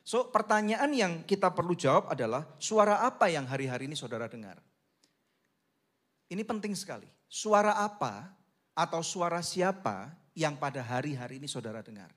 So 0.04 0.28
pertanyaan 0.28 0.92
yang 0.92 1.12
kita 1.24 1.48
perlu 1.52 1.72
jawab 1.72 2.12
adalah 2.12 2.44
suara 2.60 3.00
apa 3.04 3.32
yang 3.32 3.48
hari-hari 3.48 3.88
ini 3.88 3.96
saudara 3.96 4.28
dengar? 4.28 4.60
Ini 6.28 6.44
penting 6.44 6.76
sekali. 6.76 7.08
Suara 7.24 7.80
apa 7.80 8.28
atau 8.76 9.00
suara 9.00 9.40
siapa 9.40 10.12
yang 10.36 10.60
pada 10.60 10.84
hari-hari 10.84 11.40
ini 11.40 11.48
saudara 11.48 11.80
dengar? 11.80 12.12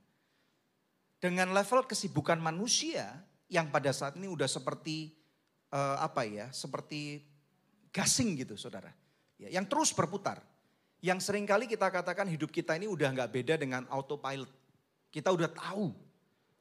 Dengan 1.24 1.56
level 1.56 1.88
kesibukan 1.88 2.40
manusia 2.44 3.24
yang 3.48 3.72
pada 3.72 3.96
saat 3.96 4.20
ini 4.20 4.28
udah 4.28 4.52
seperti 4.52 5.16
uh, 5.72 6.04
apa 6.04 6.28
ya, 6.28 6.52
seperti 6.52 7.24
gasing 7.96 8.36
gitu 8.36 8.60
saudara 8.60 8.92
ya, 9.48 9.60
yang 9.60 9.68
terus 9.68 9.92
berputar. 9.92 10.40
Yang 11.04 11.28
sering 11.28 11.44
kali 11.44 11.68
kita 11.68 11.92
katakan 11.92 12.32
hidup 12.32 12.48
kita 12.48 12.80
ini 12.80 12.88
udah 12.88 13.12
nggak 13.12 13.30
beda 13.30 13.60
dengan 13.60 13.84
autopilot. 13.92 14.48
Kita 15.12 15.30
udah 15.30 15.52
tahu, 15.52 15.92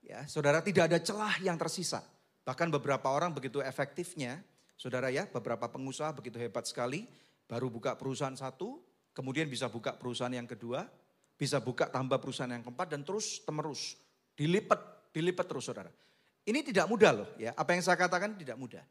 ya 0.02 0.26
saudara 0.26 0.58
tidak 0.60 0.90
ada 0.90 0.98
celah 0.98 1.38
yang 1.40 1.54
tersisa. 1.54 2.02
Bahkan 2.42 2.74
beberapa 2.74 3.06
orang 3.14 3.30
begitu 3.30 3.62
efektifnya, 3.62 4.42
saudara 4.74 5.14
ya, 5.14 5.30
beberapa 5.30 5.70
pengusaha 5.70 6.10
begitu 6.10 6.42
hebat 6.42 6.66
sekali, 6.66 7.06
baru 7.46 7.70
buka 7.70 7.94
perusahaan 7.94 8.34
satu, 8.34 8.82
kemudian 9.14 9.46
bisa 9.46 9.70
buka 9.70 9.94
perusahaan 9.94 10.34
yang 10.34 10.50
kedua, 10.50 10.90
bisa 11.38 11.62
buka 11.62 11.86
tambah 11.86 12.18
perusahaan 12.18 12.50
yang 12.50 12.66
keempat 12.66 12.98
dan 12.98 13.06
terus 13.06 13.40
temerus, 13.46 13.94
dilipat, 14.34 15.14
dilipat 15.14 15.46
terus 15.46 15.70
saudara. 15.70 15.90
Ini 16.42 16.66
tidak 16.66 16.90
mudah 16.90 17.10
loh 17.14 17.28
ya, 17.38 17.54
apa 17.54 17.78
yang 17.78 17.82
saya 17.86 17.94
katakan 17.94 18.34
tidak 18.34 18.58
mudah. 18.58 18.82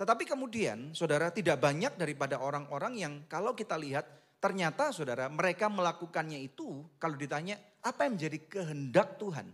Tetapi 0.00 0.24
kemudian 0.24 0.96
saudara 0.96 1.28
tidak 1.28 1.60
banyak 1.60 2.00
daripada 2.00 2.40
orang-orang 2.40 2.96
yang 2.96 3.12
kalau 3.28 3.52
kita 3.52 3.76
lihat 3.76 4.08
ternyata 4.40 4.96
saudara 4.96 5.28
mereka 5.28 5.68
melakukannya 5.68 6.40
itu 6.40 6.88
kalau 6.96 7.20
ditanya 7.20 7.60
apa 7.84 8.08
yang 8.08 8.16
menjadi 8.16 8.38
kehendak 8.48 9.20
Tuhan 9.20 9.52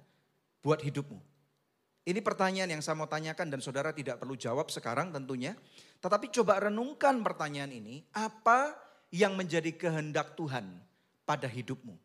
buat 0.63 0.79
hidupmu. 0.79 1.19
Ini 2.07 2.23
pertanyaan 2.23 2.71
yang 2.71 2.83
saya 2.87 2.95
mau 2.95 3.11
tanyakan 3.11 3.51
dan 3.51 3.59
saudara 3.59 3.91
tidak 3.91 4.23
perlu 4.23 4.39
jawab 4.39 4.71
sekarang 4.71 5.11
tentunya. 5.11 5.59
Tetapi 5.99 6.31
coba 6.31 6.71
renungkan 6.71 7.19
pertanyaan 7.27 7.75
ini, 7.75 8.07
apa 8.15 8.79
yang 9.11 9.35
menjadi 9.35 9.75
kehendak 9.75 10.39
Tuhan 10.39 10.71
pada 11.27 11.51
hidupmu? 11.51 11.99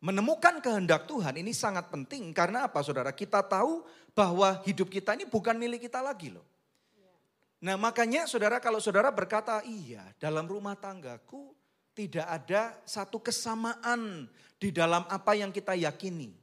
Menemukan 0.00 0.64
kehendak 0.64 1.04
Tuhan 1.04 1.36
ini 1.36 1.52
sangat 1.52 1.92
penting 1.92 2.32
karena 2.32 2.64
apa 2.64 2.80
saudara? 2.80 3.12
Kita 3.12 3.44
tahu 3.44 3.84
bahwa 4.16 4.64
hidup 4.64 4.88
kita 4.88 5.12
ini 5.12 5.28
bukan 5.28 5.60
milik 5.60 5.84
kita 5.84 6.00
lagi 6.00 6.32
loh. 6.32 6.53
Nah 7.62 7.78
makanya 7.78 8.26
saudara 8.26 8.58
kalau 8.58 8.82
saudara 8.82 9.12
berkata 9.14 9.62
iya 9.62 10.02
dalam 10.18 10.48
rumah 10.48 10.74
tanggaku 10.74 11.54
tidak 11.94 12.26
ada 12.26 12.74
satu 12.82 13.22
kesamaan 13.22 14.26
di 14.58 14.74
dalam 14.74 15.06
apa 15.06 15.38
yang 15.38 15.54
kita 15.54 15.78
yakini. 15.78 16.34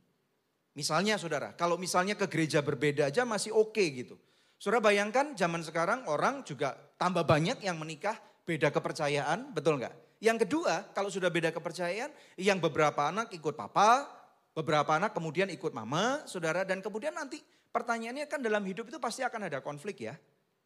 Misalnya 0.71 1.19
saudara, 1.19 1.51
kalau 1.51 1.75
misalnya 1.75 2.15
ke 2.15 2.31
gereja 2.31 2.63
berbeda 2.63 3.11
aja 3.11 3.27
masih 3.27 3.51
oke 3.51 3.75
okay 3.75 3.87
gitu. 3.91 4.15
Saudara 4.55 4.87
bayangkan 4.87 5.35
zaman 5.35 5.59
sekarang 5.67 6.07
orang 6.07 6.47
juga 6.47 6.77
tambah 6.95 7.27
banyak 7.27 7.59
yang 7.59 7.75
menikah 7.75 8.15
beda 8.47 8.71
kepercayaan, 8.71 9.51
betul 9.51 9.81
nggak? 9.81 9.91
Yang 10.21 10.47
kedua, 10.47 10.93
kalau 10.93 11.09
sudah 11.09 11.33
beda 11.33 11.49
kepercayaan, 11.49 12.13
yang 12.37 12.61
beberapa 12.61 13.09
anak 13.09 13.33
ikut 13.33 13.57
papa, 13.57 14.05
beberapa 14.53 14.93
anak 14.93 15.17
kemudian 15.17 15.49
ikut 15.49 15.73
mama, 15.73 16.21
saudara, 16.29 16.61
dan 16.61 16.77
kemudian 16.79 17.11
nanti 17.11 17.41
pertanyaannya 17.73 18.29
kan 18.29 18.37
dalam 18.37 18.61
hidup 18.61 18.87
itu 18.87 19.01
pasti 19.01 19.25
akan 19.25 19.49
ada 19.49 19.65
konflik 19.65 20.05
ya. 20.05 20.13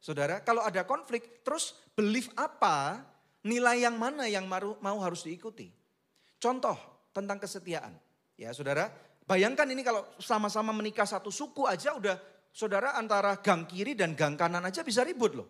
Saudara, 0.06 0.38
kalau 0.46 0.62
ada 0.62 0.86
konflik, 0.86 1.42
terus 1.42 1.74
belief 1.98 2.30
apa, 2.38 3.02
nilai 3.42 3.90
yang 3.90 3.98
mana 3.98 4.30
yang 4.30 4.46
mau 4.46 5.02
harus 5.02 5.26
diikuti? 5.26 5.66
Contoh 6.38 6.78
tentang 7.10 7.42
kesetiaan. 7.42 7.90
Ya 8.38 8.54
saudara, 8.54 8.94
bayangkan 9.26 9.66
ini 9.66 9.82
kalau 9.82 10.06
sama-sama 10.22 10.70
menikah 10.78 11.10
satu 11.10 11.34
suku 11.34 11.66
aja 11.66 11.98
udah 11.98 12.22
saudara 12.54 12.94
antara 13.02 13.42
gang 13.42 13.66
kiri 13.66 13.98
dan 13.98 14.14
gang 14.14 14.38
kanan 14.38 14.62
aja 14.62 14.86
bisa 14.86 15.02
ribut 15.02 15.34
loh. 15.34 15.50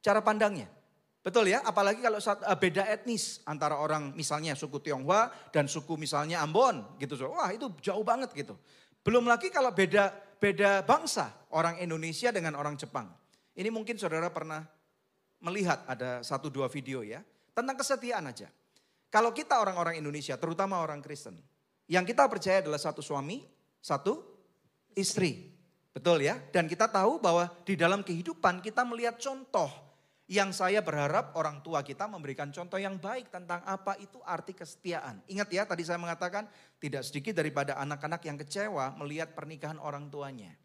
Cara 0.00 0.24
pandangnya. 0.24 0.72
Betul 1.20 1.52
ya, 1.52 1.60
apalagi 1.60 2.00
kalau 2.00 2.16
eh, 2.16 2.56
beda 2.56 2.88
etnis 2.88 3.44
antara 3.44 3.76
orang 3.76 4.16
misalnya 4.16 4.56
suku 4.56 4.80
Tionghoa 4.80 5.52
dan 5.52 5.68
suku 5.68 6.00
misalnya 6.00 6.40
Ambon 6.40 6.96
gitu. 6.96 7.20
Wah 7.28 7.52
itu 7.52 7.68
jauh 7.84 8.08
banget 8.08 8.32
gitu. 8.32 8.56
Belum 9.04 9.28
lagi 9.28 9.52
kalau 9.52 9.68
beda 9.68 10.16
beda 10.40 10.80
bangsa, 10.80 11.28
orang 11.52 11.76
Indonesia 11.76 12.32
dengan 12.32 12.56
orang 12.56 12.80
Jepang. 12.80 13.20
Ini 13.52 13.68
mungkin 13.68 14.00
saudara 14.00 14.32
pernah 14.32 14.64
melihat 15.42 15.84
ada 15.84 16.24
satu 16.24 16.48
dua 16.48 16.70
video 16.72 17.04
ya. 17.04 17.20
Tentang 17.52 17.76
kesetiaan 17.76 18.24
aja. 18.32 18.48
Kalau 19.12 19.28
kita 19.36 19.60
orang-orang 19.60 20.00
Indonesia, 20.00 20.40
terutama 20.40 20.80
orang 20.80 21.04
Kristen. 21.04 21.36
Yang 21.84 22.16
kita 22.16 22.24
percaya 22.32 22.64
adalah 22.64 22.80
satu 22.80 23.04
suami, 23.04 23.44
satu 23.84 24.24
istri. 24.96 25.52
Betul 25.92 26.24
ya? 26.24 26.40
Dan 26.48 26.64
kita 26.64 26.88
tahu 26.88 27.20
bahwa 27.20 27.52
di 27.68 27.76
dalam 27.76 28.00
kehidupan 28.00 28.64
kita 28.64 28.88
melihat 28.88 29.20
contoh 29.20 29.68
yang 30.32 30.48
saya 30.48 30.80
berharap 30.80 31.36
orang 31.36 31.60
tua 31.60 31.84
kita 31.84 32.08
memberikan 32.08 32.48
contoh 32.48 32.80
yang 32.80 32.96
baik 32.96 33.28
tentang 33.28 33.60
apa 33.68 34.00
itu 34.00 34.16
arti 34.24 34.56
kesetiaan. 34.56 35.20
Ingat 35.28 35.48
ya 35.52 35.68
tadi 35.68 35.84
saya 35.84 36.00
mengatakan 36.00 36.48
tidak 36.80 37.04
sedikit 37.04 37.36
daripada 37.36 37.76
anak-anak 37.76 38.24
yang 38.24 38.40
kecewa 38.40 38.96
melihat 38.96 39.36
pernikahan 39.36 39.76
orang 39.76 40.08
tuanya. 40.08 40.56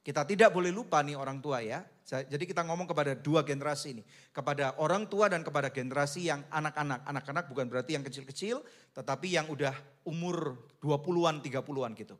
Kita 0.00 0.24
tidak 0.24 0.48
boleh 0.56 0.72
lupa 0.72 1.04
nih 1.04 1.12
orang 1.12 1.44
tua 1.44 1.60
ya. 1.60 1.84
Jadi 2.08 2.48
kita 2.48 2.64
ngomong 2.64 2.88
kepada 2.88 3.12
dua 3.14 3.44
generasi 3.44 4.00
ini. 4.00 4.02
Kepada 4.32 4.74
orang 4.80 5.06
tua 5.06 5.28
dan 5.28 5.44
kepada 5.44 5.68
generasi 5.68 6.32
yang 6.32 6.40
anak-anak. 6.48 7.04
Anak-anak 7.04 7.44
bukan 7.52 7.68
berarti 7.68 7.94
yang 7.94 8.02
kecil-kecil, 8.02 8.64
tetapi 8.96 9.36
yang 9.36 9.46
udah 9.52 9.76
umur 10.08 10.66
20-an, 10.80 11.44
30-an 11.44 11.92
gitu. 11.94 12.16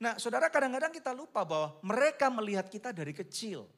Nah 0.00 0.18
saudara 0.18 0.50
kadang-kadang 0.50 0.90
kita 0.90 1.14
lupa 1.14 1.46
bahwa 1.46 1.78
mereka 1.86 2.32
melihat 2.32 2.66
kita 2.66 2.90
dari 2.90 3.14
kecil. 3.14 3.68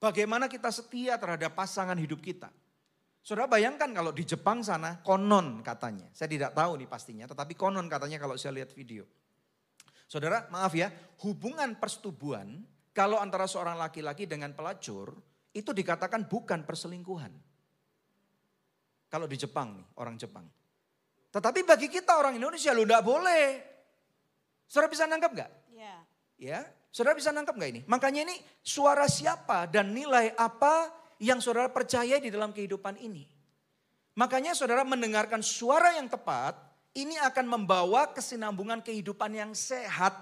Bagaimana 0.00 0.48
kita 0.48 0.72
setia 0.72 1.20
terhadap 1.20 1.52
pasangan 1.52 1.98
hidup 2.00 2.24
kita. 2.24 2.48
Saudara 3.20 3.44
bayangkan 3.44 3.92
kalau 3.92 4.16
di 4.16 4.24
Jepang 4.24 4.64
sana 4.64 5.04
konon 5.04 5.60
katanya. 5.60 6.08
Saya 6.16 6.32
tidak 6.32 6.56
tahu 6.56 6.80
nih 6.80 6.88
pastinya, 6.88 7.28
tetapi 7.28 7.52
konon 7.52 7.84
katanya 7.84 8.16
kalau 8.16 8.32
saya 8.40 8.56
lihat 8.56 8.72
video. 8.72 9.04
Saudara, 10.10 10.50
maaf 10.50 10.74
ya, 10.74 10.90
hubungan 11.22 11.78
persetubuhan 11.78 12.66
kalau 12.90 13.22
antara 13.22 13.46
seorang 13.46 13.78
laki-laki 13.78 14.26
dengan 14.26 14.50
pelacur 14.50 15.14
itu 15.54 15.70
dikatakan 15.70 16.26
bukan 16.26 16.66
perselingkuhan. 16.66 17.30
Kalau 19.06 19.30
di 19.30 19.38
Jepang 19.38 19.78
nih, 19.78 19.86
orang 20.02 20.18
Jepang. 20.18 20.50
Tetapi 21.30 21.62
bagi 21.62 21.86
kita 21.86 22.18
orang 22.18 22.34
Indonesia 22.34 22.74
lo 22.74 22.82
enggak 22.82 23.06
boleh. 23.06 23.44
Saudara 24.66 24.90
bisa 24.90 25.06
nangkap 25.06 25.30
enggak? 25.30 25.50
Iya. 25.70 25.96
Ya. 26.42 26.60
Saudara 26.90 27.14
bisa 27.14 27.30
nangkep 27.30 27.54
nggak 27.54 27.70
ini? 27.70 27.80
Makanya 27.86 28.26
ini 28.26 28.36
suara 28.66 29.06
siapa 29.06 29.70
dan 29.70 29.94
nilai 29.94 30.34
apa 30.34 30.90
yang 31.22 31.38
saudara 31.38 31.70
percaya 31.70 32.18
di 32.18 32.34
dalam 32.34 32.50
kehidupan 32.50 32.98
ini. 32.98 33.30
Makanya 34.18 34.58
saudara 34.58 34.82
mendengarkan 34.82 35.38
suara 35.38 35.94
yang 35.94 36.10
tepat, 36.10 36.58
ini 36.94 37.14
akan 37.22 37.46
membawa 37.46 38.10
kesinambungan 38.10 38.82
kehidupan 38.82 39.30
yang 39.30 39.52
sehat 39.54 40.14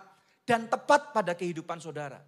dan 0.45 0.69
tepat 0.69 1.13
pada 1.17 1.33
kehidupan 1.33 1.81
saudara. 1.81 2.21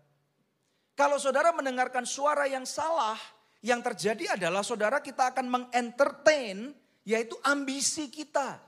Kalau 0.96 1.16
saudara 1.16 1.52
mendengarkan 1.52 2.04
suara 2.04 2.44
yang 2.44 2.68
salah, 2.68 3.16
yang 3.64 3.80
terjadi 3.80 4.36
adalah 4.36 4.60
saudara 4.60 5.00
kita 5.00 5.32
akan 5.32 5.48
mengentertain 5.48 6.72
yaitu 7.04 7.36
ambisi 7.44 8.12
kita. 8.12 8.60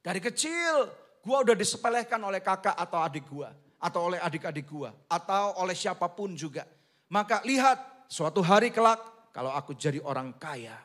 Dari 0.00 0.20
kecil, 0.20 0.88
gua 1.20 1.44
udah 1.44 1.52
disepelehkan 1.52 2.20
oleh 2.24 2.40
kakak 2.40 2.72
atau 2.72 3.04
adik 3.04 3.28
gua 3.28 3.52
atau 3.78 4.08
oleh 4.08 4.18
adik-adik 4.18 4.64
gua 4.64 4.90
atau 5.08 5.60
oleh 5.60 5.76
siapa 5.76 6.08
pun 6.08 6.32
juga. 6.32 6.64
Maka 7.12 7.44
lihat 7.44 8.08
suatu 8.08 8.40
hari 8.40 8.72
kelak 8.72 9.32
kalau 9.32 9.52
aku 9.52 9.76
jadi 9.76 10.00
orang 10.00 10.36
kaya, 10.40 10.76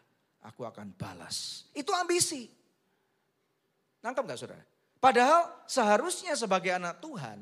aku 0.43 0.67
akan 0.67 0.91
balas. 0.95 1.67
Itu 1.71 1.95
ambisi. 1.95 2.62
Nangkep 4.03 4.23
gak 4.27 4.39
saudara? 4.39 4.63
Padahal 4.99 5.63
seharusnya 5.67 6.35
sebagai 6.35 6.71
anak 6.75 6.99
Tuhan, 6.99 7.39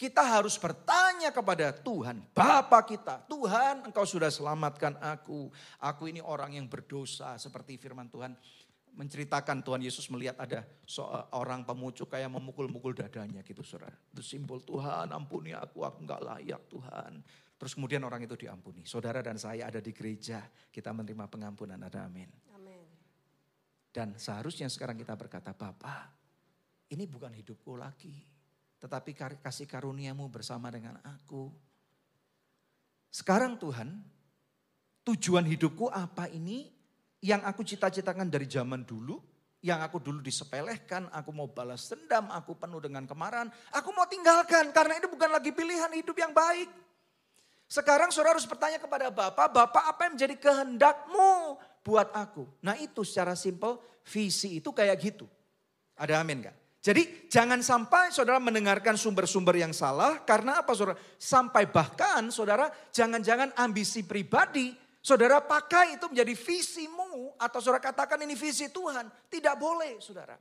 kita 0.00 0.24
harus 0.24 0.56
bertanya 0.56 1.28
kepada 1.28 1.76
Tuhan, 1.76 2.24
Bapa 2.32 2.80
kita, 2.88 3.20
Tuhan 3.28 3.84
engkau 3.84 4.08
sudah 4.08 4.32
selamatkan 4.32 4.96
aku. 4.96 5.52
Aku 5.76 6.08
ini 6.08 6.24
orang 6.24 6.56
yang 6.56 6.64
berdosa 6.64 7.36
seperti 7.36 7.76
firman 7.76 8.08
Tuhan 8.08 8.32
menceritakan 8.96 9.62
Tuhan 9.62 9.80
Yesus 9.84 10.08
melihat 10.10 10.40
ada 10.40 10.66
seorang 10.88 11.62
pemucuk 11.62 12.10
kayak 12.10 12.32
memukul-mukul 12.32 12.96
dadanya 12.96 13.44
gitu 13.44 13.60
saudara. 13.60 13.92
Itu 14.10 14.24
simbol 14.24 14.64
Tuhan 14.64 15.12
ampuni 15.12 15.54
aku, 15.54 15.84
aku 15.84 16.04
nggak 16.04 16.20
layak 16.24 16.62
Tuhan. 16.72 17.20
Terus 17.60 17.76
kemudian 17.76 18.00
orang 18.08 18.24
itu 18.24 18.40
diampuni. 18.40 18.88
Saudara 18.88 19.20
dan 19.20 19.36
saya 19.36 19.68
ada 19.68 19.84
di 19.84 19.92
gereja, 19.92 20.40
kita 20.72 20.96
menerima 20.96 21.28
pengampunan, 21.28 21.76
ada 21.76 22.08
amin. 22.08 22.28
Dan 23.90 24.14
seharusnya 24.14 24.70
sekarang 24.70 24.94
kita 24.98 25.18
berkata, 25.18 25.50
Bapak 25.50 26.14
ini 26.94 27.06
bukan 27.10 27.34
hidupku 27.34 27.74
lagi. 27.74 28.14
Tetapi 28.80 29.12
kasih 29.42 29.66
karuniamu 29.66 30.30
bersama 30.30 30.70
dengan 30.72 30.98
aku. 31.04 31.50
Sekarang 33.10 33.58
Tuhan, 33.58 33.90
tujuan 35.04 35.44
hidupku 35.44 35.90
apa 35.90 36.30
ini? 36.30 36.80
yang 37.20 37.44
aku 37.44 37.60
cita-citakan 37.64 38.32
dari 38.32 38.48
zaman 38.48 38.84
dulu, 38.84 39.20
yang 39.60 39.84
aku 39.84 40.00
dulu 40.00 40.24
disepelehkan, 40.24 41.12
aku 41.12 41.30
mau 41.36 41.52
balas 41.52 41.84
dendam, 41.92 42.32
aku 42.32 42.56
penuh 42.56 42.80
dengan 42.80 43.04
kemarahan, 43.04 43.52
aku 43.76 43.92
mau 43.92 44.08
tinggalkan 44.08 44.72
karena 44.72 44.96
itu 44.96 45.08
bukan 45.12 45.28
lagi 45.28 45.52
pilihan 45.52 45.92
hidup 45.92 46.16
yang 46.16 46.32
baik. 46.32 46.68
Sekarang 47.70 48.10
saudara 48.10 48.34
harus 48.34 48.48
bertanya 48.48 48.82
kepada 48.82 49.12
Bapak, 49.12 49.52
Bapak 49.52 49.84
apa 49.94 50.00
yang 50.08 50.18
menjadi 50.18 50.36
kehendakmu 50.42 51.60
buat 51.80 52.12
aku? 52.12 52.46
Nah 52.64 52.76
itu 52.76 53.04
secara 53.04 53.36
simpel, 53.36 53.80
visi 54.06 54.58
itu 54.60 54.70
kayak 54.70 54.96
gitu. 55.00 55.26
Ada 55.96 56.20
amin 56.24 56.48
gak? 56.48 56.56
Jadi 56.80 57.28
jangan 57.28 57.60
sampai 57.60 58.08
saudara 58.08 58.40
mendengarkan 58.40 58.96
sumber-sumber 58.96 59.52
yang 59.52 59.76
salah. 59.76 60.24
Karena 60.24 60.64
apa 60.64 60.72
saudara? 60.72 60.96
Sampai 61.20 61.68
bahkan 61.68 62.32
saudara 62.32 62.72
jangan-jangan 62.88 63.52
ambisi 63.60 64.00
pribadi 64.00 64.72
Saudara 65.00 65.40
pakai 65.40 65.96
itu 65.96 66.12
menjadi 66.12 66.36
visimu 66.36 67.32
atau 67.40 67.58
saudara 67.64 67.80
katakan 67.80 68.20
ini 68.20 68.36
visi 68.36 68.68
Tuhan. 68.68 69.08
Tidak 69.32 69.56
boleh 69.56 69.96
saudara. 69.96 70.36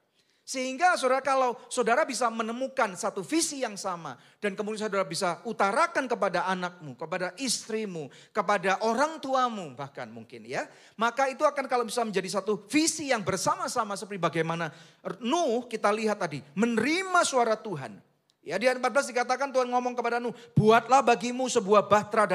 Sehingga 0.50 0.98
saudara 0.98 1.22
kalau 1.22 1.54
saudara 1.70 2.02
bisa 2.10 2.26
menemukan 2.34 2.98
satu 2.98 3.22
visi 3.22 3.62
yang 3.62 3.78
sama. 3.78 4.18
Dan 4.42 4.58
kemudian 4.58 4.90
saudara 4.90 5.06
bisa 5.06 5.46
utarakan 5.46 6.10
kepada 6.10 6.50
anakmu, 6.50 6.98
kepada 6.98 7.38
istrimu, 7.38 8.10
kepada 8.34 8.82
orang 8.82 9.22
tuamu 9.22 9.78
bahkan 9.78 10.10
mungkin 10.10 10.50
ya. 10.50 10.66
Maka 10.98 11.30
itu 11.30 11.46
akan 11.46 11.70
kalau 11.70 11.86
bisa 11.86 12.02
menjadi 12.02 12.42
satu 12.42 12.66
visi 12.66 13.14
yang 13.14 13.22
bersama-sama 13.22 13.94
seperti 13.94 14.18
bagaimana 14.18 14.74
Nuh 15.22 15.70
kita 15.70 15.94
lihat 15.94 16.18
tadi. 16.18 16.42
Menerima 16.58 17.22
suara 17.22 17.54
Tuhan. 17.54 18.02
Ya 18.42 18.58
di 18.58 18.66
ayat 18.66 18.82
14 18.82 19.14
dikatakan 19.14 19.54
Tuhan 19.54 19.70
ngomong 19.70 19.94
kepada 19.94 20.18
Nuh. 20.18 20.34
Buatlah 20.58 21.06
bagimu 21.06 21.46
sebuah 21.46 21.86
bahtera 21.86 22.26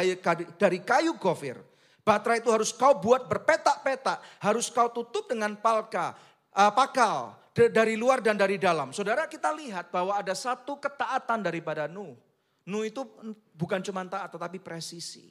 dari 0.54 0.78
kayu 0.86 1.18
gofir 1.18 1.58
Batra 2.06 2.38
itu 2.38 2.52
harus 2.52 2.70
kau 2.70 2.94
buat 2.94 3.26
berpetak-petak, 3.26 4.22
harus 4.38 4.70
kau 4.70 4.92
tutup 4.92 5.26
dengan 5.26 5.56
palka, 5.58 6.14
uh, 6.52 6.70
pakal 6.70 7.42
dari 7.54 7.94
luar 7.94 8.18
dan 8.18 8.34
dari 8.34 8.58
dalam. 8.58 8.90
Saudara 8.90 9.30
kita 9.30 9.54
lihat 9.54 9.94
bahwa 9.94 10.18
ada 10.18 10.34
satu 10.34 10.74
ketaatan 10.82 11.46
daripada 11.46 11.86
Nuh. 11.86 12.18
Nuh 12.66 12.82
itu 12.82 13.06
bukan 13.54 13.78
cuma 13.78 14.02
taat 14.10 14.34
tetapi 14.34 14.58
presisi. 14.58 15.30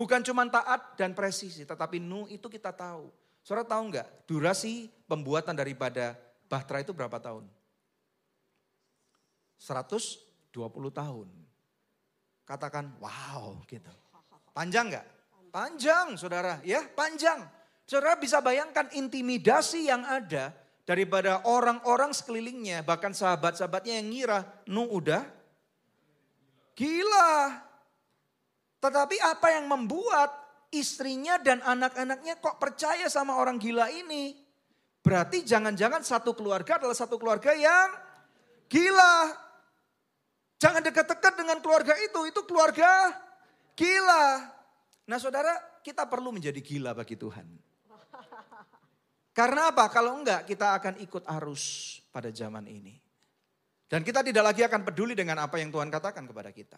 Bukan 0.00 0.24
cuma 0.24 0.48
taat 0.48 0.96
dan 0.96 1.12
presisi 1.12 1.68
tetapi 1.68 2.00
Nuh 2.00 2.24
itu 2.32 2.48
kita 2.48 2.72
tahu. 2.72 3.12
Saudara 3.44 3.68
tahu 3.68 3.92
nggak 3.92 4.08
durasi 4.24 4.88
pembuatan 5.04 5.52
daripada 5.52 6.16
Bahtera 6.50 6.82
itu 6.82 6.90
berapa 6.90 7.20
tahun? 7.20 7.46
120 9.60 10.50
tahun. 10.90 11.28
Katakan 12.48 12.90
wow 12.98 13.60
gitu. 13.68 13.92
Panjang 14.50 14.90
nggak? 14.90 15.06
Panjang 15.50 16.18
saudara, 16.18 16.58
ya 16.66 16.82
panjang. 16.94 17.42
Saudara 17.86 18.14
bisa 18.18 18.38
bayangkan 18.38 18.86
intimidasi 18.94 19.90
yang 19.90 20.06
ada 20.06 20.54
daripada 20.88 21.44
orang-orang 21.46 22.10
sekelilingnya, 22.10 22.82
bahkan 22.82 23.12
sahabat-sahabatnya 23.14 24.00
yang 24.00 24.08
ngira, 24.10 24.40
nu 24.66 24.88
udah 24.88 25.22
gila. 26.74 27.60
Tetapi 28.80 29.16
apa 29.20 29.60
yang 29.60 29.68
membuat 29.68 30.32
istrinya 30.72 31.36
dan 31.36 31.60
anak-anaknya 31.60 32.40
kok 32.40 32.56
percaya 32.56 33.06
sama 33.12 33.36
orang 33.36 33.60
gila 33.60 33.92
ini? 33.92 34.32
Berarti 35.00 35.44
jangan-jangan 35.44 36.04
satu 36.04 36.32
keluarga 36.32 36.80
adalah 36.80 36.96
satu 36.96 37.16
keluarga 37.20 37.52
yang 37.52 37.88
gila. 38.68 39.32
Jangan 40.60 40.84
dekat-dekat 40.84 41.34
dengan 41.40 41.58
keluarga 41.64 41.96
itu, 41.96 42.20
itu 42.28 42.40
keluarga 42.44 43.16
gila. 43.76 44.44
Nah 45.08 45.16
saudara, 45.16 45.56
kita 45.80 46.04
perlu 46.04 46.32
menjadi 46.36 46.60
gila 46.60 46.92
bagi 46.92 47.16
Tuhan. 47.16 47.69
Karena 49.40 49.72
apa? 49.72 49.88
Kalau 49.88 50.20
enggak 50.20 50.44
kita 50.44 50.76
akan 50.76 51.00
ikut 51.00 51.24
arus 51.40 51.96
pada 52.12 52.28
zaman 52.28 52.68
ini. 52.68 52.92
Dan 53.88 54.04
kita 54.04 54.20
tidak 54.20 54.52
lagi 54.52 54.60
akan 54.68 54.84
peduli 54.84 55.16
dengan 55.16 55.40
apa 55.40 55.56
yang 55.56 55.72
Tuhan 55.72 55.88
katakan 55.88 56.28
kepada 56.28 56.52
kita. 56.52 56.76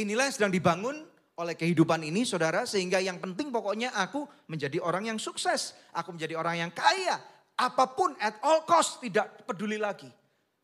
Inilah 0.00 0.24
yang 0.24 0.34
sedang 0.40 0.48
dibangun 0.56 1.04
oleh 1.36 1.52
kehidupan 1.60 2.00
ini 2.00 2.24
saudara. 2.24 2.64
Sehingga 2.64 3.04
yang 3.04 3.20
penting 3.20 3.52
pokoknya 3.52 3.92
aku 3.92 4.24
menjadi 4.48 4.80
orang 4.80 5.12
yang 5.12 5.20
sukses. 5.20 5.76
Aku 5.92 6.16
menjadi 6.16 6.40
orang 6.40 6.64
yang 6.64 6.72
kaya. 6.72 7.20
Apa 7.60 7.92
pun 7.92 8.16
at 8.24 8.40
all 8.40 8.64
cost 8.64 9.04
tidak 9.04 9.44
peduli 9.44 9.76
lagi. 9.76 10.08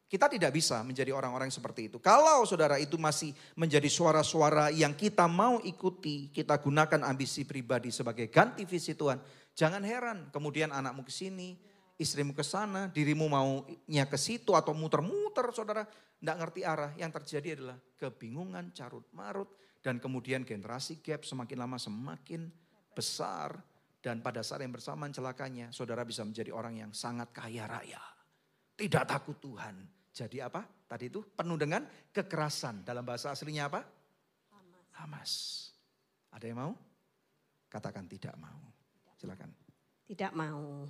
Kita 0.09 0.33
tidak 0.33 0.57
bisa 0.57 0.81
menjadi 0.81 1.13
orang-orang 1.13 1.53
seperti 1.53 1.93
itu. 1.93 2.01
Kalau 2.01 2.41
saudara 2.49 2.81
itu 2.81 2.97
masih 2.97 3.37
menjadi 3.53 3.91
suara-suara 3.93 4.73
yang 4.73 4.97
kita 4.97 5.29
mau 5.29 5.61
ikuti, 5.61 6.33
kita 6.33 6.57
gunakan 6.57 7.05
ambisi 7.05 7.45
pribadi 7.45 7.93
sebagai 7.93 8.33
ganti 8.33 8.65
visi 8.65 8.97
Tuhan. 8.97 9.21
Jangan 9.57 9.81
heran 9.89 10.29
kemudian 10.29 10.69
anakmu 10.69 11.01
ke 11.01 11.09
sini, 11.09 11.57
istrimu 11.97 12.37
ke 12.37 12.45
sana, 12.45 12.93
dirimu 12.93 13.25
maunya 13.25 14.05
ke 14.05 14.21
situ 14.21 14.53
atau 14.53 14.77
muter-muter 14.77 15.49
saudara. 15.57 15.89
Tidak 15.89 16.37
ngerti 16.37 16.61
arah. 16.61 16.93
Yang 17.01 17.25
terjadi 17.25 17.49
adalah 17.57 17.77
kebingungan, 17.97 18.77
carut 18.77 19.09
marut. 19.17 19.49
Dan 19.81 19.97
kemudian 19.97 20.45
generasi 20.45 21.01
gap 21.01 21.25
semakin 21.25 21.57
lama 21.57 21.81
semakin 21.81 22.53
besar. 22.93 23.57
Dan 23.97 24.21
pada 24.21 24.45
saat 24.45 24.61
yang 24.61 24.77
bersamaan 24.77 25.11
celakanya 25.11 25.73
saudara 25.73 26.05
bisa 26.05 26.21
menjadi 26.21 26.53
orang 26.53 26.77
yang 26.77 26.93
sangat 26.93 27.33
kaya 27.33 27.65
raya. 27.65 28.03
Tidak 28.77 29.09
takut 29.09 29.41
Tuhan 29.41 29.97
jadi 30.13 30.49
apa? 30.49 30.65
Tadi 30.65 31.13
itu 31.13 31.21
penuh 31.33 31.61
dengan 31.61 31.85
kekerasan. 32.13 32.85
Dalam 32.85 33.05
bahasa 33.05 33.33
aslinya 33.33 33.73
apa? 33.73 33.81
Hamas. 34.53 34.85
Hamas. 34.97 35.33
Ada 36.33 36.45
yang 36.45 36.59
mau? 36.61 36.73
Katakan 37.73 38.09
tidak 38.09 38.37
mau. 38.37 38.76
Silakan. 39.27 39.51
Tidak 40.07 40.33
mau. 40.39 40.87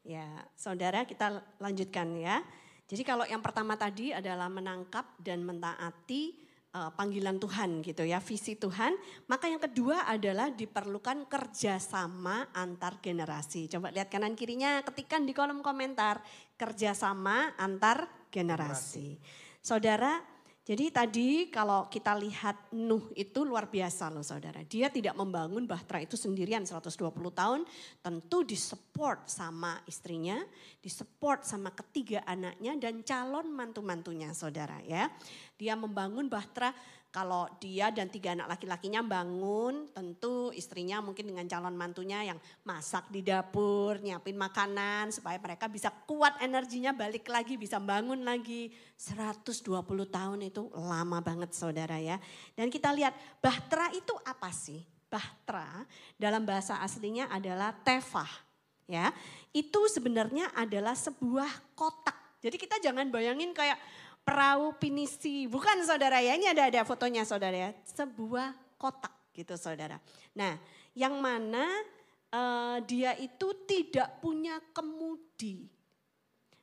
Ya, 0.00 0.24
saudara 0.56 1.04
kita 1.04 1.44
lanjutkan 1.60 2.16
ya. 2.16 2.40
Jadi 2.88 3.04
kalau 3.04 3.28
yang 3.28 3.44
pertama 3.44 3.76
tadi 3.76 4.10
adalah 4.16 4.48
menangkap 4.48 5.14
dan 5.20 5.44
mentaati 5.44 6.40
uh, 6.72 6.90
panggilan 6.96 7.36
Tuhan 7.36 7.84
gitu 7.84 8.02
ya, 8.08 8.18
visi 8.18 8.56
Tuhan. 8.56 8.96
Maka 9.28 9.46
yang 9.46 9.60
kedua 9.60 10.08
adalah 10.08 10.48
diperlukan 10.50 11.28
kerjasama 11.28 12.48
antar 12.56 12.98
generasi. 13.04 13.68
Coba 13.70 13.92
lihat 13.92 14.08
kanan 14.08 14.34
kirinya, 14.34 14.80
ketikan 14.82 15.28
di 15.28 15.36
kolom 15.36 15.60
komentar 15.60 16.24
kerjasama 16.56 17.54
antar 17.60 18.08
generasi. 18.32 19.20
generasi. 19.20 19.58
Saudara, 19.60 20.24
jadi 20.70 20.86
tadi 20.94 21.50
kalau 21.50 21.90
kita 21.90 22.14
lihat 22.14 22.70
Nuh 22.78 23.10
itu 23.18 23.42
luar 23.42 23.66
biasa 23.66 24.06
loh 24.06 24.22
saudara. 24.22 24.62
Dia 24.62 24.86
tidak 24.86 25.18
membangun 25.18 25.66
Bahtera 25.66 25.98
itu 25.98 26.14
sendirian 26.14 26.62
120 26.62 27.10
tahun. 27.10 27.66
Tentu 27.98 28.46
disupport 28.46 29.26
sama 29.26 29.82
istrinya, 29.90 30.38
disupport 30.78 31.42
sama 31.42 31.74
ketiga 31.74 32.22
anaknya 32.22 32.78
dan 32.78 33.02
calon 33.02 33.50
mantu-mantunya 33.50 34.30
saudara 34.30 34.78
ya. 34.86 35.10
Dia 35.58 35.74
membangun 35.74 36.30
Bahtera 36.30 36.70
kalau 37.10 37.50
dia 37.58 37.90
dan 37.90 38.06
tiga 38.06 38.38
anak 38.38 38.54
laki-lakinya 38.54 39.02
bangun, 39.02 39.90
tentu 39.90 40.54
istrinya 40.54 41.02
mungkin 41.02 41.26
dengan 41.26 41.42
calon 41.50 41.74
mantunya 41.74 42.22
yang 42.22 42.38
masak 42.62 43.10
di 43.10 43.18
dapur, 43.26 43.98
nyiapin 43.98 44.38
makanan 44.38 45.10
supaya 45.10 45.34
mereka 45.42 45.66
bisa 45.66 45.90
kuat 45.90 46.38
energinya 46.38 46.94
balik 46.94 47.26
lagi, 47.26 47.58
bisa 47.58 47.82
bangun 47.82 48.22
lagi. 48.22 48.70
120 48.94 49.50
tahun 50.06 50.38
itu 50.46 50.70
lama 50.70 51.18
banget 51.18 51.50
saudara 51.50 51.98
ya. 51.98 52.22
Dan 52.54 52.70
kita 52.70 52.94
lihat 52.94 53.18
bahtera 53.42 53.90
itu 53.90 54.14
apa 54.22 54.54
sih? 54.54 54.78
Bahtera 55.10 55.82
dalam 56.14 56.46
bahasa 56.46 56.78
aslinya 56.78 57.26
adalah 57.26 57.74
tefah. 57.74 58.30
Ya, 58.86 59.10
itu 59.50 59.86
sebenarnya 59.90 60.50
adalah 60.54 60.94
sebuah 60.94 61.74
kotak. 61.74 62.14
Jadi 62.42 62.56
kita 62.58 62.82
jangan 62.82 63.06
bayangin 63.10 63.54
kayak 63.54 63.78
perahu 64.22 64.76
pinisi. 64.76 65.48
Bukan 65.50 65.82
saudara 65.84 66.20
ya, 66.22 66.36
ini 66.36 66.46
ada 66.48 66.68
ada 66.68 66.80
fotonya 66.84 67.26
saudara 67.26 67.56
ya. 67.56 67.70
Sebuah 67.84 68.54
kotak 68.80 69.12
gitu 69.34 69.54
saudara. 69.56 70.00
Nah 70.36 70.56
yang 70.94 71.18
mana 71.20 71.66
uh, 72.34 72.78
dia 72.82 73.14
itu 73.18 73.52
tidak 73.66 74.18
punya 74.18 74.58
kemudi. 74.74 75.70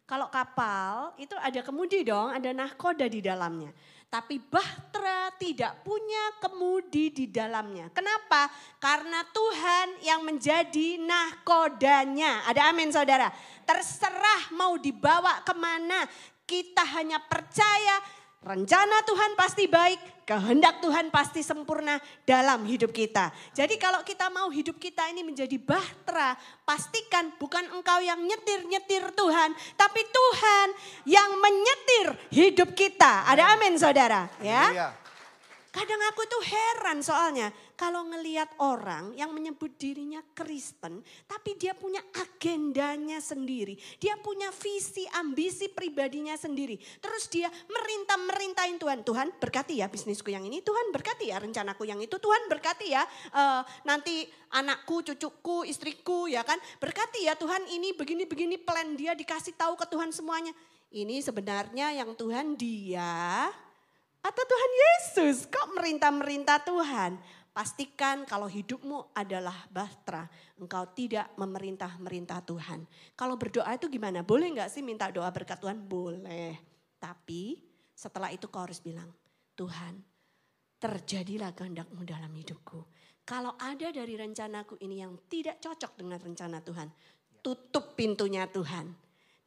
Kalau 0.07 0.31
kapal 0.31 1.11
itu 1.19 1.35
ada 1.35 1.59
kemudi 1.59 2.07
dong, 2.07 2.31
ada 2.31 2.55
nahkoda 2.55 3.11
di 3.11 3.19
dalamnya. 3.19 3.75
Tapi 4.07 4.39
Bahtera 4.39 5.35
tidak 5.35 5.83
punya 5.83 6.31
kemudi 6.39 7.11
di 7.11 7.27
dalamnya. 7.27 7.91
Kenapa? 7.91 8.47
Karena 8.79 9.19
Tuhan 9.27 9.99
yang 9.99 10.23
menjadi 10.23 10.95
nahkodanya. 11.03 12.47
Ada 12.47 12.71
amin 12.71 12.87
saudara. 12.87 13.27
Terserah 13.67 14.55
mau 14.55 14.79
dibawa 14.79 15.43
ke 15.43 15.51
mana. 15.51 16.07
Kita 16.47 16.87
hanya 16.95 17.19
percaya 17.19 17.99
rencana 18.39 19.03
Tuhan 19.03 19.35
pasti 19.35 19.67
baik, 19.67 20.23
kehendak 20.23 20.79
Tuhan 20.79 21.11
pasti 21.11 21.43
sempurna 21.43 21.99
dalam 22.23 22.63
hidup 22.63 22.95
kita. 22.95 23.35
Jadi 23.51 23.75
kalau 23.75 23.99
kita 24.07 24.31
mau 24.31 24.47
hidup 24.47 24.79
kita 24.79 25.11
ini 25.11 25.27
menjadi 25.27 25.59
bahtera, 25.59 26.39
pastikan 26.63 27.35
bukan 27.35 27.67
engkau 27.75 27.99
yang 27.99 28.23
nyetir-nyetir 28.23 29.11
Tuhan, 29.11 29.51
tapi 29.75 30.01
Tuhan 30.07 30.67
yang 31.03 31.29
menyetir 31.35 32.07
hidup 32.31 32.71
kita. 32.71 33.27
Ada 33.27 33.59
amin 33.59 33.75
saudara 33.75 34.31
ya. 34.39 34.95
Kadang 35.77 36.01
aku 36.09 36.25
tuh 36.25 36.41
heran 36.41 37.05
soalnya 37.05 37.53
kalau 37.77 38.09
ngelihat 38.09 38.49
orang 38.65 39.13
yang 39.13 39.29
menyebut 39.29 39.77
dirinya 39.77 40.25
Kristen, 40.33 41.05
tapi 41.29 41.53
dia 41.53 41.77
punya 41.77 42.01
agendanya 42.17 43.21
sendiri. 43.21 43.77
Dia 44.01 44.17
punya 44.17 44.49
visi, 44.57 45.05
ambisi 45.13 45.69
pribadinya 45.69 46.33
sendiri. 46.33 46.81
Terus 46.97 47.29
dia 47.29 47.45
merintah-merintahin 47.69 48.81
Tuhan. 48.81 49.05
Tuhan 49.05 49.37
berkati 49.37 49.77
ya 49.77 49.85
bisnisku 49.85 50.33
yang 50.33 50.41
ini, 50.49 50.65
Tuhan 50.65 50.89
berkati 50.89 51.29
ya 51.29 51.37
rencanaku 51.37 51.85
yang 51.85 52.01
itu, 52.01 52.17
Tuhan 52.17 52.49
berkati 52.49 52.97
ya 52.97 53.05
uh, 53.37 53.61
nanti 53.85 54.25
anakku, 54.57 55.05
cucuku, 55.05 55.69
istriku 55.69 56.25
ya 56.25 56.41
kan. 56.41 56.57
Berkati 56.81 57.29
ya 57.29 57.37
Tuhan 57.37 57.69
ini 57.69 57.93
begini-begini 57.93 58.57
plan 58.57 58.97
dia 58.97 59.13
dikasih 59.13 59.53
tahu 59.53 59.77
ke 59.77 59.85
Tuhan 59.85 60.09
semuanya. 60.09 60.57
Ini 60.89 61.21
sebenarnya 61.21 61.93
yang 61.93 62.17
Tuhan 62.17 62.57
dia 62.57 63.53
atau 64.27 64.43
Tuhan 64.43 64.71
Yesus 64.75 65.37
kok 65.47 65.71
merintah-merintah 65.71 66.59
Tuhan. 66.67 67.15
Pastikan 67.55 68.21
kalau 68.29 68.45
hidupmu 68.45 69.17
adalah 69.17 69.65
bahtera, 69.73 70.29
engkau 70.61 70.85
tidak 70.93 71.33
memerintah-merintah 71.41 72.45
Tuhan. 72.45 72.85
Kalau 73.17 73.33
berdoa 73.33 73.73
itu 73.73 73.89
gimana? 73.89 74.21
Boleh 74.21 74.53
nggak 74.53 74.69
sih 74.69 74.85
minta 74.85 75.09
doa 75.09 75.25
berkat 75.33 75.57
Tuhan? 75.57 75.81
Boleh. 75.81 76.53
Tapi 77.01 77.57
setelah 77.97 78.29
itu 78.29 78.45
kau 78.45 78.61
harus 78.61 78.77
bilang, 78.77 79.09
Tuhan 79.57 79.97
terjadilah 80.77 81.57
kehendakmu 81.57 82.05
dalam 82.05 82.29
hidupku. 82.29 82.85
Kalau 83.25 83.57
ada 83.57 83.89
dari 83.89 84.13
rencanaku 84.13 84.77
ini 84.85 85.01
yang 85.01 85.17
tidak 85.25 85.57
cocok 85.57 85.97
dengan 85.97 86.21
rencana 86.21 86.61
Tuhan, 86.61 86.93
tutup 87.41 87.97
pintunya 87.97 88.45
Tuhan. 88.45 88.85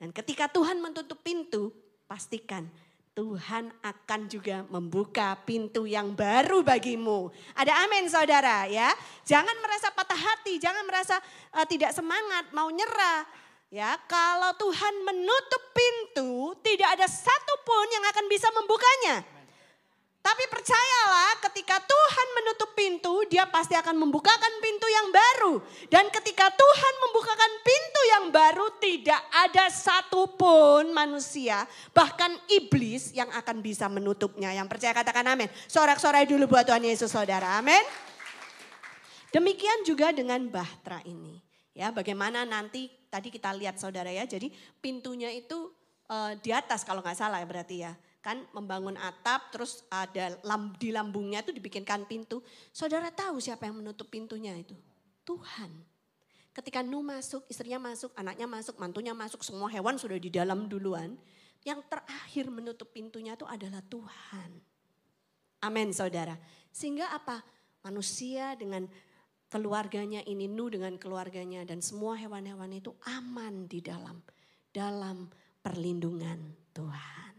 Dan 0.03 0.11
ketika 0.11 0.51
Tuhan 0.51 0.83
menutup 0.83 1.23
pintu, 1.23 1.71
pastikan 2.11 2.67
Tuhan 3.11 3.75
akan 3.83 4.21
juga 4.31 4.63
membuka 4.71 5.35
pintu 5.43 5.83
yang 5.83 6.15
baru 6.15 6.63
bagimu. 6.63 7.35
Ada 7.59 7.85
amin 7.85 8.07
saudara 8.07 8.71
ya. 8.71 8.95
Jangan 9.27 9.57
merasa 9.59 9.91
patah 9.91 10.17
hati, 10.17 10.63
jangan 10.63 10.87
merasa 10.87 11.19
uh, 11.53 11.67
tidak 11.67 11.91
semangat, 11.91 12.49
mau 12.55 12.71
nyerah. 12.71 13.27
Ya, 13.71 13.95
kalau 14.11 14.51
Tuhan 14.59 14.95
menutup 15.07 15.63
pintu, 15.71 16.59
tidak 16.59 16.91
ada 16.99 17.07
satupun 17.07 17.87
yang 17.95 18.03
akan 18.11 18.27
bisa 18.27 18.51
membukanya. 18.51 19.23
Tapi 20.21 20.45
percayalah 20.53 21.41
ketika 21.49 21.81
Tuhan 21.81 22.29
menutup 22.37 22.71
pintu, 22.77 23.25
dia 23.33 23.49
pasti 23.49 23.73
akan 23.73 23.97
membukakan 23.97 24.53
pintu 24.61 24.85
yang 24.85 25.09
baru. 25.09 25.65
Dan 25.89 26.13
ketika 26.13 26.45
Tuhan 26.53 26.95
membukakan 27.09 27.53
pintu 27.65 28.03
yang 28.05 28.25
baru, 28.29 28.67
tidak 28.77 29.21
ada 29.33 29.73
satupun 29.73 30.93
manusia, 30.93 31.65
bahkan 31.97 32.37
iblis 32.53 33.17
yang 33.17 33.33
akan 33.33 33.65
bisa 33.65 33.89
menutupnya. 33.89 34.53
Yang 34.53 34.69
percaya 34.69 34.93
katakan 34.93 35.25
amin. 35.25 35.49
Sorak-sorai 35.65 36.29
dulu 36.29 36.53
buat 36.53 36.69
Tuhan 36.69 36.85
Yesus 36.85 37.09
saudara, 37.09 37.57
amin. 37.57 37.81
Demikian 39.33 39.89
juga 39.89 40.13
dengan 40.13 40.45
bahtera 40.53 41.01
ini. 41.09 41.41
Ya, 41.73 41.89
bagaimana 41.97 42.45
nanti 42.45 42.93
tadi 43.09 43.33
kita 43.33 43.57
lihat 43.57 43.81
saudara 43.81 44.13
ya, 44.13 44.29
jadi 44.29 44.53
pintunya 44.85 45.33
itu 45.33 45.73
uh, 46.13 46.37
di 46.37 46.53
atas 46.53 46.85
kalau 46.85 47.01
nggak 47.01 47.17
salah 47.17 47.41
ya 47.41 47.49
berarti 47.49 47.77
ya 47.89 47.95
kan 48.21 48.45
membangun 48.53 49.01
atap 49.01 49.49
terus 49.49 49.85
ada 49.89 50.37
lamb, 50.45 50.77
di 50.77 50.93
lambungnya 50.93 51.41
itu 51.41 51.57
dibikinkan 51.57 52.05
pintu. 52.05 52.45
Saudara 52.73 53.09
tahu 53.09 53.41
siapa 53.41 53.65
yang 53.65 53.81
menutup 53.81 54.13
pintunya 54.13 54.53
itu? 54.57 54.77
Tuhan. 55.25 55.73
Ketika 56.53 56.85
Nuh 56.85 57.01
masuk, 57.01 57.47
istrinya 57.49 57.81
masuk, 57.81 58.13
anaknya 58.19 58.45
masuk, 58.45 58.77
mantunya 58.77 59.17
masuk, 59.17 59.41
semua 59.41 59.71
hewan 59.73 59.97
sudah 59.97 60.21
di 60.21 60.29
dalam 60.29 60.69
duluan. 60.69 61.17
Yang 61.65 61.87
terakhir 61.93 62.49
menutup 62.49 62.89
pintunya 62.93 63.37
itu 63.37 63.45
adalah 63.49 63.85
Tuhan. 63.85 64.51
Amin 65.61 65.93
saudara. 65.93 66.37
Sehingga 66.73 67.13
apa? 67.13 67.45
Manusia 67.85 68.57
dengan 68.57 68.89
keluarganya 69.49 70.21
ini, 70.29 70.49
Nuh 70.49 70.73
dengan 70.73 70.97
keluarganya 71.01 71.65
dan 71.65 71.81
semua 71.81 72.17
hewan-hewan 72.17 72.73
itu 72.77 72.93
aman 73.09 73.69
di 73.69 73.81
dalam 73.81 74.21
dalam 74.71 75.29
perlindungan 75.61 76.55
Tuhan. 76.73 77.30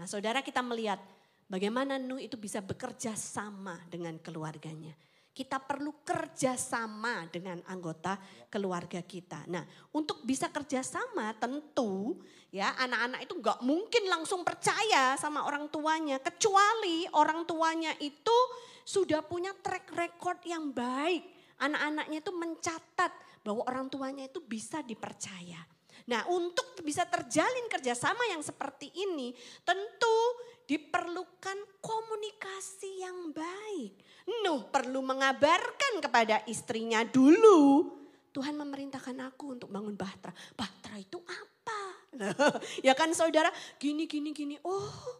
Nah 0.00 0.08
saudara 0.08 0.40
kita 0.40 0.64
melihat 0.64 0.96
bagaimana 1.44 2.00
Nuh 2.00 2.16
itu 2.16 2.40
bisa 2.40 2.64
bekerja 2.64 3.12
sama 3.12 3.76
dengan 3.92 4.16
keluarganya. 4.16 4.96
Kita 5.30 5.60
perlu 5.60 6.00
kerja 6.00 6.56
sama 6.56 7.28
dengan 7.28 7.60
anggota 7.68 8.16
keluarga 8.48 8.98
kita. 9.04 9.46
Nah, 9.46 9.62
untuk 9.94 10.26
bisa 10.26 10.50
kerja 10.50 10.82
sama 10.82 11.30
tentu 11.38 12.18
ya 12.50 12.74
anak-anak 12.80 13.30
itu 13.30 13.34
nggak 13.38 13.58
mungkin 13.62 14.10
langsung 14.10 14.42
percaya 14.42 15.14
sama 15.14 15.46
orang 15.46 15.70
tuanya 15.70 16.18
kecuali 16.18 17.06
orang 17.14 17.46
tuanya 17.46 17.94
itu 18.02 18.38
sudah 18.82 19.22
punya 19.22 19.54
track 19.54 19.94
record 19.94 20.42
yang 20.48 20.74
baik. 20.74 21.22
Anak-anaknya 21.62 22.18
itu 22.24 22.32
mencatat 22.34 23.12
bahwa 23.46 23.62
orang 23.68 23.86
tuanya 23.86 24.26
itu 24.26 24.42
bisa 24.42 24.82
dipercaya. 24.82 25.62
Nah 26.10 26.26
untuk 26.26 26.82
bisa 26.82 27.06
terjalin 27.06 27.70
kerjasama 27.70 28.26
yang 28.34 28.42
seperti 28.42 28.90
ini 28.90 29.30
tentu 29.62 30.18
diperlukan 30.66 31.58
komunikasi 31.78 33.06
yang 33.06 33.30
baik. 33.30 33.94
Nuh 34.42 34.66
perlu 34.66 35.02
mengabarkan 35.06 36.02
kepada 36.02 36.42
istrinya 36.50 37.06
dulu. 37.06 37.94
Tuhan 38.30 38.54
memerintahkan 38.58 39.18
aku 39.30 39.58
untuk 39.58 39.70
bangun 39.70 39.94
bahtera. 39.94 40.34
Bahtera 40.54 40.98
itu 40.98 41.18
apa? 41.26 41.80
ya 42.86 42.94
kan 42.94 43.10
saudara, 43.14 43.50
gini, 43.78 44.06
gini, 44.06 44.30
gini. 44.30 44.54
Oh, 44.62 45.18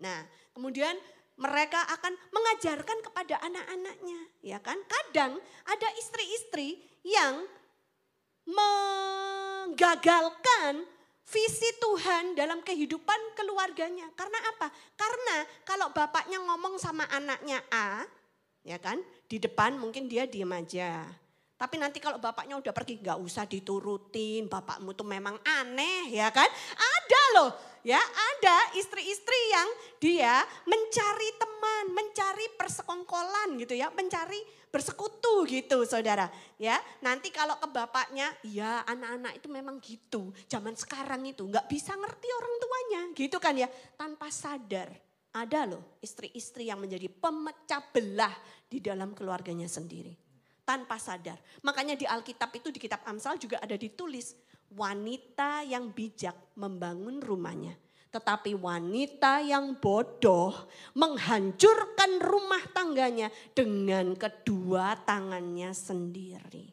nah 0.00 0.20
kemudian 0.52 0.92
mereka 1.40 1.80
akan 1.88 2.12
mengajarkan 2.28 2.98
kepada 3.00 3.40
anak-anaknya. 3.40 4.20
Ya 4.44 4.60
kan, 4.60 4.76
kadang 4.84 5.40
ada 5.64 5.88
istri-istri 5.96 6.84
yang 7.00 7.48
menggagalkan 9.62 10.82
visi 11.22 11.70
Tuhan 11.78 12.34
dalam 12.34 12.60
kehidupan 12.66 13.38
keluarganya. 13.38 14.10
Karena 14.18 14.38
apa? 14.52 14.68
Karena 14.98 15.36
kalau 15.62 15.94
bapaknya 15.94 16.42
ngomong 16.42 16.76
sama 16.82 17.06
anaknya 17.08 17.62
A, 17.70 18.02
ya 18.66 18.76
kan, 18.82 18.98
di 19.30 19.38
depan 19.38 19.78
mungkin 19.78 20.10
dia 20.10 20.26
diam 20.26 20.50
aja. 20.50 21.06
Tapi 21.62 21.78
nanti 21.78 22.02
kalau 22.02 22.18
bapaknya 22.18 22.58
udah 22.58 22.74
pergi 22.74 22.98
nggak 22.98 23.22
usah 23.22 23.46
diturutin, 23.46 24.50
bapakmu 24.50 24.98
tuh 24.98 25.06
memang 25.06 25.38
aneh 25.46 26.10
ya 26.10 26.26
kan? 26.34 26.50
Ada 26.74 27.22
loh 27.38 27.50
ya, 27.86 28.02
ada 28.02 28.74
istri-istri 28.74 29.40
yang 29.54 29.68
dia 30.02 30.42
mencari 30.66 31.30
teman, 31.38 31.84
mencari 31.94 32.50
persekongkolan 32.58 33.62
gitu 33.62 33.78
ya, 33.78 33.94
mencari 33.94 34.42
bersekutu 34.72 35.44
gitu 35.44 35.84
saudara. 35.84 36.32
Ya, 36.56 36.80
nanti 37.04 37.28
kalau 37.28 37.60
ke 37.60 37.68
bapaknya, 37.68 38.32
ya 38.40 38.80
anak-anak 38.88 39.32
itu 39.36 39.48
memang 39.52 39.76
gitu. 39.84 40.32
Zaman 40.48 40.72
sekarang 40.74 41.28
itu 41.28 41.44
nggak 41.44 41.68
bisa 41.68 41.92
ngerti 41.92 42.28
orang 42.32 42.54
tuanya 42.56 43.02
gitu 43.12 43.36
kan 43.36 43.54
ya, 43.54 43.68
tanpa 43.94 44.32
sadar 44.32 44.88
Ada 45.32 45.64
loh 45.64 45.96
istri-istri 46.04 46.68
yang 46.68 46.76
menjadi 46.76 47.08
pemecah 47.08 47.80
belah 47.88 48.36
di 48.68 48.84
dalam 48.84 49.16
keluarganya 49.16 49.64
sendiri. 49.64 50.12
Tanpa 50.60 51.00
sadar. 51.00 51.40
Makanya 51.64 51.96
di 51.96 52.04
Alkitab 52.04 52.52
itu 52.52 52.68
di 52.68 52.76
kitab 52.76 53.00
Amsal 53.08 53.40
juga 53.40 53.56
ada 53.56 53.72
ditulis. 53.72 54.36
Wanita 54.76 55.64
yang 55.64 55.88
bijak 55.88 56.36
membangun 56.52 57.20
rumahnya. 57.20 57.72
Tetapi 58.12 58.52
wanita 58.52 59.40
yang 59.40 59.80
bodoh 59.80 60.52
menghancurkan 60.92 62.20
rumah 62.20 62.60
tangganya 62.76 63.32
dengan 63.56 64.12
kedua 64.12 65.00
tangannya 65.00 65.72
sendiri. 65.72 66.68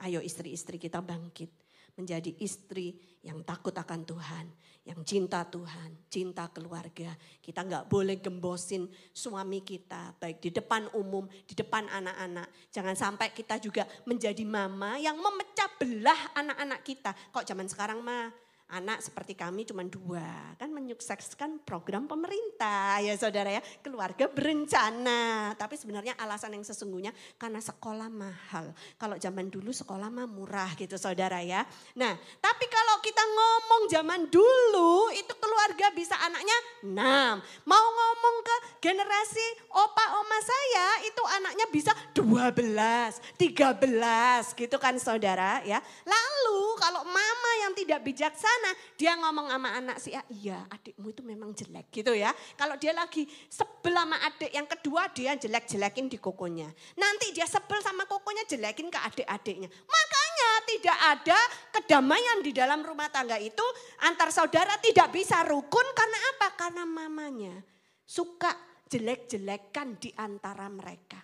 Ayo 0.00 0.24
istri-istri 0.24 0.80
kita 0.80 1.04
bangkit 1.04 1.52
menjadi 1.92 2.32
istri 2.40 2.96
yang 3.22 3.44
takut 3.44 3.76
akan 3.76 4.02
Tuhan, 4.02 4.48
yang 4.82 5.04
cinta 5.06 5.44
Tuhan, 5.46 5.94
cinta 6.10 6.48
keluarga. 6.50 7.14
Kita 7.38 7.62
nggak 7.62 7.86
boleh 7.86 8.18
gembosin 8.18 8.88
suami 9.14 9.62
kita, 9.62 10.16
baik 10.18 10.42
di 10.42 10.50
depan 10.50 10.90
umum, 10.96 11.28
di 11.46 11.54
depan 11.54 11.86
anak-anak. 11.86 12.48
Jangan 12.72 12.96
sampai 12.96 13.30
kita 13.30 13.60
juga 13.62 13.86
menjadi 14.08 14.42
mama 14.42 14.98
yang 14.98 15.14
memecah 15.20 15.70
belah 15.78 16.34
anak-anak 16.34 16.80
kita. 16.82 17.10
Kok 17.30 17.46
zaman 17.46 17.68
sekarang 17.68 18.00
mah 18.02 18.32
anak 18.72 19.04
seperti 19.04 19.36
kami 19.36 19.68
cuma 19.68 19.84
dua. 19.84 20.56
Kan 20.56 20.72
menyukseskan 20.72 21.60
program 21.60 22.08
pemerintah 22.08 23.04
ya 23.04 23.12
saudara 23.20 23.52
ya. 23.52 23.60
Keluarga 23.84 24.32
berencana. 24.32 25.52
Tapi 25.60 25.76
sebenarnya 25.76 26.16
alasan 26.16 26.56
yang 26.56 26.64
sesungguhnya 26.64 27.12
karena 27.36 27.60
sekolah 27.60 28.08
mahal. 28.08 28.72
Kalau 28.96 29.20
zaman 29.20 29.52
dulu 29.52 29.68
sekolah 29.70 30.08
mah 30.08 30.24
murah 30.24 30.72
gitu 30.80 30.96
saudara 30.96 31.44
ya. 31.44 31.68
Nah 32.00 32.16
tapi 32.40 32.64
kalau 32.72 32.96
kita 33.04 33.20
ngomong 33.20 33.82
zaman 33.92 34.20
dulu 34.32 35.12
itu 35.12 35.34
keluarga 35.36 35.92
bisa 35.92 36.16
anaknya 36.24 36.56
enam. 36.88 37.34
Mau 37.68 37.86
ngomong 37.92 38.36
ke 38.40 38.56
generasi 38.88 39.46
opa 39.68 40.04
oma 40.16 40.38
saya 40.40 40.88
itu 41.04 41.22
anaknya 41.36 41.66
bisa 41.68 41.92
dua 42.16 42.48
belas, 42.48 43.20
tiga 43.36 43.76
belas 43.76 44.56
gitu 44.56 44.80
kan 44.80 44.96
saudara 44.96 45.60
ya. 45.68 45.78
Lalu 46.08 46.62
kalau 46.80 47.02
mama 47.04 47.52
yang 47.66 47.72
tidak 47.76 48.00
bijaksana 48.06 48.61
Gimana? 48.62 48.78
Dia 48.94 49.18
ngomong 49.18 49.46
sama 49.50 49.70
anak 49.74 49.96
sih, 49.98 50.14
ah, 50.14 50.22
iya 50.30 50.62
adikmu 50.70 51.10
itu 51.10 51.26
memang 51.26 51.50
jelek 51.50 51.90
gitu 51.90 52.14
ya. 52.14 52.30
Kalau 52.54 52.78
dia 52.78 52.94
lagi 52.94 53.26
sebel 53.50 53.90
sama 53.90 54.14
adik 54.22 54.54
yang 54.54 54.70
kedua 54.70 55.10
dia 55.10 55.34
jelek-jelekin 55.34 56.06
di 56.06 56.22
kokonya. 56.22 56.70
Nanti 56.94 57.34
dia 57.34 57.42
sebel 57.50 57.82
sama 57.82 58.06
kokonya 58.06 58.46
jelekin 58.46 58.86
ke 58.86 58.98
adik-adiknya. 59.02 59.66
Makanya 59.66 60.50
tidak 60.62 60.98
ada 61.02 61.38
kedamaian 61.74 62.38
di 62.46 62.54
dalam 62.54 62.86
rumah 62.86 63.10
tangga 63.10 63.34
itu 63.42 63.66
antar 64.06 64.30
saudara 64.30 64.78
tidak 64.78 65.10
bisa 65.10 65.42
rukun 65.42 65.86
karena 65.98 66.18
apa? 66.38 66.48
Karena 66.54 66.86
mamanya 66.86 67.58
suka 68.06 68.54
jelek-jelekan 68.86 69.98
di 69.98 70.14
antara 70.14 70.70
mereka. 70.70 71.18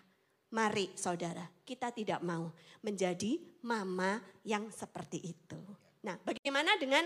Mari 0.58 0.90
saudara, 0.98 1.46
kita 1.62 1.94
tidak 1.94 2.18
mau 2.18 2.50
menjadi 2.82 3.38
mama 3.62 4.18
yang 4.42 4.74
seperti 4.74 5.22
itu. 5.22 5.60
Nah, 6.02 6.16
bagaimana 6.24 6.74
dengan 6.80 7.04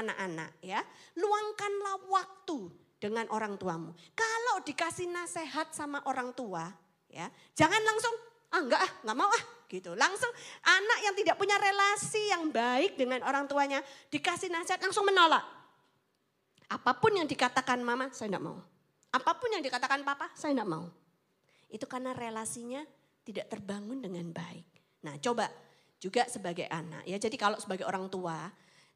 anak-anak 0.00 0.50
ya. 0.62 0.80
Luangkanlah 1.18 2.06
waktu 2.08 2.70
dengan 2.98 3.26
orang 3.30 3.54
tuamu. 3.58 3.94
Kalau 4.14 4.62
dikasih 4.66 5.06
nasihat 5.10 5.70
sama 5.70 6.02
orang 6.06 6.34
tua 6.34 6.66
ya, 7.10 7.30
jangan 7.54 7.82
langsung 7.82 8.14
ah 8.48 8.60
enggak 8.64 8.80
ah, 8.80 8.92
enggak 9.04 9.16
mau 9.18 9.30
ah 9.30 9.44
gitu. 9.70 9.92
Langsung 9.94 10.30
anak 10.64 10.98
yang 11.04 11.14
tidak 11.14 11.36
punya 11.36 11.56
relasi 11.60 12.22
yang 12.32 12.48
baik 12.50 12.98
dengan 12.98 13.22
orang 13.22 13.44
tuanya 13.46 13.84
dikasih 14.10 14.50
nasihat 14.50 14.80
langsung 14.82 15.06
menolak. 15.06 15.44
Apa 16.68 17.00
pun 17.00 17.16
yang 17.16 17.24
dikatakan 17.24 17.80
mama, 17.80 18.12
saya 18.12 18.28
enggak 18.34 18.44
mau. 18.44 18.58
Apa 19.08 19.40
pun 19.40 19.48
yang 19.48 19.64
dikatakan 19.64 20.04
papa, 20.04 20.28
saya 20.36 20.52
enggak 20.52 20.68
mau. 20.68 20.84
Itu 21.72 21.88
karena 21.88 22.12
relasinya 22.12 22.84
tidak 23.24 23.48
terbangun 23.48 24.00
dengan 24.04 24.28
baik. 24.32 24.68
Nah, 25.04 25.16
coba 25.20 25.48
juga 26.00 26.24
sebagai 26.28 26.68
anak 26.68 27.04
ya. 27.04 27.16
Jadi 27.16 27.36
kalau 27.40 27.56
sebagai 27.60 27.84
orang 27.84 28.08
tua, 28.08 28.48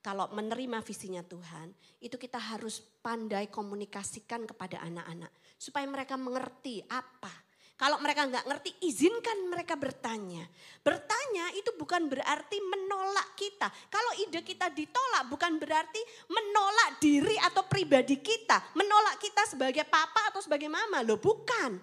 kalau 0.03 0.27
menerima 0.35 0.83
visinya 0.83 1.23
Tuhan, 1.23 1.71
itu 2.03 2.19
kita 2.19 2.35
harus 2.35 2.83
pandai 2.83 3.47
komunikasikan 3.47 4.51
kepada 4.51 4.83
anak-anak. 4.83 5.31
Supaya 5.55 5.87
mereka 5.87 6.19
mengerti 6.19 6.83
apa. 6.91 7.31
Kalau 7.79 8.03
mereka 8.03 8.27
nggak 8.27 8.47
ngerti, 8.47 8.71
izinkan 8.87 9.47
mereka 9.47 9.79
bertanya. 9.79 10.43
Bertanya 10.83 11.55
itu 11.55 11.71
bukan 11.79 12.11
berarti 12.11 12.59
menolak 12.63 13.35
kita. 13.39 13.71
Kalau 13.91 14.13
ide 14.23 14.43
kita 14.43 14.71
ditolak 14.75 15.27
bukan 15.31 15.59
berarti 15.63 15.99
menolak 16.31 16.99
diri 16.99 17.39
atau 17.39 17.63
pribadi 17.67 18.19
kita. 18.19 18.75
Menolak 18.75 19.23
kita 19.23 19.47
sebagai 19.51 19.87
papa 19.87 20.35
atau 20.35 20.43
sebagai 20.43 20.71
mama. 20.71 21.03
Loh 21.03 21.19
bukan. 21.19 21.79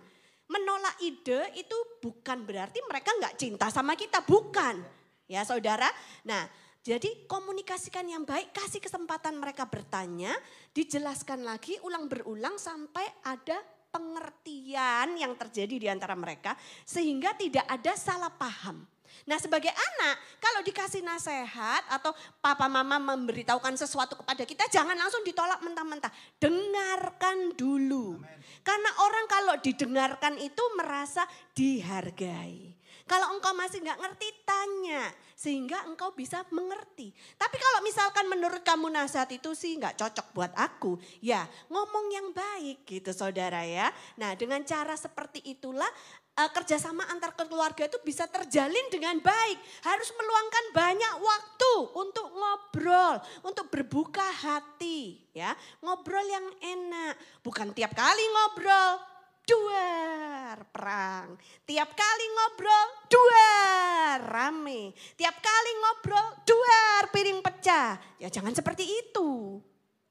Menolak 0.47 0.99
ide 1.03 1.55
itu 1.55 1.75
bukan 2.03 2.47
berarti 2.47 2.79
mereka 2.83 3.15
nggak 3.15 3.35
cinta 3.35 3.67
sama 3.67 3.95
kita. 3.99 4.23
Bukan. 4.23 4.79
Ya 5.27 5.43
saudara. 5.43 5.91
Nah 6.23 6.47
jadi 6.79 7.27
komunikasikan 7.27 8.07
yang 8.07 8.23
baik, 8.23 8.55
kasih 8.55 8.79
kesempatan 8.79 9.35
mereka 9.35 9.67
bertanya, 9.67 10.31
dijelaskan 10.71 11.43
lagi 11.43 11.75
ulang 11.83 12.07
berulang 12.07 12.55
sampai 12.55 13.03
ada 13.27 13.59
pengertian 13.91 15.17
yang 15.19 15.35
terjadi 15.35 15.75
di 15.75 15.87
antara 15.89 16.13
mereka 16.15 16.55
sehingga 16.87 17.35
tidak 17.35 17.65
ada 17.67 17.93
salah 17.99 18.31
paham. 18.31 18.85
Nah 19.27 19.35
sebagai 19.41 19.73
anak 19.73 20.15
kalau 20.39 20.61
dikasih 20.63 21.03
nasihat 21.03 21.83
atau 21.91 22.15
papa 22.39 22.69
mama 22.71 23.01
memberitahukan 23.01 23.75
sesuatu 23.75 24.15
kepada 24.21 24.45
kita 24.45 24.69
jangan 24.71 24.95
langsung 24.95 25.25
ditolak 25.25 25.59
mentah-mentah. 25.59 26.13
Dengarkan 26.39 27.57
dulu. 27.57 28.21
Amen. 28.21 28.39
Karena 28.63 28.89
orang 29.03 29.25
kalau 29.27 29.55
didengarkan 29.59 30.37
itu 30.39 30.63
merasa 30.77 31.25
dihargai. 31.57 32.78
Kalau 33.09 33.33
engkau 33.33 33.57
masih 33.57 33.81
nggak 33.81 33.97
ngerti, 33.97 34.27
tanya. 34.45 35.09
Sehingga 35.33 35.81
engkau 35.89 36.13
bisa 36.13 36.45
mengerti. 36.53 37.09
Tapi 37.39 37.57
kalau 37.57 37.81
misalkan 37.81 38.29
menurut 38.29 38.61
kamu 38.61 38.93
nasihat 38.93 39.31
itu 39.33 39.57
sih 39.57 39.81
nggak 39.81 39.97
cocok 39.97 40.27
buat 40.35 40.53
aku. 40.53 41.01
Ya 41.25 41.49
ngomong 41.73 42.05
yang 42.13 42.29
baik 42.29 42.85
gitu 42.85 43.09
saudara 43.09 43.65
ya. 43.65 43.89
Nah 44.19 44.37
dengan 44.37 44.61
cara 44.67 44.93
seperti 44.93 45.41
itulah 45.47 45.87
uh, 46.37 46.49
kerjasama 46.51 47.07
antar 47.07 47.35
keluarga 47.39 47.87
itu 47.87 47.97
bisa 48.03 48.27
terjalin 48.27 48.85
dengan 48.91 49.17
baik. 49.23 49.57
Harus 49.83 50.11
meluangkan 50.13 50.65
banyak 50.75 51.13
waktu 51.23 51.71
untuk 51.97 52.27
ngobrol, 52.29 53.15
untuk 53.47 53.65
berbuka 53.71 54.27
hati, 54.43 55.23
ya. 55.31 55.55
Ngobrol 55.79 56.27
yang 56.27 56.47
enak, 56.59 57.15
bukan 57.41 57.71
tiap 57.71 57.95
kali 57.95 58.23
ngobrol 58.27 59.18
duar 59.49 60.69
perang. 60.69 61.33
Tiap 61.65 61.89
kali 61.97 62.25
ngobrol 62.37 62.87
duar 63.09 64.17
rame. 64.21 64.93
Tiap 65.17 65.35
kali 65.41 65.71
ngobrol 65.81 66.27
duar 66.45 67.09
piring 67.09 67.41
pecah. 67.41 67.97
Ya 68.21 68.29
jangan 68.29 68.53
seperti 68.53 68.85
itu. 68.85 69.57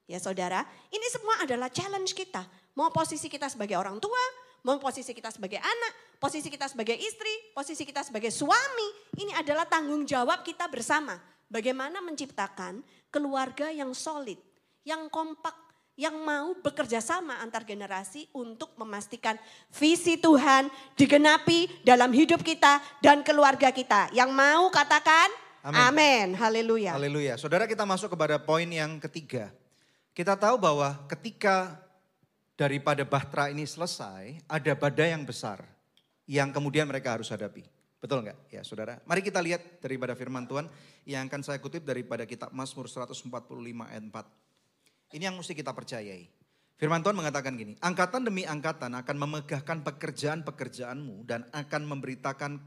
Ya 0.09 0.19
saudara, 0.19 0.65
ini 0.91 1.07
semua 1.13 1.45
adalah 1.45 1.71
challenge 1.71 2.17
kita. 2.17 2.43
Mau 2.75 2.89
posisi 2.91 3.29
kita 3.29 3.47
sebagai 3.47 3.77
orang 3.77 4.01
tua, 4.01 4.23
mau 4.65 4.81
posisi 4.81 5.13
kita 5.13 5.29
sebagai 5.29 5.61
anak, 5.61 5.93
posisi 6.17 6.49
kita 6.49 6.65
sebagai 6.65 6.97
istri, 6.97 7.53
posisi 7.53 7.85
kita 7.85 8.01
sebagai 8.01 8.33
suami. 8.33 8.89
Ini 9.21 9.37
adalah 9.37 9.69
tanggung 9.69 10.09
jawab 10.09 10.43
kita 10.43 10.65
bersama. 10.73 11.15
Bagaimana 11.49 12.01
menciptakan 12.01 12.81
keluarga 13.13 13.69
yang 13.69 13.93
solid, 13.93 14.41
yang 14.85 15.13
kompak, 15.13 15.68
yang 15.99 16.15
mau 16.23 16.55
bekerja 16.63 17.03
sama 17.03 17.43
antar 17.43 17.67
generasi 17.67 18.31
untuk 18.31 18.71
memastikan 18.79 19.35
visi 19.75 20.15
Tuhan 20.15 20.71
digenapi 20.95 21.83
dalam 21.83 22.15
hidup 22.15 22.47
kita 22.47 22.79
dan 23.03 23.27
keluarga 23.27 23.75
kita. 23.75 24.07
Yang 24.15 24.31
mau 24.31 24.71
katakan 24.71 25.27
amin. 25.67 26.39
Haleluya. 26.39 26.95
Haleluya. 26.95 27.35
Saudara 27.35 27.67
kita 27.67 27.83
masuk 27.83 28.15
kepada 28.15 28.39
poin 28.39 28.71
yang 28.71 29.03
ketiga. 29.03 29.51
Kita 30.15 30.39
tahu 30.39 30.55
bahwa 30.55 30.95
ketika 31.11 31.83
daripada 32.55 33.03
bahtera 33.03 33.51
ini 33.51 33.67
selesai, 33.67 34.39
ada 34.47 34.73
badai 34.79 35.11
yang 35.19 35.27
besar 35.27 35.67
yang 36.31 36.55
kemudian 36.55 36.87
mereka 36.87 37.19
harus 37.19 37.27
hadapi. 37.27 37.67
Betul 37.99 38.23
enggak? 38.23 38.39
Ya 38.55 38.63
saudara. 38.63 39.03
Mari 39.03 39.27
kita 39.27 39.43
lihat 39.43 39.83
daripada 39.83 40.15
firman 40.15 40.47
Tuhan 40.47 40.71
yang 41.03 41.27
akan 41.27 41.43
saya 41.43 41.59
kutip 41.59 41.83
daripada 41.83 42.23
kitab 42.23 42.55
Mazmur 42.55 42.87
145 42.87 43.27
ayat 43.83 44.05
4. 44.07 44.49
Ini 45.09 45.33
yang 45.33 45.37
mesti 45.41 45.57
kita 45.57 45.73
percayai. 45.73 46.29
Firman 46.79 47.03
Tuhan 47.03 47.19
mengatakan 47.19 47.59
gini, 47.59 47.75
angkatan 47.83 48.23
demi 48.23 48.47
angkatan 48.47 48.95
akan 48.95 49.17
memegahkan 49.19 49.83
pekerjaan-pekerjaanmu 49.83 51.27
dan 51.27 51.43
akan 51.51 51.83
memberitakan 51.91 52.63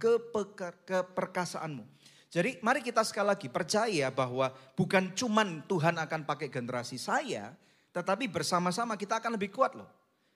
keperkasaanmu. 0.84 1.88
Jadi 2.28 2.60
mari 2.60 2.84
kita 2.84 3.08
sekali 3.08 3.32
lagi 3.32 3.48
percaya 3.48 4.12
bahwa 4.12 4.52
bukan 4.76 5.16
cuman 5.16 5.64
Tuhan 5.64 5.96
akan 5.96 6.28
pakai 6.28 6.52
generasi 6.52 7.00
saya, 7.00 7.56
tetapi 7.96 8.28
bersama-sama 8.28 9.00
kita 9.00 9.24
akan 9.24 9.39
lebih 9.39 9.52
kuat 9.52 9.80
loh. 9.80 9.88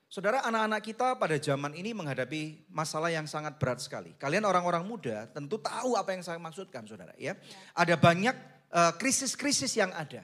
Saudara 0.08 0.39
anak-anak 0.47 0.80
kita 0.80 1.20
pada 1.20 1.36
zaman 1.36 1.76
ini 1.76 1.91
menghadapi 1.91 2.72
masalah 2.72 3.12
yang 3.12 3.28
sangat 3.28 3.60
berat 3.60 3.84
sekali. 3.84 4.16
Kalian 4.16 4.47
orang-orang 4.47 4.88
muda 4.88 5.28
tentu 5.36 5.60
tahu 5.60 5.99
apa 5.99 6.16
yang 6.16 6.24
saya 6.24 6.39
maksudkan 6.39 6.88
saudara 6.88 7.12
ya. 7.20 7.36
Ada 7.76 7.99
banyak 7.99 8.36
eh, 8.72 8.93
krisis-krisis 8.95 9.76
uh, 9.76 9.80
yang 9.84 9.91
ada. 9.91 10.24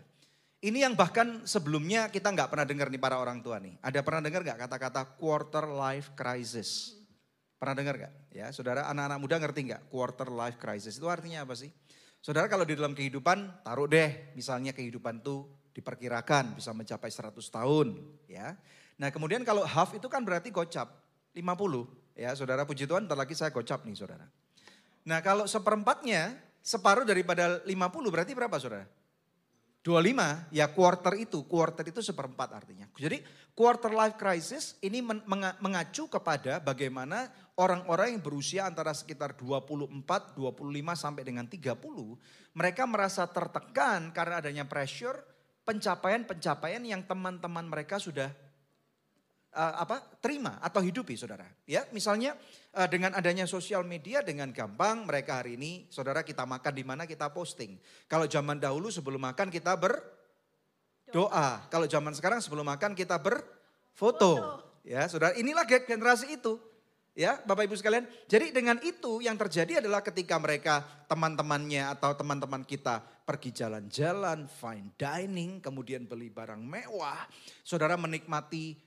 Ini 0.61 0.85
yang 0.85 0.93
bahkan 0.93 1.41
sebelumnya 1.41 2.13
kita 2.13 2.29
nggak 2.29 2.53
pernah 2.53 2.69
dengar 2.69 2.93
nih 2.93 3.01
para 3.01 3.17
orang 3.17 3.41
tua 3.41 3.57
nih. 3.57 3.81
Ada 3.81 4.05
pernah 4.05 4.21
dengar 4.21 4.45
nggak 4.45 4.59
kata-kata 4.69 5.01
quarter 5.17 5.65
life 5.65 6.13
crisis? 6.13 6.93
Pernah 7.57 7.81
dengar 7.81 7.97
nggak? 7.97 8.13
Ya, 8.29 8.53
saudara 8.53 8.85
anak-anak 8.93 9.17
muda 9.17 9.41
ngerti 9.41 9.73
nggak 9.73 9.89
quarter 9.89 10.29
life 10.29 10.61
crisis 10.61 11.01
itu 11.01 11.09
artinya 11.09 11.41
apa 11.41 11.57
sih? 11.57 11.73
Saudara 12.21 12.45
kalau 12.45 12.61
di 12.61 12.77
dalam 12.77 12.93
kehidupan 12.93 13.65
taruh 13.65 13.89
deh 13.89 14.37
misalnya 14.37 14.69
kehidupan 14.69 15.25
tuh 15.25 15.49
diperkirakan 15.73 16.53
bisa 16.53 16.69
mencapai 16.77 17.09
100 17.09 17.41
tahun 17.41 17.97
ya. 18.29 18.53
Nah 19.01 19.09
kemudian 19.09 19.41
kalau 19.41 19.65
half 19.65 19.97
itu 19.97 20.05
kan 20.05 20.21
berarti 20.21 20.53
gocap 20.53 20.93
50 21.33 21.41
ya 22.13 22.37
saudara 22.37 22.69
puji 22.69 22.85
Tuhan 22.85 23.09
ntar 23.09 23.17
lagi 23.17 23.33
saya 23.33 23.49
gocap 23.49 23.81
nih 23.81 23.97
saudara. 23.97 24.29
Nah 25.09 25.25
kalau 25.25 25.49
seperempatnya 25.49 26.37
separuh 26.61 27.01
daripada 27.01 27.65
50 27.65 27.73
berarti 28.13 28.37
berapa 28.37 28.53
saudara? 28.61 28.85
25 29.81 30.53
ya 30.53 30.69
quarter 30.69 31.17
itu, 31.17 31.41
quarter 31.49 31.81
itu 31.89 32.05
seperempat 32.05 32.53
artinya. 32.53 32.85
Jadi 32.93 33.17
quarter 33.57 33.89
life 33.89 34.13
crisis 34.13 34.77
ini 34.85 35.01
mengacu 35.57 36.05
kepada 36.05 36.61
bagaimana 36.61 37.33
orang-orang 37.57 38.13
yang 38.13 38.21
berusia 38.21 38.69
antara 38.69 38.93
sekitar 38.93 39.33
24, 39.33 40.37
25 40.37 40.37
sampai 40.93 41.23
dengan 41.25 41.49
30, 41.49 41.73
mereka 42.53 42.85
merasa 42.85 43.25
tertekan 43.25 44.13
karena 44.13 44.37
adanya 44.37 44.69
pressure 44.69 45.17
pencapaian-pencapaian 45.65 46.85
yang 46.85 47.01
teman-teman 47.01 47.65
mereka 47.65 47.97
sudah 47.97 48.29
uh, 49.55 49.73
apa 49.83 49.99
terima 50.23 50.57
atau 50.63 50.79
hidupi 50.79 51.15
saudara. 51.19 51.47
Ya, 51.67 51.87
misalnya 51.91 52.35
uh, 52.75 52.87
dengan 52.87 53.15
adanya 53.15 53.43
sosial 53.47 53.83
media 53.83 54.23
dengan 54.23 54.51
gampang 54.55 55.03
mereka 55.07 55.43
hari 55.43 55.59
ini 55.59 55.87
saudara 55.91 56.23
kita 56.23 56.47
makan 56.47 56.73
di 56.73 56.83
mana 56.83 57.03
kita 57.03 57.31
posting. 57.31 57.75
Kalau 58.07 58.27
zaman 58.27 58.59
dahulu 58.59 58.87
sebelum 58.91 59.21
makan 59.21 59.51
kita 59.51 59.75
berdoa. 59.75 61.67
Kalau 61.67 61.87
zaman 61.87 62.15
sekarang 62.15 62.39
sebelum 62.39 62.67
makan 62.67 62.95
kita 62.95 63.19
berfoto. 63.19 64.63
Ya, 64.81 65.05
saudara, 65.05 65.37
inilah 65.37 65.67
generasi 65.67 66.41
itu. 66.41 66.57
Ya, 67.11 67.43
Bapak 67.43 67.67
Ibu 67.67 67.75
sekalian. 67.75 68.07
Jadi 68.31 68.55
dengan 68.55 68.79
itu 68.87 69.19
yang 69.19 69.35
terjadi 69.35 69.83
adalah 69.83 69.99
ketika 69.99 70.39
mereka 70.39 70.79
teman-temannya 71.11 71.91
atau 71.91 72.15
teman-teman 72.15 72.63
kita 72.63 73.03
pergi 73.27 73.51
jalan-jalan, 73.51 74.47
fine 74.47 74.95
dining, 74.95 75.59
kemudian 75.59 76.07
beli 76.07 76.31
barang 76.31 76.63
mewah. 76.63 77.27
Saudara 77.67 77.99
menikmati 77.99 78.79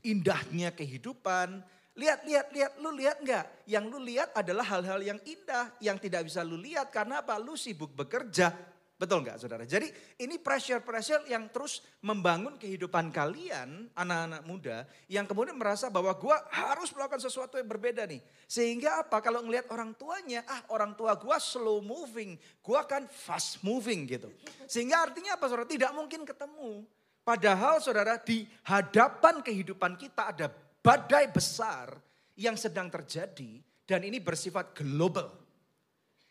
indahnya 0.00 0.72
kehidupan. 0.72 1.60
Lihat, 1.92 2.24
lihat, 2.24 2.46
lihat, 2.56 2.72
lu 2.80 2.90
lihat 2.96 3.20
nggak? 3.20 3.68
Yang 3.68 3.84
lu 3.92 3.98
lihat 4.00 4.32
adalah 4.32 4.64
hal-hal 4.64 5.00
yang 5.04 5.20
indah, 5.28 5.68
yang 5.76 6.00
tidak 6.00 6.24
bisa 6.24 6.40
lu 6.40 6.56
lihat 6.56 6.88
karena 6.88 7.20
apa? 7.20 7.36
Lu 7.36 7.52
sibuk 7.52 7.92
bekerja. 7.92 8.72
Betul 9.02 9.26
nggak 9.26 9.34
saudara? 9.42 9.66
Jadi 9.66 9.90
ini 10.22 10.38
pressure-pressure 10.38 11.26
yang 11.26 11.50
terus 11.50 11.82
membangun 12.06 12.54
kehidupan 12.54 13.10
kalian, 13.10 13.90
anak-anak 13.98 14.42
muda, 14.46 14.86
yang 15.10 15.26
kemudian 15.26 15.58
merasa 15.58 15.90
bahwa 15.90 16.14
gua 16.14 16.38
harus 16.54 16.94
melakukan 16.94 17.18
sesuatu 17.18 17.58
yang 17.58 17.66
berbeda 17.66 18.06
nih. 18.06 18.22
Sehingga 18.46 19.02
apa? 19.02 19.18
Kalau 19.18 19.42
ngelihat 19.42 19.66
orang 19.74 19.90
tuanya, 19.98 20.46
ah 20.46 20.62
orang 20.70 20.94
tua 20.94 21.18
gua 21.18 21.42
slow 21.42 21.82
moving, 21.82 22.38
gua 22.62 22.86
kan 22.86 23.02
fast 23.10 23.58
moving 23.66 24.06
gitu. 24.06 24.30
Sehingga 24.70 25.02
artinya 25.02 25.34
apa 25.34 25.50
saudara? 25.50 25.66
Tidak 25.66 25.90
mungkin 25.98 26.22
ketemu. 26.22 26.86
Padahal 27.22 27.78
saudara 27.78 28.18
di 28.18 28.42
hadapan 28.66 29.46
kehidupan 29.46 29.94
kita 29.94 30.34
ada 30.34 30.50
badai 30.82 31.30
besar 31.30 31.94
yang 32.34 32.58
sedang 32.58 32.90
terjadi 32.90 33.62
dan 33.86 34.02
ini 34.02 34.18
bersifat 34.18 34.74
global. 34.74 35.30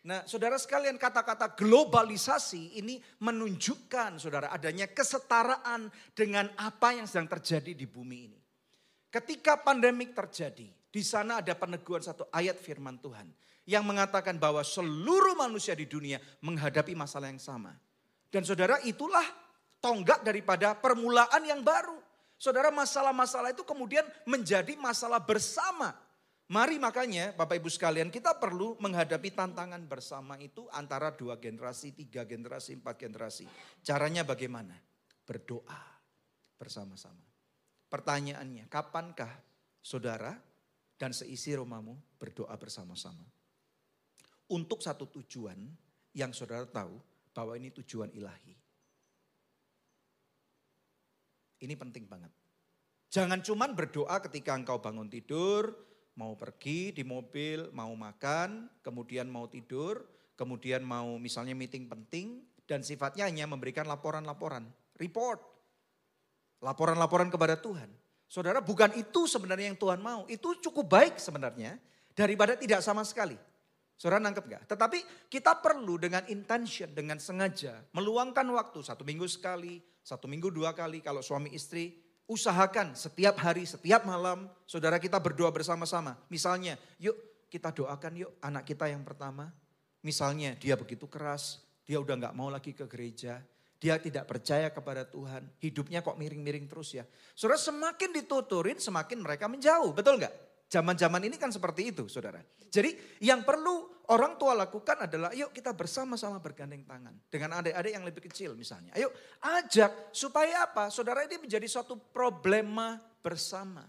Nah 0.04 0.28
saudara 0.28 0.60
sekalian 0.60 1.00
kata-kata 1.00 1.56
globalisasi 1.56 2.76
ini 2.82 3.00
menunjukkan 3.24 4.20
saudara 4.20 4.52
adanya 4.52 4.92
kesetaraan 4.92 5.88
dengan 6.12 6.52
apa 6.60 6.92
yang 6.92 7.08
sedang 7.08 7.32
terjadi 7.32 7.72
di 7.72 7.88
bumi 7.88 8.18
ini. 8.28 8.40
Ketika 9.08 9.64
pandemik 9.64 10.12
terjadi, 10.12 10.68
di 10.92 11.04
sana 11.08 11.40
ada 11.40 11.56
peneguhan 11.56 12.04
satu 12.04 12.28
ayat 12.36 12.60
firman 12.60 13.00
Tuhan 13.00 13.32
yang 13.64 13.88
mengatakan 13.88 14.36
bahwa 14.36 14.60
seluruh 14.66 15.40
manusia 15.40 15.72
di 15.72 15.88
dunia 15.88 16.20
menghadapi 16.44 16.92
masalah 16.98 17.32
yang 17.32 17.40
sama. 17.40 17.72
Dan 18.32 18.44
saudara 18.44 18.80
itulah 18.84 19.24
tonggak 19.82 20.22
daripada 20.22 20.78
permulaan 20.78 21.42
yang 21.44 21.66
baru. 21.66 21.98
Saudara 22.38 22.70
masalah-masalah 22.74 23.54
itu 23.54 23.66
kemudian 23.66 24.06
menjadi 24.30 24.74
masalah 24.78 25.22
bersama. 25.22 25.94
Mari 26.52 26.82
makanya 26.82 27.32
Bapak 27.32 27.64
Ibu 27.64 27.70
sekalian 27.72 28.12
kita 28.12 28.36
perlu 28.36 28.76
menghadapi 28.82 29.32
tantangan 29.32 29.82
bersama 29.88 30.36
itu 30.42 30.68
antara 30.74 31.14
dua 31.16 31.40
generasi, 31.40 31.96
tiga 31.96 32.28
generasi, 32.28 32.76
empat 32.76 32.96
generasi. 32.98 33.46
Caranya 33.86 34.28
bagaimana? 34.28 34.76
Berdoa 35.24 35.80
bersama-sama. 36.60 37.24
Pertanyaannya, 37.88 38.68
kapankah 38.68 39.32
saudara 39.80 40.36
dan 41.00 41.16
seisi 41.16 41.56
rumahmu 41.56 42.20
berdoa 42.20 42.52
bersama-sama? 42.60 43.24
Untuk 44.52 44.84
satu 44.84 45.08
tujuan 45.08 45.58
yang 46.12 46.36
saudara 46.36 46.68
tahu 46.68 47.00
bahwa 47.32 47.56
ini 47.56 47.72
tujuan 47.72 48.12
ilahi. 48.12 48.61
Ini 51.62 51.78
penting 51.78 52.10
banget. 52.10 52.34
Jangan 53.14 53.46
cuman 53.46 53.78
berdoa 53.78 54.18
ketika 54.26 54.58
engkau 54.58 54.82
bangun 54.82 55.12
tidur, 55.12 55.78
mau 56.18 56.34
pergi 56.34 56.90
di 56.96 57.06
mobil, 57.06 57.70
mau 57.76 57.94
makan, 57.94 58.82
kemudian 58.82 59.30
mau 59.30 59.46
tidur, 59.46 60.02
kemudian 60.34 60.82
mau 60.82 61.22
misalnya 61.22 61.54
meeting 61.54 61.86
penting, 61.86 62.42
dan 62.66 62.82
sifatnya 62.82 63.28
hanya 63.28 63.46
memberikan 63.46 63.86
laporan-laporan, 63.86 64.66
report. 64.98 65.44
Laporan-laporan 66.64 67.28
kepada 67.28 67.60
Tuhan. 67.60 67.90
Saudara, 68.32 68.64
bukan 68.64 68.96
itu 68.96 69.28
sebenarnya 69.28 69.76
yang 69.76 69.80
Tuhan 69.82 70.00
mau. 70.00 70.24
Itu 70.32 70.56
cukup 70.64 70.88
baik 70.88 71.20
sebenarnya 71.20 71.76
daripada 72.16 72.56
tidak 72.56 72.80
sama 72.80 73.04
sekali. 73.04 73.36
Saudara 74.00 74.24
nangkep 74.24 74.46
gak? 74.48 74.64
Tetapi 74.72 75.28
kita 75.28 75.60
perlu 75.60 76.00
dengan 76.00 76.24
intention, 76.32 76.96
dengan 76.96 77.20
sengaja 77.20 77.86
meluangkan 77.92 78.48
waktu 78.56 78.80
satu 78.82 79.04
minggu 79.04 79.28
sekali, 79.28 79.84
satu 80.02 80.26
minggu 80.26 80.50
dua 80.50 80.74
kali 80.74 81.00
kalau 81.00 81.22
suami 81.22 81.54
istri 81.54 82.02
usahakan 82.32 82.96
setiap 82.96 83.36
hari, 83.44 83.68
setiap 83.68 84.08
malam 84.08 84.48
saudara 84.64 84.98
kita 84.98 85.20
berdoa 85.20 85.52
bersama-sama. 85.52 86.16
Misalnya, 86.32 86.80
yuk 86.96 87.16
kita 87.52 87.76
doakan 87.76 88.14
yuk 88.16 88.32
anak 88.40 88.64
kita 88.64 88.88
yang 88.88 89.04
pertama. 89.04 89.52
Misalnya 90.02 90.58
dia 90.58 90.80
begitu 90.80 91.06
keras, 91.06 91.62
dia 91.86 92.00
udah 92.00 92.16
nggak 92.18 92.34
mau 92.34 92.50
lagi 92.50 92.74
ke 92.74 92.88
gereja, 92.90 93.44
dia 93.78 93.98
tidak 94.02 94.26
percaya 94.26 94.70
kepada 94.72 95.06
Tuhan, 95.06 95.46
hidupnya 95.62 96.02
kok 96.02 96.18
miring-miring 96.18 96.66
terus 96.66 96.96
ya. 96.98 97.06
Saudara 97.38 97.62
semakin 97.62 98.10
dituturin, 98.14 98.78
semakin 98.82 99.22
mereka 99.22 99.46
menjauh, 99.46 99.94
betul 99.94 100.18
nggak? 100.18 100.51
Zaman-zaman 100.72 101.28
ini 101.28 101.36
kan 101.36 101.52
seperti 101.52 101.92
itu 101.92 102.08
saudara. 102.08 102.40
Jadi 102.72 103.20
yang 103.28 103.44
perlu 103.44 104.08
orang 104.08 104.40
tua 104.40 104.56
lakukan 104.56 105.04
adalah 105.04 105.36
yuk 105.36 105.52
kita 105.52 105.76
bersama-sama 105.76 106.40
bergandeng 106.40 106.88
tangan. 106.88 107.12
Dengan 107.28 107.60
adik-adik 107.60 107.92
yang 107.92 108.08
lebih 108.08 108.24
kecil 108.32 108.56
misalnya. 108.56 108.96
Ayo 108.96 109.12
ajak 109.44 110.16
supaya 110.16 110.72
apa? 110.72 110.88
Saudara 110.88 111.28
ini 111.28 111.44
menjadi 111.44 111.68
suatu 111.68 112.00
problema 112.00 112.96
bersama. 113.20 113.84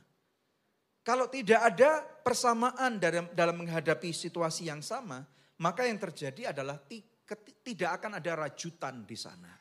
Kalau 1.07 1.31
tidak 1.31 1.63
ada 1.63 2.03
persamaan 2.03 2.99
dalam, 2.99 3.31
dalam 3.31 3.63
menghadapi 3.63 4.11
situasi 4.11 4.67
yang 4.67 4.83
sama, 4.83 5.23
maka 5.63 5.87
yang 5.87 6.03
terjadi 6.03 6.51
adalah 6.51 6.83
tidak 7.63 7.91
akan 7.95 8.19
ada 8.19 8.43
rajutan 8.43 9.07
di 9.07 9.15
sana. 9.15 9.55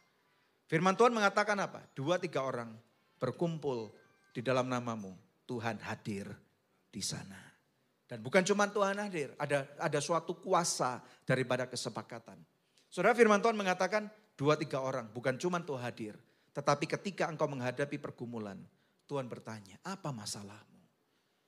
Firman 0.65 0.97
Tuhan 0.97 1.13
mengatakan 1.13 1.57
apa? 1.61 1.85
Dua 1.93 2.17
tiga 2.17 2.41
orang 2.41 2.73
berkumpul 3.21 3.93
di 4.33 4.41
dalam 4.41 4.65
namamu. 4.65 5.13
Tuhan 5.45 5.77
hadir 5.85 6.33
di 6.91 6.99
sana. 6.99 7.39
Dan 8.05 8.19
bukan 8.19 8.43
cuma 8.43 8.67
Tuhan 8.67 8.99
hadir, 8.99 9.31
ada 9.39 9.63
ada 9.79 9.99
suatu 10.03 10.35
kuasa 10.35 10.99
daripada 11.23 11.63
kesepakatan. 11.63 12.35
Saudara 12.91 13.15
firman 13.15 13.39
Tuhan 13.39 13.55
mengatakan 13.55 14.11
dua 14.35 14.59
tiga 14.59 14.83
orang, 14.83 15.07
bukan 15.07 15.39
cuma 15.39 15.63
Tuhan 15.63 15.79
hadir. 15.79 16.19
Tetapi 16.51 16.91
ketika 16.91 17.31
engkau 17.31 17.47
menghadapi 17.47 17.95
pergumulan, 17.95 18.59
Tuhan 19.07 19.31
bertanya, 19.31 19.79
apa 19.87 20.11
masalahmu? 20.11 20.83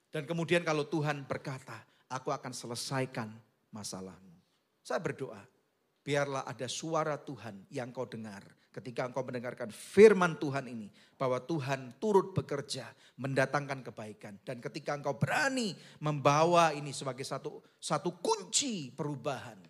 Dan 0.07 0.23
kemudian 0.23 0.63
kalau 0.63 0.87
Tuhan 0.87 1.27
berkata, 1.27 1.83
aku 2.07 2.31
akan 2.31 2.55
selesaikan 2.55 3.27
masalahmu. 3.75 4.31
Saya 4.79 5.03
berdoa, 5.03 5.43
biarlah 5.99 6.47
ada 6.47 6.71
suara 6.71 7.19
Tuhan 7.19 7.67
yang 7.67 7.91
kau 7.91 8.07
dengar 8.07 8.43
ketika 8.73 9.05
engkau 9.05 9.21
mendengarkan 9.21 9.69
firman 9.69 10.35
Tuhan 10.41 10.65
ini. 10.65 10.89
Bahwa 11.13 11.37
Tuhan 11.37 11.95
turut 12.01 12.33
bekerja 12.33 12.89
mendatangkan 13.21 13.85
kebaikan. 13.85 14.41
Dan 14.41 14.57
ketika 14.57 14.97
engkau 14.97 15.13
berani 15.15 15.77
membawa 16.01 16.73
ini 16.73 16.89
sebagai 16.89 17.21
satu, 17.21 17.61
satu 17.77 18.17
kunci 18.17 18.89
perubahan. 18.89 19.61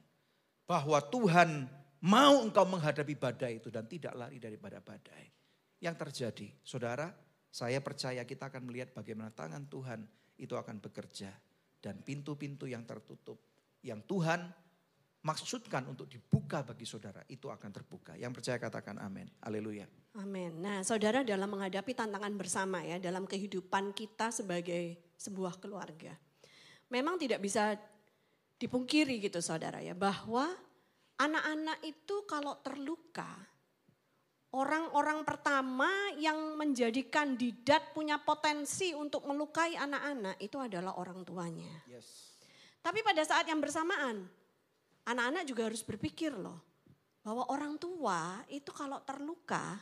Bahwa 0.64 1.04
Tuhan 1.04 1.68
mau 2.08 2.40
engkau 2.42 2.64
menghadapi 2.64 3.16
badai 3.20 3.60
itu 3.60 3.68
dan 3.68 3.84
tidak 3.86 4.16
lari 4.16 4.40
daripada 4.40 4.80
badai. 4.80 5.28
Yang 5.84 5.96
terjadi, 6.08 6.48
saudara, 6.64 7.12
saya 7.52 7.84
percaya 7.84 8.24
kita 8.24 8.48
akan 8.48 8.64
melihat 8.66 8.96
bagaimana 8.96 9.30
tangan 9.36 9.68
Tuhan 9.68 10.08
itu 10.40 10.56
akan 10.56 10.80
bekerja. 10.80 11.30
Dan 11.84 12.00
pintu-pintu 12.00 12.64
yang 12.64 12.88
tertutup, 12.88 13.44
yang 13.84 14.00
Tuhan 14.08 14.63
maksudkan 15.24 15.88
untuk 15.88 16.12
dibuka 16.12 16.62
bagi 16.68 16.84
saudara, 16.84 17.24
itu 17.32 17.48
akan 17.48 17.72
terbuka. 17.72 18.14
Yang 18.20 18.40
percaya 18.40 18.58
katakan 18.60 19.00
amin. 19.00 19.32
Haleluya. 19.40 19.88
Amin. 20.20 20.60
Nah, 20.60 20.84
saudara 20.84 21.24
dalam 21.24 21.48
menghadapi 21.48 21.96
tantangan 21.96 22.36
bersama 22.36 22.84
ya 22.84 23.00
dalam 23.00 23.24
kehidupan 23.24 23.96
kita 23.96 24.30
sebagai 24.30 25.00
sebuah 25.16 25.58
keluarga. 25.58 26.14
Memang 26.92 27.18
tidak 27.18 27.40
bisa 27.42 27.74
dipungkiri 28.60 29.18
gitu 29.24 29.42
saudara 29.42 29.82
ya 29.82 29.98
bahwa 29.98 30.46
anak-anak 31.18 31.82
itu 31.82 32.28
kalau 32.30 32.60
terluka 32.62 33.28
orang-orang 34.54 35.26
pertama 35.26 35.90
yang 36.22 36.54
menjadi 36.54 37.10
kandidat 37.10 37.92
punya 37.92 38.22
potensi 38.22 38.94
untuk 38.94 39.26
melukai 39.26 39.74
anak-anak 39.74 40.38
itu 40.38 40.62
adalah 40.62 40.94
orang 41.02 41.26
tuanya. 41.26 41.74
Yes. 41.90 42.38
Tapi 42.86 43.02
pada 43.02 43.26
saat 43.26 43.50
yang 43.50 43.58
bersamaan 43.58 44.30
anak-anak 45.08 45.44
juga 45.48 45.68
harus 45.68 45.84
berpikir 45.84 46.32
loh 46.36 46.60
bahwa 47.24 47.48
orang 47.52 47.80
tua 47.80 48.44
itu 48.52 48.70
kalau 48.76 49.00
terluka 49.08 49.80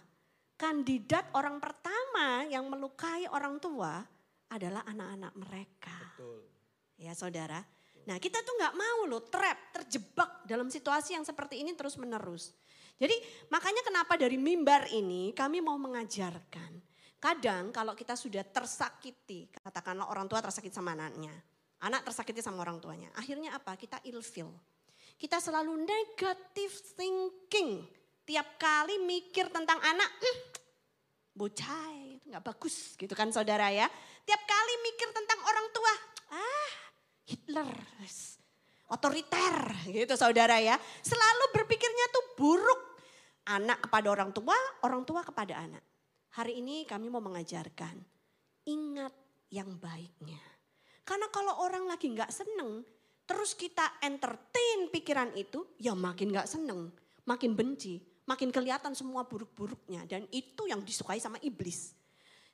kandidat 0.57 1.33
orang 1.33 1.57
pertama 1.57 2.45
yang 2.45 2.69
melukai 2.69 3.25
orang 3.33 3.57
tua 3.57 4.05
adalah 4.53 4.85
anak-anak 4.85 5.33
mereka. 5.33 5.97
Betul. 6.13 6.39
Ya 7.01 7.17
saudara. 7.17 7.65
Nah 8.05 8.17
kita 8.21 8.45
tuh 8.45 8.53
nggak 8.61 8.77
mau 8.77 8.99
loh 9.09 9.25
trap, 9.25 9.73
terjebak 9.73 10.45
dalam 10.45 10.69
situasi 10.69 11.17
yang 11.17 11.25
seperti 11.25 11.65
ini 11.65 11.73
terus 11.73 11.97
menerus. 11.97 12.53
Jadi 13.01 13.17
makanya 13.49 13.81
kenapa 13.81 14.13
dari 14.13 14.37
mimbar 14.37 14.85
ini 14.93 15.33
kami 15.33 15.57
mau 15.65 15.77
mengajarkan. 15.81 16.77
Kadang 17.17 17.73
kalau 17.73 17.93
kita 17.97 18.13
sudah 18.17 18.45
tersakiti, 18.45 19.49
katakanlah 19.53 20.09
orang 20.09 20.25
tua 20.29 20.41
tersakiti 20.41 20.73
sama 20.73 20.93
anaknya. 20.93 21.33
Anak 21.81 22.05
tersakiti 22.05 22.45
sama 22.45 22.61
orang 22.61 22.77
tuanya. 22.77 23.09
Akhirnya 23.17 23.57
apa? 23.57 23.73
Kita 23.73 23.97
ilfil. 24.05 24.49
Kita 25.21 25.37
selalu 25.37 25.85
negative 25.85 26.73
thinking. 26.97 27.85
Tiap 28.25 28.57
kali 28.57 28.97
mikir 29.05 29.53
tentang 29.53 29.77
anak, 29.77 30.09
hm, 30.17 30.37
bocah 31.37 31.93
itu 32.09 32.25
nggak 32.25 32.41
bagus 32.41 32.97
gitu 32.97 33.13
kan 33.13 33.29
saudara 33.29 33.69
ya. 33.69 33.85
Tiap 34.25 34.41
kali 34.49 34.73
mikir 34.81 35.13
tentang 35.13 35.37
orang 35.45 35.67
tua, 35.69 35.93
ah 36.33 36.73
Hitler, 37.29 37.69
otoriter 38.89 39.85
gitu 39.93 40.17
saudara 40.17 40.57
ya. 40.57 40.73
Selalu 41.05 41.53
berpikirnya 41.53 42.05
tuh 42.09 42.25
buruk. 42.41 42.81
Anak 43.41 43.89
kepada 43.89 44.09
orang 44.13 44.33
tua, 44.33 44.53
orang 44.85 45.01
tua 45.01 45.21
kepada 45.25 45.65
anak. 45.65 45.81
Hari 46.37 46.61
ini 46.61 46.85
kami 46.85 47.09
mau 47.09 47.21
mengajarkan, 47.21 47.97
ingat 48.69 49.13
yang 49.49 49.77
baiknya. 49.81 50.41
Karena 51.01 51.25
kalau 51.33 51.61
orang 51.65 51.89
lagi 51.89 52.09
nggak 52.09 52.29
seneng, 52.29 52.85
terus 53.31 53.55
kita 53.55 54.03
entertain 54.03 54.91
pikiran 54.91 55.31
itu, 55.39 55.63
ya 55.79 55.95
makin 55.95 56.35
nggak 56.35 56.51
seneng, 56.51 56.91
makin 57.23 57.55
benci, 57.55 58.03
makin 58.27 58.51
kelihatan 58.51 58.91
semua 58.91 59.23
buruk-buruknya. 59.23 60.03
Dan 60.03 60.27
itu 60.35 60.67
yang 60.67 60.83
disukai 60.83 61.23
sama 61.23 61.39
iblis. 61.39 61.95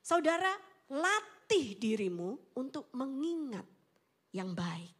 Saudara, 0.05 0.53
latih 0.93 1.81
dirimu 1.81 2.53
untuk 2.53 2.93
mengingat 2.93 3.65
yang 4.29 4.53
baik. 4.53 4.93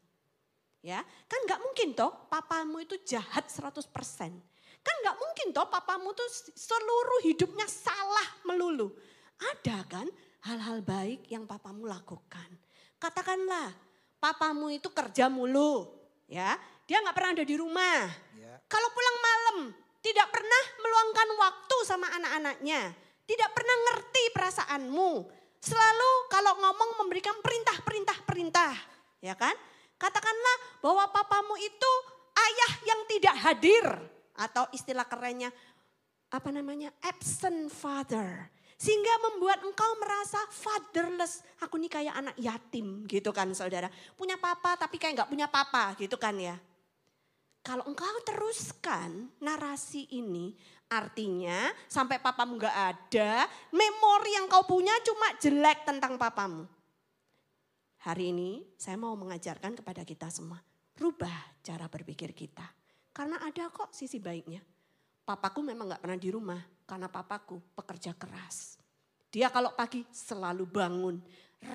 Ya, 0.82 1.06
kan 1.30 1.40
nggak 1.46 1.62
mungkin 1.62 1.94
toh 1.94 2.26
papamu 2.26 2.82
itu 2.82 2.98
jahat 3.06 3.46
100%. 3.46 3.94
Kan 4.82 4.96
nggak 5.06 5.18
mungkin 5.22 5.48
toh 5.54 5.70
papamu 5.70 6.10
tuh 6.18 6.30
seluruh 6.58 7.22
hidupnya 7.22 7.70
salah 7.70 8.42
melulu. 8.50 8.98
Ada 9.38 9.86
kan 9.86 10.10
hal-hal 10.50 10.82
baik 10.82 11.30
yang 11.30 11.46
papamu 11.46 11.86
lakukan. 11.86 12.50
Katakanlah 12.98 13.87
papamu 14.18 14.74
itu 14.74 14.90
kerja 14.92 15.30
mulu, 15.30 15.88
ya. 16.30 16.58
Dia 16.88 17.04
nggak 17.04 17.16
pernah 17.16 17.32
ada 17.36 17.46
di 17.46 17.56
rumah. 17.60 18.08
Ya. 18.40 18.54
Kalau 18.72 18.90
pulang 18.96 19.18
malam 19.20 19.58
tidak 20.00 20.28
pernah 20.32 20.64
meluangkan 20.80 21.30
waktu 21.36 21.78
sama 21.84 22.08
anak-anaknya. 22.16 22.96
Tidak 23.28 23.50
pernah 23.52 23.76
ngerti 23.92 24.24
perasaanmu. 24.32 25.12
Selalu 25.60 26.12
kalau 26.32 26.56
ngomong 26.64 27.04
memberikan 27.04 27.36
perintah-perintah-perintah. 27.44 28.72
Ya 29.20 29.36
kan? 29.36 29.52
Katakanlah 30.00 30.80
bahwa 30.80 31.12
papamu 31.12 31.60
itu 31.60 31.92
ayah 32.40 32.72
yang 32.88 33.02
tidak 33.12 33.36
hadir. 33.36 33.86
Atau 34.38 34.64
istilah 34.72 35.04
kerennya 35.04 35.52
apa 36.32 36.50
namanya 36.56 36.96
absent 37.04 37.68
father. 37.68 38.48
Sehingga 38.78 39.14
membuat 39.26 39.66
engkau 39.66 39.92
merasa 39.98 40.38
fatherless. 40.54 41.42
Aku 41.66 41.82
nih 41.82 41.90
kayak 41.90 42.14
anak 42.14 42.36
yatim 42.38 43.10
gitu 43.10 43.34
kan 43.34 43.50
saudara. 43.58 43.90
Punya 44.14 44.38
papa 44.38 44.78
tapi 44.78 45.02
kayak 45.02 45.18
nggak 45.18 45.32
punya 45.34 45.50
papa 45.50 45.98
gitu 45.98 46.14
kan 46.22 46.38
ya. 46.38 46.56
Kalau 47.66 47.84
engkau 47.90 48.08
teruskan 48.24 49.34
narasi 49.44 50.08
ini 50.16 50.56
artinya 50.88 51.68
sampai 51.92 52.16
papamu 52.22 52.56
nggak 52.56 52.78
ada, 52.80 53.44
memori 53.76 54.40
yang 54.40 54.48
kau 54.48 54.64
punya 54.64 54.96
cuma 55.04 55.36
jelek 55.36 55.84
tentang 55.84 56.16
papamu. 56.16 56.64
Hari 58.08 58.32
ini 58.32 58.64
saya 58.80 58.96
mau 58.96 59.12
mengajarkan 59.20 59.76
kepada 59.76 60.08
kita 60.08 60.32
semua, 60.32 60.64
rubah 60.96 61.60
cara 61.60 61.92
berpikir 61.92 62.32
kita. 62.32 62.64
Karena 63.12 63.42
ada 63.44 63.68
kok 63.68 63.92
sisi 63.92 64.22
baiknya. 64.22 64.64
Papaku 65.28 65.60
memang 65.60 65.92
nggak 65.92 66.08
pernah 66.08 66.16
di 66.16 66.30
rumah 66.32 66.62
karena 66.88 67.12
papaku 67.12 67.60
pekerja 67.76 68.16
keras. 68.16 68.80
Dia 69.28 69.52
kalau 69.52 69.76
pagi 69.76 70.08
selalu 70.08 70.64
bangun, 70.64 71.20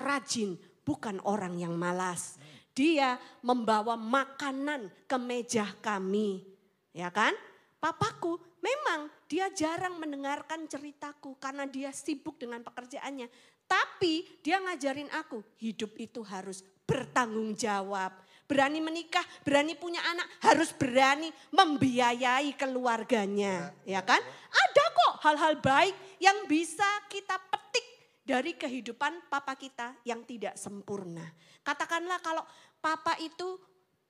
rajin, 0.01 0.57
bukan 0.81 1.21
orang 1.23 1.55
yang 1.61 1.77
malas. 1.77 2.41
Dia 2.73 3.21
membawa 3.45 3.93
makanan 3.93 4.89
ke 5.05 5.17
meja 5.21 5.69
kami. 5.79 6.41
Ya 6.89 7.13
kan? 7.13 7.37
Papaku 7.77 8.41
memang 8.57 9.11
dia 9.29 9.53
jarang 9.53 10.01
mendengarkan 10.01 10.65
ceritaku 10.65 11.37
karena 11.37 11.69
dia 11.69 11.93
sibuk 11.93 12.41
dengan 12.41 12.65
pekerjaannya. 12.65 13.29
Tapi 13.69 14.41
dia 14.41 14.57
ngajarin 14.59 15.11
aku, 15.13 15.45
hidup 15.61 15.93
itu 16.01 16.25
harus 16.25 16.65
bertanggung 16.83 17.55
jawab. 17.55 18.11
Berani 18.43 18.83
menikah, 18.83 19.23
berani 19.41 19.73
punya 19.73 20.03
anak, 20.03 20.27
harus 20.43 20.75
berani 20.75 21.31
membiayai 21.55 22.53
keluarganya. 22.59 23.71
Ya 23.87 24.03
kan? 24.03 24.19
Ada 24.51 24.82
kok 24.93 25.13
hal-hal 25.25 25.57
baik 25.57 25.95
yang 26.21 26.45
bisa 26.45 26.85
kita 27.09 27.35
petik 27.49 27.85
dari 28.23 28.55
kehidupan 28.55 29.27
papa 29.27 29.57
kita 29.59 29.97
yang 30.07 30.23
tidak 30.23 30.55
sempurna. 30.55 31.27
Katakanlah 31.65 32.23
kalau 32.23 32.45
papa 32.79 33.17
itu 33.19 33.59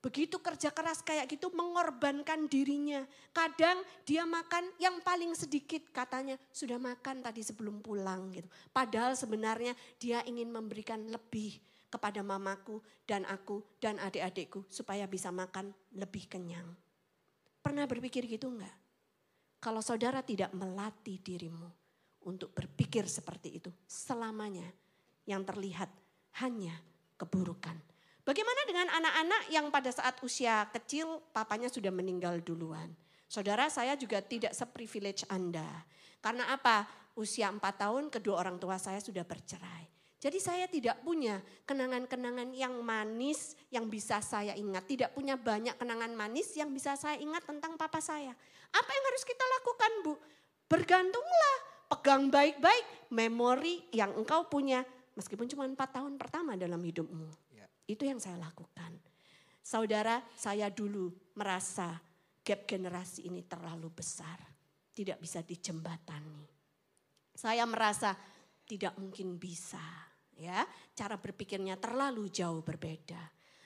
begitu 0.04 0.36
kerja 0.44 0.68
keras 0.76 1.00
kayak 1.00 1.32
gitu 1.32 1.48
mengorbankan 1.56 2.52
dirinya. 2.52 3.08
Kadang 3.32 3.80
dia 4.04 4.28
makan 4.28 4.68
yang 4.78 5.00
paling 5.00 5.32
sedikit 5.32 5.88
katanya 5.96 6.36
sudah 6.52 6.76
makan 6.76 7.24
tadi 7.24 7.40
sebelum 7.40 7.80
pulang 7.80 8.30
gitu. 8.36 8.46
Padahal 8.76 9.16
sebenarnya 9.16 9.72
dia 9.96 10.20
ingin 10.28 10.52
memberikan 10.52 11.00
lebih 11.08 11.56
kepada 11.88 12.20
mamaku 12.20 12.84
dan 13.08 13.24
aku 13.30 13.64
dan 13.80 13.96
adik-adikku 14.02 14.68
supaya 14.68 15.08
bisa 15.08 15.32
makan 15.32 15.72
lebih 15.96 16.28
kenyang. 16.28 16.68
Pernah 17.64 17.88
berpikir 17.88 18.28
gitu 18.28 18.52
enggak? 18.52 18.83
Kalau 19.64 19.80
saudara 19.80 20.20
tidak 20.20 20.52
melatih 20.52 21.24
dirimu 21.24 21.72
untuk 22.28 22.52
berpikir 22.52 23.08
seperti 23.08 23.64
itu 23.64 23.72
selamanya 23.88 24.68
yang 25.24 25.48
terlihat 25.48 25.88
hanya 26.44 26.76
keburukan 27.16 27.80
Bagaimana 28.24 28.64
dengan 28.64 28.88
anak-anak 28.88 29.44
yang 29.52 29.68
pada 29.68 29.92
saat 29.92 30.16
usia 30.24 30.64
kecil 30.72 31.20
papanya 31.36 31.68
sudah 31.68 31.92
meninggal 31.92 32.40
duluan? 32.40 32.88
Saudara 33.28 33.68
saya 33.68 34.00
juga 34.00 34.24
tidak 34.24 34.56
seprivilege 34.56 35.28
Anda. 35.28 35.68
Karena 36.24 36.56
apa? 36.56 36.88
Usia 37.20 37.52
4 37.52 37.60
tahun 37.60 38.08
kedua 38.08 38.40
orang 38.40 38.56
tua 38.64 38.80
saya 38.80 39.04
sudah 39.04 39.28
bercerai. 39.28 39.93
Jadi 40.24 40.40
saya 40.40 40.72
tidak 40.72 41.04
punya 41.04 41.44
kenangan-kenangan 41.68 42.56
yang 42.56 42.80
manis 42.80 43.60
yang 43.68 43.92
bisa 43.92 44.24
saya 44.24 44.56
ingat. 44.56 44.88
Tidak 44.88 45.12
punya 45.12 45.36
banyak 45.36 45.76
kenangan 45.76 46.16
manis 46.16 46.56
yang 46.56 46.72
bisa 46.72 46.96
saya 46.96 47.20
ingat 47.20 47.44
tentang 47.44 47.76
papa 47.76 48.00
saya. 48.00 48.32
Apa 48.72 48.92
yang 48.96 49.06
harus 49.12 49.24
kita 49.28 49.44
lakukan 49.60 49.92
Bu? 50.08 50.14
Bergantunglah, 50.72 51.58
pegang 51.92 52.32
baik-baik 52.32 53.12
memori 53.12 53.84
yang 53.92 54.16
engkau 54.16 54.48
punya 54.48 54.88
meskipun 55.20 55.44
cuma 55.52 55.68
empat 55.68 56.00
tahun 56.00 56.16
pertama 56.16 56.56
dalam 56.56 56.80
hidupmu. 56.80 57.28
Itu 57.84 58.08
yang 58.08 58.24
saya 58.24 58.40
lakukan. 58.40 58.96
Saudara, 59.60 60.24
saya 60.40 60.72
dulu 60.72 61.36
merasa 61.36 62.00
gap 62.40 62.64
generasi 62.64 63.28
ini 63.28 63.44
terlalu 63.44 63.92
besar. 63.92 64.40
Tidak 64.88 65.20
bisa 65.20 65.44
dijembatani. 65.44 66.48
Saya 67.36 67.68
merasa 67.68 68.16
tidak 68.64 68.96
mungkin 68.96 69.36
bisa. 69.36 70.13
Ya 70.38 70.66
Cara 70.94 71.18
berpikirnya 71.18 71.74
terlalu 71.82 72.30
jauh 72.30 72.62
berbeda. 72.62 73.18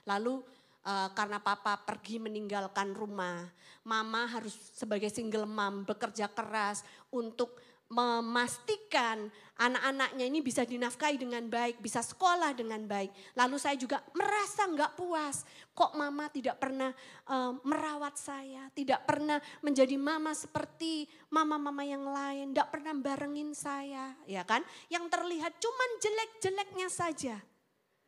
Lalu 0.08 0.40
uh, 0.88 1.10
karena 1.12 1.44
papa 1.44 1.76
pergi 1.84 2.24
meninggalkan 2.24 2.96
rumah, 2.96 3.44
mama 3.84 4.24
harus 4.32 4.56
sebagai 4.72 5.12
single 5.12 5.44
mom 5.44 5.84
bekerja 5.84 6.32
keras 6.32 6.88
untuk 7.12 7.60
memastikan 7.88 9.32
anak-anaknya 9.58 10.26
ini 10.28 10.44
bisa 10.44 10.68
dinafkahi 10.68 11.18
dengan 11.18 11.48
baik, 11.48 11.80
bisa 11.80 12.04
sekolah 12.04 12.52
dengan 12.52 12.84
baik. 12.84 13.10
Lalu 13.40 13.56
saya 13.56 13.80
juga 13.80 14.04
merasa 14.12 14.68
nggak 14.68 15.00
puas, 15.00 15.48
kok 15.72 15.96
mama 15.96 16.28
tidak 16.28 16.60
pernah 16.60 16.92
uh, 17.32 17.56
merawat 17.64 18.20
saya, 18.20 18.68
tidak 18.76 19.08
pernah 19.08 19.40
menjadi 19.64 19.96
mama 19.96 20.36
seperti 20.36 21.08
mama-mama 21.32 21.88
yang 21.88 22.04
lain, 22.04 22.52
tidak 22.52 22.70
pernah 22.76 22.94
barengin 22.98 23.56
saya, 23.56 24.14
ya 24.28 24.44
kan? 24.44 24.62
Yang 24.92 25.06
terlihat 25.08 25.52
cuman 25.58 25.90
jelek-jeleknya 26.04 26.88
saja. 26.92 27.36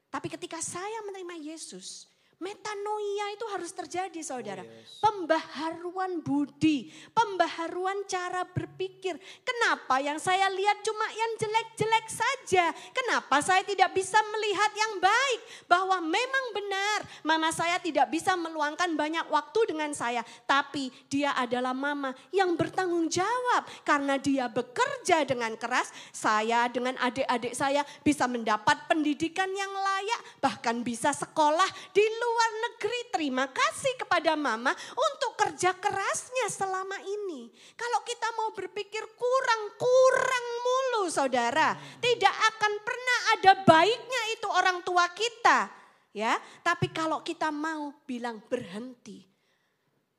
Tapi 0.09 0.27
ketika 0.27 0.57
saya 0.57 1.05
menerima 1.05 1.53
Yesus, 1.53 2.08
Metanoia 2.39 3.35
itu 3.35 3.43
harus 3.51 3.67
terjadi 3.75 4.23
saudara. 4.23 4.63
Oh, 4.63 4.71
yes. 4.71 5.03
Pembaharuan 5.03 6.23
budi, 6.23 6.87
pembaharuan 7.11 8.07
cara 8.07 8.47
berpikir. 8.47 9.19
Kenapa 9.43 9.99
yang 9.99 10.15
saya 10.23 10.47
lihat 10.47 10.79
cuma 10.79 11.03
yang 11.11 11.35
jelek-jelek 11.35 12.07
saja? 12.07 12.71
Kenapa 12.95 13.43
saya 13.43 13.59
tidak 13.67 13.91
bisa 13.91 14.15
melihat 14.31 14.71
yang 14.71 15.03
baik? 15.03 15.39
Bahwa 15.67 15.99
memang 15.99 16.45
benar 16.55 16.99
mama 17.27 17.51
saya 17.51 17.75
tidak 17.75 18.07
bisa 18.07 18.39
meluangkan 18.39 18.87
banyak 18.95 19.27
waktu 19.27 19.75
dengan 19.75 19.91
saya. 19.91 20.23
Tapi 20.47 20.95
dia 21.11 21.35
adalah 21.35 21.75
mama 21.75 22.15
yang 22.31 22.55
bertanggung 22.55 23.11
jawab. 23.11 23.67
Karena 23.83 24.15
dia 24.15 24.47
bekerja 24.47 25.27
dengan 25.27 25.59
keras, 25.59 25.91
saya 26.15 26.71
dengan 26.71 26.95
adik-adik 27.03 27.51
saya 27.51 27.83
bisa 27.99 28.31
mendapat 28.31 28.87
pendidikan 28.87 29.51
yang 29.51 29.75
layak. 29.75 30.39
Bahkan 30.39 30.87
bisa 30.87 31.11
sekolah 31.11 31.67
di 31.91 32.07
luar 32.07 32.28
luar 32.29 32.51
negeri 32.69 33.01
terima 33.09 33.49
kasih 33.49 33.97
kepada 33.97 34.37
mama 34.37 34.69
untuk 34.93 35.33
kerja 35.33 35.73
kerasnya 35.73 36.47
selama 36.53 37.01
ini. 37.01 37.49
Kalau 37.73 38.05
kita 38.05 38.29
mau 38.37 38.53
berpikir 38.53 39.01
kurang-kurang 39.17 40.45
mulu 40.61 41.03
saudara. 41.09 41.73
Tidak 41.97 42.35
akan 42.53 42.73
pernah 42.85 43.19
ada 43.33 43.51
baiknya 43.65 44.21
itu 44.37 44.47
orang 44.47 44.85
tua 44.85 45.09
kita. 45.11 45.73
ya. 46.13 46.37
Tapi 46.61 46.93
kalau 46.93 47.25
kita 47.25 47.49
mau 47.49 47.91
bilang 48.05 48.39
berhenti. 48.45 49.25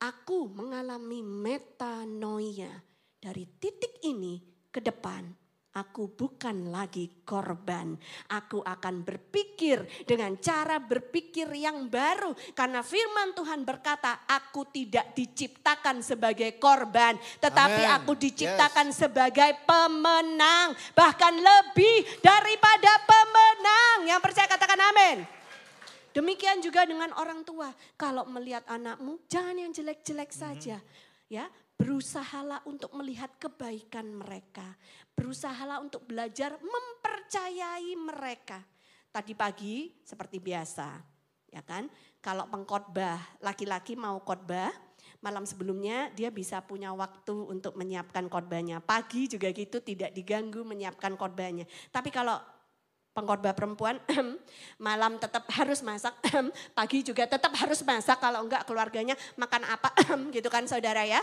Aku 0.01 0.49
mengalami 0.49 1.21
metanoia 1.21 2.73
dari 3.21 3.45
titik 3.61 4.01
ini 4.01 4.41
ke 4.73 4.81
depan 4.81 5.40
Aku 5.71 6.11
bukan 6.11 6.67
lagi 6.67 7.23
korban. 7.23 7.95
Aku 8.27 8.59
akan 8.59 9.07
berpikir 9.07 9.87
dengan 10.03 10.35
cara 10.35 10.83
berpikir 10.83 11.47
yang 11.55 11.87
baru. 11.87 12.35
Karena 12.51 12.83
firman 12.83 13.31
Tuhan 13.31 13.63
berkata, 13.63 14.27
aku 14.27 14.67
tidak 14.67 15.15
diciptakan 15.15 16.03
sebagai 16.03 16.59
korban. 16.59 17.15
Tetapi 17.39 17.87
Amen. 17.87 17.95
aku 18.03 18.19
diciptakan 18.19 18.91
yes. 18.91 18.99
sebagai 18.99 19.63
pemenang. 19.63 20.75
Bahkan 20.91 21.33
lebih 21.39 22.19
daripada 22.19 22.91
pemenang. 23.07 24.11
Yang 24.11 24.21
percaya 24.27 24.47
katakan 24.51 24.81
amin. 24.91 25.23
Demikian 26.11 26.59
juga 26.59 26.83
dengan 26.83 27.15
orang 27.15 27.47
tua. 27.47 27.71
Kalau 27.95 28.27
melihat 28.27 28.67
anakmu, 28.67 29.23
jangan 29.31 29.55
yang 29.55 29.71
jelek-jelek 29.71 30.35
mm-hmm. 30.35 30.43
saja. 30.59 30.83
Ya, 31.31 31.47
berusahalah 31.81 32.61
untuk 32.69 32.93
melihat 32.93 33.33
kebaikan 33.41 34.05
mereka. 34.13 34.77
Berusahalah 35.17 35.81
untuk 35.81 36.05
belajar 36.05 36.53
mempercayai 36.61 37.97
mereka. 37.97 38.61
Tadi 39.09 39.33
pagi 39.33 39.89
seperti 40.05 40.37
biasa, 40.37 41.01
ya 41.49 41.65
kan? 41.65 41.89
Kalau 42.21 42.45
pengkhotbah 42.53 43.41
laki-laki 43.41 43.97
mau 43.97 44.21
khotbah, 44.21 44.69
malam 45.25 45.41
sebelumnya 45.49 46.13
dia 46.13 46.29
bisa 46.29 46.61
punya 46.61 46.93
waktu 46.93 47.33
untuk 47.33 47.73
menyiapkan 47.73 48.29
khotbahnya. 48.29 48.77
Pagi 48.85 49.25
juga 49.25 49.49
gitu 49.49 49.81
tidak 49.81 50.13
diganggu 50.13 50.61
menyiapkan 50.61 51.17
khotbahnya. 51.17 51.65
Tapi 51.89 52.13
kalau 52.13 52.37
pengkhotbah 53.11 53.57
perempuan 53.57 53.97
malam 54.87 55.17
tetap 55.17 55.49
harus 55.49 55.81
masak, 55.81 56.13
pagi 56.77 57.01
juga 57.01 57.25
tetap 57.25 57.51
harus 57.57 57.81
masak 57.81 58.21
kalau 58.21 58.45
enggak 58.45 58.69
keluarganya 58.69 59.17
makan 59.33 59.65
apa 59.65 59.89
gitu 60.37 60.47
kan 60.47 60.69
saudara 60.69 61.03
ya 61.03 61.19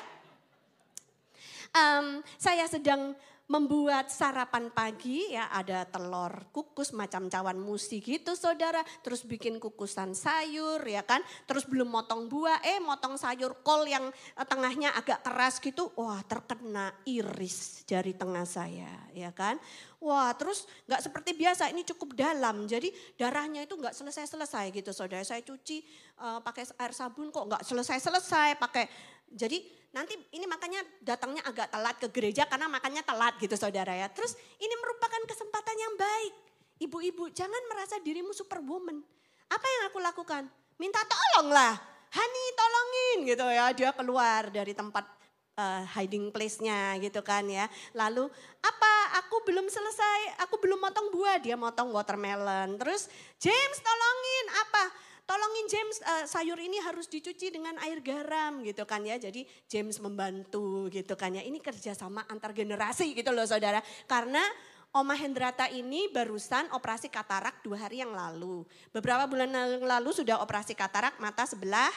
um, 1.75 2.23
saya 2.37 2.65
sedang 2.69 3.17
membuat 3.49 4.13
sarapan 4.13 4.69
pagi 4.69 5.33
ya 5.33 5.49
ada 5.49 5.89
telur 5.89 6.53
kukus 6.53 6.93
macam 6.93 7.33
cawan 7.33 7.57
musi 7.57 8.05
gitu 8.05 8.37
saudara. 8.37 8.85
Terus 9.01 9.25
bikin 9.25 9.57
kukusan 9.57 10.13
sayur 10.13 10.85
ya 10.85 11.01
kan. 11.01 11.25
Terus 11.49 11.65
belum 11.65 11.89
motong 11.89 12.29
buah 12.29 12.61
eh 12.61 12.77
motong 12.77 13.17
sayur 13.17 13.65
kol 13.65 13.89
yang 13.89 14.13
eh, 14.13 14.47
tengahnya 14.47 14.93
agak 14.93 15.25
keras 15.25 15.65
gitu. 15.65 15.89
Wah 15.97 16.21
terkena 16.29 16.93
iris 17.09 17.89
jari 17.89 18.13
tengah 18.13 18.45
saya 18.45 18.93
ya 19.17 19.33
kan. 19.33 19.57
Wah 19.99 20.31
terus 20.37 20.69
nggak 20.85 21.09
seperti 21.09 21.33
biasa 21.33 21.73
ini 21.73 21.89
cukup 21.89 22.21
dalam. 22.21 22.69
Jadi 22.69 22.93
darahnya 23.17 23.65
itu 23.65 23.81
nggak 23.81 23.97
selesai 23.97 24.29
selesai 24.29 24.77
gitu 24.77 24.93
saudara. 24.93 25.25
Saya 25.25 25.41
cuci 25.41 25.81
uh, 26.21 26.45
pakai 26.45 26.69
air 26.85 26.93
sabun 26.93 27.33
kok 27.33 27.49
nggak 27.49 27.65
selesai 27.65 27.97
selesai 27.97 28.61
pakai 28.61 28.85
jadi 29.33 29.59
nanti 29.89 30.15
ini 30.37 30.45
makanya 30.45 30.85
datangnya 31.01 31.43
agak 31.49 31.73
telat 31.73 31.97
ke 31.97 32.09
gereja 32.13 32.45
karena 32.45 32.69
makannya 32.69 33.03
telat 33.03 33.35
gitu 33.41 33.57
saudara 33.57 33.93
ya. 33.97 34.09
Terus 34.13 34.37
ini 34.61 34.75
merupakan 34.79 35.23
kesempatan 35.29 35.77
yang 35.77 35.95
baik. 35.97 36.35
Ibu-ibu 36.79 37.33
jangan 37.35 37.63
merasa 37.67 37.99
dirimu 37.99 38.31
superwoman. 38.31 39.03
Apa 39.49 39.67
yang 39.67 39.83
aku 39.91 39.99
lakukan? 39.99 40.47
Minta 40.79 41.03
tolong 41.09 41.51
lah. 41.51 41.75
Hani 42.09 42.45
tolongin 42.55 43.19
gitu 43.35 43.45
ya. 43.49 43.67
Dia 43.75 43.91
keluar 43.97 44.53
dari 44.53 44.73
tempat 44.77 45.05
uh, 45.59 45.83
hiding 45.99 46.31
place-nya 46.31 46.97
gitu 47.03 47.21
kan 47.27 47.43
ya. 47.51 47.67
Lalu 47.99 48.31
apa 48.63 48.93
aku 49.19 49.43
belum 49.43 49.67
selesai, 49.67 50.39
aku 50.47 50.63
belum 50.63 50.79
motong 50.79 51.11
buah, 51.11 51.43
dia 51.43 51.59
motong 51.59 51.91
watermelon. 51.91 52.79
Terus 52.79 53.11
James 53.43 53.79
tolongin 53.83 54.47
apa? 54.55 54.85
Tolongin 55.29 55.67
James 55.69 56.01
uh, 56.01 56.25
sayur 56.25 56.57
ini 56.57 56.81
harus 56.81 57.05
dicuci 57.05 57.53
dengan 57.53 57.77
air 57.85 58.01
garam 58.01 58.65
gitu 58.65 58.89
kan 58.89 59.05
ya. 59.05 59.21
Jadi 59.21 59.45
James 59.69 60.01
membantu 60.01 60.89
gitu 60.89 61.13
kan 61.21 61.37
ya. 61.37 61.45
Ini 61.45 61.61
kerjasama 61.61 62.25
antar 62.33 62.57
generasi 62.57 63.13
gitu 63.13 63.29
loh 63.37 63.45
saudara. 63.45 63.85
Karena 64.09 64.41
Oma 64.97 65.13
Hendrata 65.13 65.69
ini 65.69 66.09
barusan 66.09 66.73
operasi 66.73 67.13
katarak 67.13 67.61
dua 67.61 67.77
hari 67.77 68.01
yang 68.01 68.17
lalu. 68.17 68.65
Beberapa 68.89 69.29
bulan 69.29 69.53
yang 69.53 69.85
lalu 69.85 70.17
sudah 70.17 70.41
operasi 70.41 70.73
katarak 70.73 71.21
mata 71.21 71.45
sebelah 71.45 71.93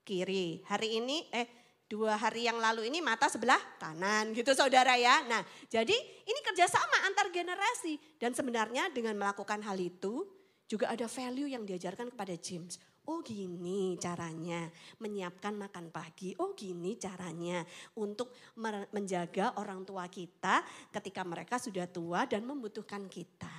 kiri. 0.00 0.64
Hari 0.64 1.04
ini 1.04 1.28
eh 1.36 1.44
dua 1.84 2.16
hari 2.16 2.48
yang 2.48 2.56
lalu 2.56 2.88
ini 2.88 3.04
mata 3.04 3.28
sebelah 3.28 3.60
kanan 3.76 4.32
gitu 4.32 4.56
saudara 4.56 4.96
ya. 4.96 5.20
Nah 5.28 5.44
jadi 5.68 5.92
ini 6.24 6.40
kerjasama 6.40 7.12
antar 7.12 7.28
generasi. 7.28 8.00
Dan 8.16 8.32
sebenarnya 8.32 8.88
dengan 8.88 9.12
melakukan 9.20 9.60
hal 9.60 9.76
itu 9.76 10.24
juga 10.66 10.90
ada 10.90 11.06
value 11.06 11.54
yang 11.54 11.62
diajarkan 11.62 12.10
kepada 12.10 12.34
James. 12.36 12.78
Oh 13.06 13.22
gini 13.22 13.94
caranya 14.02 14.66
menyiapkan 14.98 15.54
makan 15.54 15.94
pagi. 15.94 16.34
Oh 16.42 16.58
gini 16.58 16.98
caranya 16.98 17.62
untuk 17.94 18.34
menjaga 18.90 19.54
orang 19.62 19.86
tua 19.86 20.10
kita 20.10 20.66
ketika 20.90 21.22
mereka 21.22 21.62
sudah 21.62 21.86
tua 21.86 22.26
dan 22.26 22.42
membutuhkan 22.42 23.06
kita. 23.06 23.50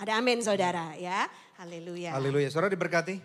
Ada 0.00 0.16
amin 0.16 0.40
saudara 0.40 0.96
ya. 0.96 1.28
Haleluya. 1.60 2.16
Haleluya. 2.16 2.48
Saudara 2.48 2.72
diberkati. 2.72 3.20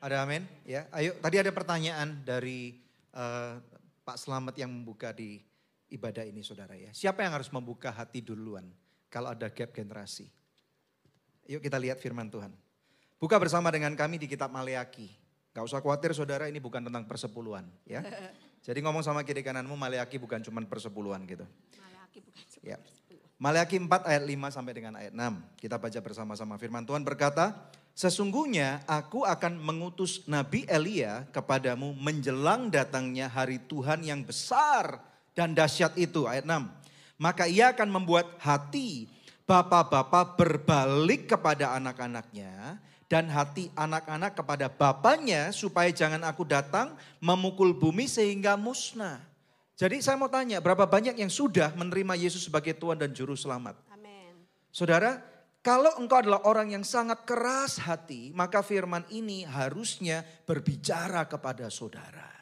Ada 0.00 0.24
amin 0.24 0.48
ya. 0.64 0.88
Ayo 0.88 1.12
tadi 1.20 1.36
ada 1.36 1.52
pertanyaan 1.52 2.24
dari 2.24 2.80
uh, 3.12 3.60
Pak 4.08 4.16
Selamat 4.16 4.56
yang 4.56 4.72
membuka 4.72 5.12
di 5.12 5.36
ibadah 5.92 6.24
ini 6.24 6.40
saudara 6.40 6.80
ya. 6.80 6.96
Siapa 6.96 7.20
yang 7.20 7.36
harus 7.36 7.52
membuka 7.52 7.92
hati 7.92 8.24
duluan 8.24 8.64
kalau 9.12 9.36
ada 9.36 9.52
gap 9.52 9.76
generasi? 9.76 10.32
Yuk 11.48 11.60
kita 11.60 11.76
lihat 11.76 12.00
firman 12.00 12.28
Tuhan. 12.32 12.52
Buka 13.20 13.36
bersama 13.40 13.72
dengan 13.72 13.92
kami 13.96 14.20
di 14.20 14.28
kitab 14.28 14.52
Maleaki. 14.52 15.08
Gak 15.54 15.64
usah 15.64 15.78
khawatir 15.78 16.10
saudara 16.16 16.50
ini 16.50 16.58
bukan 16.58 16.82
tentang 16.82 17.06
persepuluhan 17.06 17.64
ya. 17.86 18.02
Jadi 18.66 18.80
ngomong 18.80 19.04
sama 19.04 19.22
kiri 19.22 19.44
kananmu 19.44 19.76
Maleaki 19.76 20.16
bukan 20.16 20.40
cuma 20.42 20.64
persepuluhan 20.64 21.22
gitu. 21.28 21.44
Maleaki 21.78 22.18
bukan 22.24 22.44
cuma 22.48 22.64
ya. 22.64 22.78
Maleaki 23.34 23.76
4 23.76 24.08
ayat 24.08 24.24
5 24.24 24.56
sampai 24.56 24.72
dengan 24.72 24.94
ayat 24.96 25.12
6. 25.12 25.60
Kita 25.60 25.76
baca 25.76 26.00
bersama-sama 26.00 26.54
firman 26.56 26.86
Tuhan 26.86 27.04
berkata, 27.04 27.52
Sesungguhnya 27.94 28.82
aku 28.90 29.22
akan 29.22 29.62
mengutus 29.62 30.26
Nabi 30.26 30.66
Elia 30.66 31.30
kepadamu 31.30 31.94
menjelang 31.94 32.66
datangnya 32.66 33.30
hari 33.30 33.62
Tuhan 33.70 34.02
yang 34.02 34.26
besar 34.26 34.98
dan 35.30 35.54
dahsyat 35.54 35.94
itu. 35.94 36.26
Ayat 36.26 36.42
6. 36.42 36.66
Maka 37.22 37.46
ia 37.46 37.70
akan 37.70 37.86
membuat 37.94 38.34
hati 38.42 39.06
bapak-bapak 39.44 40.40
berbalik 40.40 41.36
kepada 41.36 41.76
anak-anaknya 41.76 42.80
dan 43.08 43.28
hati 43.28 43.68
anak-anak 43.76 44.32
kepada 44.32 44.66
bapaknya 44.72 45.52
supaya 45.52 45.92
jangan 45.92 46.24
aku 46.24 46.48
datang 46.48 46.96
memukul 47.20 47.76
bumi 47.76 48.08
sehingga 48.08 48.56
musnah. 48.56 49.20
Jadi 49.74 50.00
saya 50.00 50.14
mau 50.14 50.30
tanya, 50.30 50.62
berapa 50.62 50.86
banyak 50.86 51.18
yang 51.18 51.30
sudah 51.30 51.74
menerima 51.74 52.14
Yesus 52.14 52.46
sebagai 52.46 52.78
Tuhan 52.78 52.94
dan 52.94 53.10
Juru 53.10 53.34
Selamat? 53.34 53.74
Amin. 53.90 54.46
Saudara, 54.70 55.18
kalau 55.64 55.96
engkau 55.98 56.20
adalah 56.22 56.44
orang 56.44 56.76
yang 56.76 56.84
sangat 56.86 57.26
keras 57.26 57.82
hati, 57.82 58.30
maka 58.36 58.60
firman 58.60 59.02
ini 59.10 59.42
harusnya 59.48 60.20
berbicara 60.46 61.26
kepada 61.26 61.72
saudara. 61.72 62.33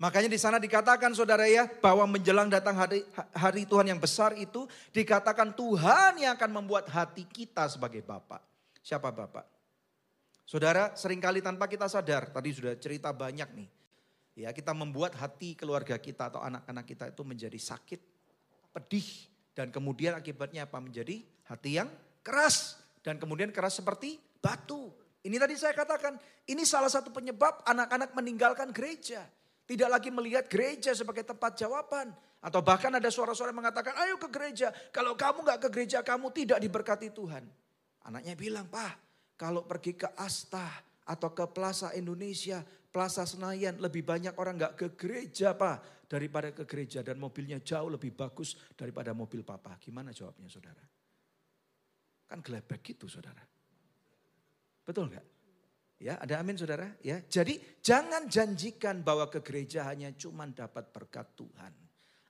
Makanya 0.00 0.32
di 0.32 0.40
sana 0.40 0.56
dikatakan 0.56 1.12
saudara 1.12 1.44
ya 1.44 1.68
bahwa 1.68 2.08
menjelang 2.08 2.48
datang 2.48 2.72
hari, 2.72 3.04
hari 3.36 3.68
Tuhan 3.68 3.84
yang 3.84 4.00
besar 4.00 4.32
itu 4.32 4.64
dikatakan 4.96 5.52
Tuhan 5.52 6.16
yang 6.16 6.32
akan 6.40 6.50
membuat 6.56 6.88
hati 6.88 7.28
kita 7.28 7.68
sebagai 7.68 8.00
Bapak. 8.00 8.40
Siapa 8.80 9.12
Bapak? 9.12 9.44
Saudara 10.48 10.96
sering 10.96 11.20
kali 11.20 11.44
tanpa 11.44 11.68
kita 11.68 11.84
sadar, 11.84 12.32
tadi 12.32 12.48
sudah 12.48 12.72
cerita 12.80 13.12
banyak 13.12 13.52
nih. 13.52 13.68
Ya 14.40 14.48
kita 14.56 14.72
membuat 14.72 15.20
hati 15.20 15.52
keluarga 15.52 16.00
kita 16.00 16.32
atau 16.32 16.40
anak-anak 16.40 16.84
kita 16.88 17.12
itu 17.12 17.20
menjadi 17.20 17.60
sakit, 17.60 18.00
pedih. 18.72 19.28
Dan 19.52 19.68
kemudian 19.68 20.16
akibatnya 20.16 20.64
apa? 20.64 20.80
Menjadi 20.80 21.20
hati 21.44 21.76
yang 21.76 21.92
keras. 22.24 22.80
Dan 23.04 23.20
kemudian 23.20 23.52
keras 23.52 23.76
seperti 23.76 24.16
batu. 24.40 24.88
Ini 25.20 25.36
tadi 25.36 25.60
saya 25.60 25.76
katakan, 25.76 26.16
ini 26.48 26.64
salah 26.64 26.88
satu 26.88 27.12
penyebab 27.12 27.60
anak-anak 27.68 28.16
meninggalkan 28.16 28.72
gereja. 28.72 29.28
Tidak 29.70 29.86
lagi 29.86 30.10
melihat 30.10 30.50
gereja 30.50 30.90
sebagai 30.98 31.22
tempat 31.22 31.54
jawaban. 31.54 32.10
Atau 32.42 32.58
bahkan 32.58 32.90
ada 32.90 33.06
suara-suara 33.06 33.54
mengatakan, 33.54 33.94
ayo 34.02 34.18
ke 34.18 34.26
gereja. 34.26 34.74
Kalau 34.90 35.14
kamu 35.14 35.46
gak 35.46 35.62
ke 35.62 35.68
gereja, 35.70 36.02
kamu 36.02 36.34
tidak 36.34 36.58
diberkati 36.58 37.14
Tuhan. 37.14 37.46
Anaknya 38.02 38.34
bilang, 38.34 38.66
Pak, 38.66 38.98
kalau 39.38 39.62
pergi 39.62 39.94
ke 39.94 40.10
Asta 40.18 40.66
atau 41.06 41.30
ke 41.30 41.46
Plaza 41.54 41.94
Indonesia, 41.94 42.66
Plaza 42.90 43.22
Senayan, 43.22 43.78
lebih 43.78 44.02
banyak 44.02 44.34
orang 44.42 44.58
gak 44.58 44.74
ke 44.74 44.86
gereja, 44.98 45.54
Pak. 45.54 46.02
Daripada 46.10 46.50
ke 46.50 46.66
gereja 46.66 47.06
dan 47.06 47.22
mobilnya 47.22 47.62
jauh 47.62 47.94
lebih 47.94 48.10
bagus 48.10 48.58
daripada 48.74 49.14
mobil 49.14 49.46
Papa. 49.46 49.78
Gimana 49.78 50.10
jawabnya, 50.10 50.50
saudara? 50.50 50.82
Kan 52.26 52.42
gelebek 52.42 52.82
gitu, 52.82 53.06
saudara. 53.06 53.46
Betul 54.82 55.14
nggak? 55.14 55.29
Ya, 56.00 56.16
ada 56.16 56.40
amin 56.40 56.56
saudara. 56.56 56.88
Ya, 57.04 57.20
jadi 57.28 57.60
jangan 57.84 58.24
janjikan 58.24 59.04
bahwa 59.04 59.28
ke 59.28 59.44
gereja 59.44 59.84
hanya 59.84 60.08
cuma 60.16 60.48
dapat 60.48 60.88
berkat 60.96 61.28
Tuhan. 61.36 61.76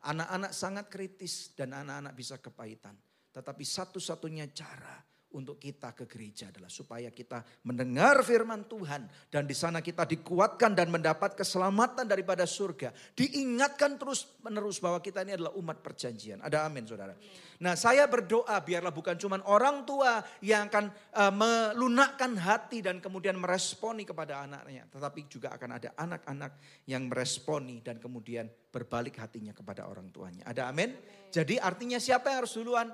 Anak-anak 0.03 0.51
sangat 0.51 0.91
kritis 0.91 1.55
dan 1.55 1.79
anak-anak 1.79 2.18
bisa 2.18 2.43
kepahitan. 2.43 2.99
Tetapi 3.31 3.62
satu-satunya 3.62 4.51
cara 4.51 4.99
untuk 5.35 5.62
kita 5.62 5.95
ke 5.95 6.11
gereja 6.11 6.51
adalah 6.51 6.66
supaya 6.66 7.11
kita 7.14 7.43
mendengar 7.66 8.22
firman 8.26 8.66
Tuhan 8.66 9.07
dan 9.31 9.47
di 9.47 9.55
sana 9.55 9.78
kita 9.78 10.03
dikuatkan 10.07 10.74
dan 10.74 10.91
mendapat 10.91 11.39
keselamatan 11.39 12.07
daripada 12.09 12.43
surga. 12.49 12.91
Diingatkan 13.14 13.95
terus 14.01 14.26
menerus 14.43 14.83
bahwa 14.83 14.99
kita 14.99 15.22
ini 15.22 15.39
adalah 15.39 15.55
umat 15.55 15.78
perjanjian. 15.78 16.43
Ada 16.43 16.66
amin 16.66 16.85
Saudara. 16.89 17.14
Nah, 17.61 17.76
saya 17.76 18.09
berdoa 18.09 18.57
biarlah 18.64 18.89
bukan 18.89 19.20
cuma 19.20 19.37
orang 19.45 19.85
tua 19.85 20.24
yang 20.41 20.72
akan 20.72 20.89
uh, 21.12 21.28
melunakkan 21.28 22.33
hati 22.41 22.81
dan 22.81 23.05
kemudian 23.05 23.37
meresponi 23.37 24.09
kepada 24.09 24.41
anaknya, 24.49 24.89
tetapi 24.89 25.28
juga 25.28 25.53
akan 25.53 25.76
ada 25.76 25.93
anak-anak 25.93 26.57
yang 26.89 27.05
meresponi 27.05 27.85
dan 27.85 28.01
kemudian 28.01 28.49
berbalik 28.49 29.20
hatinya 29.20 29.53
kepada 29.53 29.85
orang 29.85 30.09
tuanya. 30.09 30.49
Ada 30.49 30.72
amin? 30.72 30.97
amin. 30.97 31.28
Jadi 31.28 31.61
artinya 31.61 32.01
siapa 32.01 32.33
yang 32.33 32.49
harus 32.49 32.57
duluan? 32.57 32.89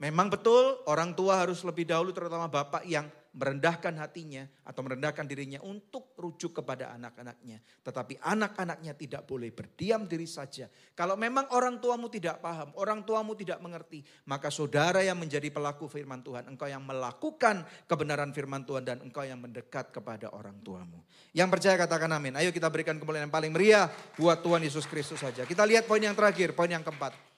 Memang 0.00 0.32
betul 0.32 0.80
orang 0.88 1.12
tua 1.12 1.44
harus 1.44 1.60
lebih 1.60 1.84
dahulu 1.84 2.16
terutama 2.16 2.48
bapak 2.48 2.88
yang 2.88 3.04
merendahkan 3.30 3.94
hatinya 3.94 4.42
atau 4.66 4.82
merendahkan 4.82 5.22
dirinya 5.22 5.62
untuk 5.62 6.18
rujuk 6.18 6.56
kepada 6.62 6.90
anak-anaknya. 6.98 7.62
Tetapi 7.86 8.18
anak-anaknya 8.18 8.92
tidak 8.98 9.22
boleh 9.28 9.54
berdiam 9.54 10.02
diri 10.08 10.26
saja. 10.26 10.66
Kalau 10.98 11.14
memang 11.14 11.46
orang 11.54 11.78
tuamu 11.78 12.10
tidak 12.10 12.42
paham, 12.42 12.74
orang 12.74 13.06
tuamu 13.06 13.38
tidak 13.38 13.62
mengerti, 13.62 14.02
maka 14.26 14.50
saudara 14.50 15.04
yang 15.04 15.20
menjadi 15.20 15.46
pelaku 15.52 15.86
firman 15.86 16.24
Tuhan, 16.26 16.50
engkau 16.50 16.66
yang 16.66 16.82
melakukan 16.82 17.62
kebenaran 17.86 18.34
firman 18.34 18.66
Tuhan 18.66 18.82
dan 18.82 18.98
engkau 19.04 19.22
yang 19.22 19.38
mendekat 19.38 19.94
kepada 19.94 20.32
orang 20.34 20.58
tuamu. 20.66 21.04
Yang 21.30 21.48
percaya 21.54 21.76
katakan 21.78 22.10
amin. 22.10 22.34
Ayo 22.34 22.50
kita 22.50 22.66
berikan 22.66 22.98
kemuliaan 22.98 23.30
yang 23.30 23.34
paling 23.34 23.54
meriah 23.54 23.86
buat 24.18 24.42
Tuhan 24.42 24.66
Yesus 24.66 24.90
Kristus 24.90 25.22
saja. 25.22 25.46
Kita 25.46 25.62
lihat 25.62 25.86
poin 25.86 26.02
yang 26.02 26.18
terakhir, 26.18 26.50
poin 26.56 26.72
yang 26.72 26.82
keempat. 26.82 27.29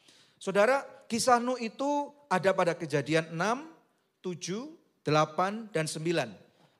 Saudara, 0.42 0.82
kisah 1.06 1.38
Nuh 1.38 1.54
itu 1.62 2.10
ada 2.26 2.50
pada 2.50 2.74
kejadian 2.74 3.30
6, 3.30 3.62
7, 4.26 4.74
8, 5.06 5.70
dan 5.70 5.86
9. 5.86 6.02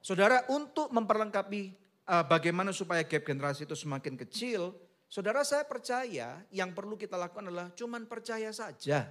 Saudara, 0.03 0.43
untuk 0.51 0.91
memperlengkapi 0.91 1.71
uh, 2.11 2.27
bagaimana 2.27 2.75
supaya 2.75 3.07
gap 3.07 3.23
generasi 3.23 3.63
itu 3.63 3.79
semakin 3.79 4.19
kecil, 4.19 4.75
saudara 5.07 5.47
saya 5.47 5.63
percaya 5.63 6.43
yang 6.51 6.75
perlu 6.75 6.99
kita 6.99 7.15
lakukan 7.15 7.55
adalah 7.55 7.71
cuman 7.79 8.11
percaya 8.11 8.51
saja. 8.51 9.07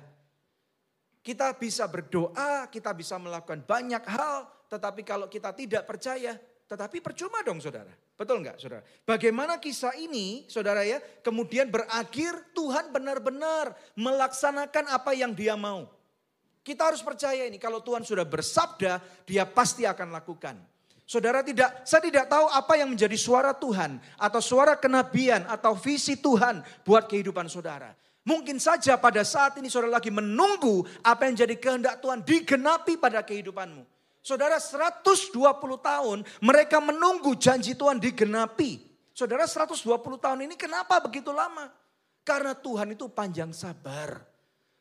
Kita 1.24 1.56
bisa 1.56 1.88
berdoa, 1.88 2.68
kita 2.68 2.92
bisa 2.92 3.16
melakukan 3.16 3.64
banyak 3.64 4.04
hal, 4.04 4.52
tetapi 4.68 5.08
kalau 5.08 5.32
kita 5.32 5.56
tidak 5.56 5.88
percaya, 5.88 6.36
tetapi 6.72 7.04
percuma 7.04 7.44
dong 7.44 7.60
saudara. 7.60 7.92
Betul 8.16 8.40
enggak 8.40 8.56
saudara? 8.56 8.80
Bagaimana 9.04 9.60
kisah 9.60 9.92
ini 10.00 10.48
saudara 10.48 10.88
ya 10.88 11.04
kemudian 11.20 11.68
berakhir 11.68 12.32
Tuhan 12.56 12.96
benar-benar 12.96 13.76
melaksanakan 14.00 14.88
apa 14.88 15.12
yang 15.12 15.36
dia 15.36 15.60
mau. 15.60 15.92
Kita 16.64 16.88
harus 16.88 17.04
percaya 17.04 17.44
ini 17.44 17.60
kalau 17.60 17.84
Tuhan 17.84 18.08
sudah 18.08 18.24
bersabda 18.24 19.04
dia 19.28 19.44
pasti 19.44 19.84
akan 19.84 20.16
lakukan. 20.16 20.56
Saudara 21.04 21.44
tidak, 21.44 21.84
saya 21.84 22.08
tidak 22.08 22.32
tahu 22.32 22.48
apa 22.48 22.80
yang 22.80 22.88
menjadi 22.88 23.20
suara 23.20 23.52
Tuhan 23.52 24.00
atau 24.16 24.40
suara 24.40 24.80
kenabian 24.80 25.44
atau 25.52 25.76
visi 25.76 26.16
Tuhan 26.24 26.64
buat 26.88 27.04
kehidupan 27.04 27.52
saudara. 27.52 27.92
Mungkin 28.24 28.64
saja 28.64 28.96
pada 28.96 29.28
saat 29.28 29.60
ini 29.60 29.68
saudara 29.68 30.00
lagi 30.00 30.08
menunggu 30.08 30.88
apa 31.04 31.28
yang 31.28 31.36
jadi 31.36 31.60
kehendak 31.60 32.00
Tuhan 32.00 32.24
digenapi 32.24 32.96
pada 32.96 33.20
kehidupanmu. 33.28 33.91
Saudara 34.22 34.62
120 34.62 35.34
tahun 35.82 36.22
mereka 36.46 36.78
menunggu 36.78 37.34
janji 37.34 37.74
Tuhan 37.74 37.98
digenapi. 37.98 38.78
Saudara 39.18 39.50
120 39.50 39.82
tahun 40.22 40.40
ini 40.46 40.56
kenapa 40.56 41.02
begitu 41.02 41.34
lama? 41.34 41.74
Karena 42.22 42.54
Tuhan 42.54 42.94
itu 42.94 43.10
panjang 43.10 43.50
sabar. 43.50 44.22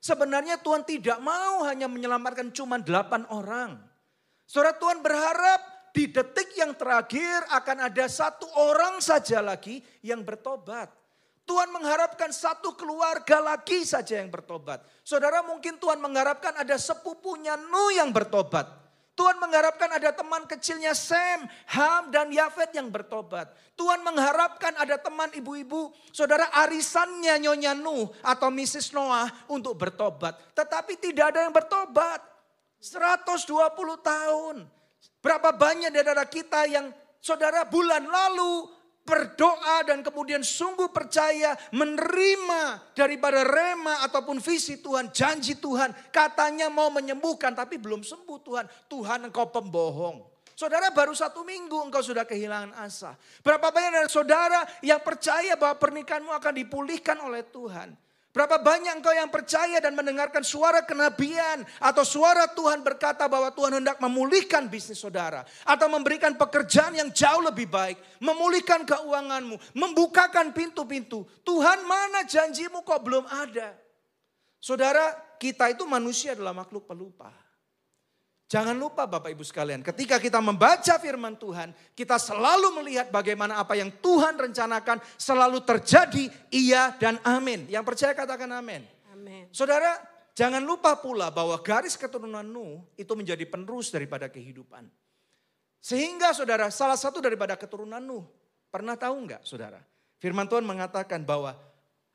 Sebenarnya 0.01 0.61
Tuhan 0.61 0.85
tidak 0.85 1.21
mau 1.21 1.65
hanya 1.65 1.89
menyelamatkan 1.89 2.53
cuma 2.53 2.81
8 2.81 3.29
orang. 3.33 3.81
Saudara 4.45 4.77
Tuhan 4.77 5.05
berharap 5.05 5.61
di 5.93 6.09
detik 6.09 6.57
yang 6.57 6.73
terakhir 6.77 7.45
akan 7.53 7.91
ada 7.91 8.07
satu 8.09 8.49
orang 8.57 9.01
saja 9.05 9.45
lagi 9.45 9.85
yang 10.01 10.25
bertobat. 10.25 10.89
Tuhan 11.45 11.69
mengharapkan 11.75 12.31
satu 12.31 12.79
keluarga 12.79 13.43
lagi 13.43 13.83
saja 13.83 14.23
yang 14.23 14.31
bertobat. 14.31 14.87
Saudara 15.03 15.43
mungkin 15.43 15.77
Tuhan 15.83 15.99
mengharapkan 15.99 16.55
ada 16.55 16.79
sepupunya 16.79 17.59
Nuh 17.59 17.91
yang 17.93 18.15
bertobat. 18.15 18.80
Tuhan 19.21 19.37
mengharapkan 19.37 19.93
ada 19.93 20.17
teman 20.17 20.49
kecilnya 20.49 20.97
Sam, 20.97 21.45
Ham, 21.77 22.09
dan 22.09 22.33
Yafet 22.33 22.73
yang 22.73 22.89
bertobat. 22.89 23.53
Tuhan 23.77 24.01
mengharapkan 24.01 24.73
ada 24.81 24.97
teman 24.97 25.29
ibu-ibu, 25.37 25.93
saudara 26.09 26.49
arisannya 26.57 27.37
Nyonya 27.37 27.77
Nuh 27.77 28.09
atau 28.25 28.49
Mrs. 28.49 28.97
Noah 28.97 29.29
untuk 29.53 29.77
bertobat. 29.77 30.41
Tetapi 30.57 30.97
tidak 30.97 31.37
ada 31.37 31.45
yang 31.45 31.53
bertobat. 31.53 32.25
120 32.81 33.45
tahun. 34.01 34.65
Berapa 35.21 35.53
banyak 35.53 35.93
dari 35.93 36.25
kita 36.33 36.65
yang 36.65 36.89
saudara 37.21 37.69
bulan 37.69 38.09
lalu 38.09 38.73
berdoa 39.11 39.83
dan 39.83 40.07
kemudian 40.07 40.47
sungguh 40.47 40.95
percaya 40.95 41.59
menerima 41.75 42.95
daripada 42.95 43.43
rema 43.43 44.07
ataupun 44.07 44.39
visi 44.39 44.79
Tuhan, 44.79 45.11
janji 45.11 45.59
Tuhan. 45.59 45.91
Katanya 46.15 46.71
mau 46.71 46.95
menyembuhkan 46.95 47.51
tapi 47.51 47.83
belum 47.83 48.07
sembuh 48.07 48.39
Tuhan. 48.47 48.65
Tuhan 48.87 49.27
engkau 49.27 49.51
pembohong. 49.51 50.31
Saudara 50.55 50.93
baru 50.93 51.17
satu 51.17 51.41
minggu 51.43 51.89
engkau 51.89 52.05
sudah 52.05 52.23
kehilangan 52.29 52.77
asa. 52.79 53.17
Berapa 53.41 53.73
banyak 53.73 53.97
dari 53.97 54.11
saudara 54.13 54.61
yang 54.85 55.01
percaya 55.01 55.57
bahwa 55.57 55.81
pernikahanmu 55.81 56.31
akan 56.31 56.53
dipulihkan 56.55 57.17
oleh 57.25 57.43
Tuhan. 57.49 57.97
Berapa 58.31 58.63
banyak 58.63 59.03
engkau 59.03 59.11
yang 59.11 59.27
percaya 59.27 59.83
dan 59.83 59.91
mendengarkan 59.99 60.47
suara 60.47 60.87
kenabian 60.87 61.67
atau 61.83 62.07
suara 62.07 62.47
Tuhan 62.47 62.79
berkata 62.87 63.27
bahwa 63.27 63.51
Tuhan 63.51 63.83
hendak 63.83 63.99
memulihkan 63.99 64.71
bisnis 64.71 65.03
saudara 65.03 65.43
atau 65.67 65.91
memberikan 65.91 66.39
pekerjaan 66.39 66.95
yang 66.95 67.11
jauh 67.11 67.43
lebih 67.43 67.67
baik, 67.67 67.99
memulihkan 68.23 68.87
keuanganmu, 68.87 69.59
membukakan 69.75 70.55
pintu-pintu. 70.55 71.27
Tuhan 71.43 71.83
mana 71.91 72.23
janjimu 72.23 72.87
kok 72.87 73.03
belum 73.03 73.27
ada? 73.27 73.75
Saudara, 74.63 75.11
kita 75.43 75.75
itu 75.75 75.83
manusia 75.91 76.39
adalah 76.39 76.55
makhluk 76.55 76.87
pelupa. 76.87 77.35
Jangan 78.51 78.75
lupa 78.75 79.07
Bapak 79.07 79.31
Ibu 79.31 79.47
sekalian, 79.47 79.79
ketika 79.79 80.19
kita 80.19 80.43
membaca 80.43 80.99
firman 80.99 81.39
Tuhan, 81.39 81.71
kita 81.95 82.19
selalu 82.19 82.83
melihat 82.83 83.07
bagaimana 83.07 83.63
apa 83.63 83.79
yang 83.79 83.95
Tuhan 84.03 84.35
rencanakan 84.35 84.99
selalu 85.15 85.63
terjadi 85.63 86.27
iya 86.51 86.91
dan 86.99 87.23
amin. 87.23 87.71
Yang 87.71 87.95
percaya 87.95 88.11
katakan 88.11 88.51
amin. 88.51 88.83
Amin. 89.15 89.47
Saudara, 89.55 90.03
jangan 90.35 90.67
lupa 90.67 90.99
pula 90.99 91.31
bahwa 91.31 91.55
garis 91.63 91.95
keturunan 91.95 92.43
Nuh 92.43 92.83
itu 92.99 93.15
menjadi 93.15 93.47
penerus 93.47 93.95
daripada 93.95 94.27
kehidupan. 94.27 94.83
Sehingga 95.79 96.35
saudara, 96.35 96.75
salah 96.75 96.99
satu 96.99 97.23
daripada 97.23 97.55
keturunan 97.55 98.03
Nuh, 98.03 98.27
pernah 98.67 98.99
tahu 98.99 99.15
enggak 99.15 99.47
saudara? 99.47 99.79
Firman 100.19 100.51
Tuhan 100.51 100.67
mengatakan 100.67 101.23
bahwa 101.23 101.55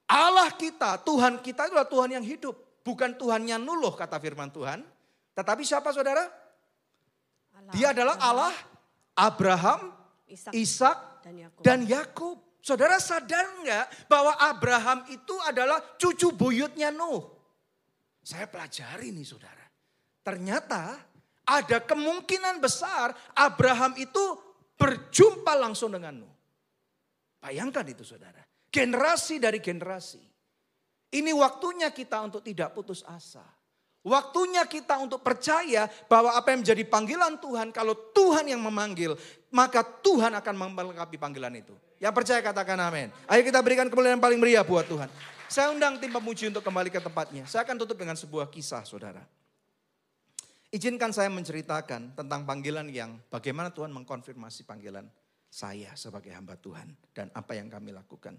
Allah 0.03 0.51
kita, 0.51 0.99
Tuhan 0.99 1.39
kita 1.39 1.71
adalah 1.71 1.87
Tuhan 1.87 2.11
yang 2.11 2.27
hidup. 2.27 2.59
Bukan 2.83 3.15
Tuhannya 3.15 3.55
Nuh 3.55 3.79
loh 3.79 3.95
kata 3.95 4.19
firman 4.19 4.51
Tuhan. 4.51 4.94
Tetapi 5.35 5.61
siapa 5.67 5.91
saudara? 5.91 6.23
Allah, 7.51 7.73
Dia 7.75 7.91
adalah 7.91 8.15
Allah 8.23 8.55
Abraham, 9.15 9.91
Ishak, 10.55 11.27
dan 11.59 11.83
Yakub. 11.83 12.39
Saudara 12.65 12.97
sadar 12.97 13.61
nggak 13.61 14.09
bahwa 14.09 14.33
Abraham 14.41 15.05
itu 15.13 15.37
adalah 15.45 15.77
cucu 16.01 16.33
buyutnya 16.33 16.89
Nuh? 16.89 17.21
Saya 18.25 18.49
pelajari 18.49 19.13
nih 19.13 19.21
saudara. 19.21 19.61
Ternyata 20.25 20.97
ada 21.45 21.77
kemungkinan 21.85 22.57
besar 22.57 23.13
Abraham 23.37 23.93
itu 24.01 24.23
berjumpa 24.81 25.53
langsung 25.53 25.93
dengan 25.93 26.25
Nuh. 26.25 26.33
Bayangkan 27.37 27.85
itu 27.85 28.01
saudara. 28.01 28.41
Generasi 28.73 29.37
dari 29.37 29.61
generasi. 29.61 30.25
Ini 31.13 31.31
waktunya 31.37 31.93
kita 31.93 32.17
untuk 32.25 32.41
tidak 32.41 32.73
putus 32.73 33.05
asa. 33.05 33.45
Waktunya 34.05 34.61
kita 34.69 35.01
untuk 35.01 35.25
percaya 35.25 35.89
bahwa 36.05 36.37
apa 36.37 36.53
yang 36.53 36.61
menjadi 36.61 36.85
panggilan 36.85 37.41
Tuhan, 37.41 37.73
kalau 37.73 37.97
Tuhan 38.13 38.45
yang 38.45 38.61
memanggil, 38.61 39.17
maka 39.49 39.81
Tuhan 39.81 40.29
akan 40.37 40.53
melengkapi 40.53 41.17
panggilan 41.17 41.49
itu. 41.57 41.73
Yang 41.97 42.13
percaya 42.13 42.39
katakan 42.45 42.77
amin. 42.85 43.09
Ayo 43.25 43.41
kita 43.41 43.57
berikan 43.65 43.89
kemuliaan 43.89 44.21
paling 44.21 44.37
meriah 44.37 44.61
buat 44.61 44.85
Tuhan. 44.85 45.09
Saya 45.49 45.73
undang 45.73 45.97
tim 45.97 46.13
pemuji 46.13 46.53
untuk 46.53 46.61
kembali 46.61 46.93
ke 46.93 47.01
tempatnya. 47.01 47.49
Saya 47.49 47.65
akan 47.65 47.81
tutup 47.81 47.97
dengan 47.97 48.13
sebuah 48.13 48.45
kisah 48.53 48.85
saudara. 48.85 49.25
Izinkan 50.69 51.09
saya 51.09 51.33
menceritakan 51.33 52.13
tentang 52.13 52.45
panggilan 52.45 52.85
yang 52.93 53.17
bagaimana 53.33 53.73
Tuhan 53.73 53.89
mengkonfirmasi 53.89 54.69
panggilan 54.69 55.09
saya 55.49 55.97
sebagai 55.97 56.29
hamba 56.29 56.53
Tuhan 56.61 56.93
dan 57.09 57.33
apa 57.33 57.57
yang 57.57 57.73
kami 57.73 57.89
lakukan. 57.89 58.37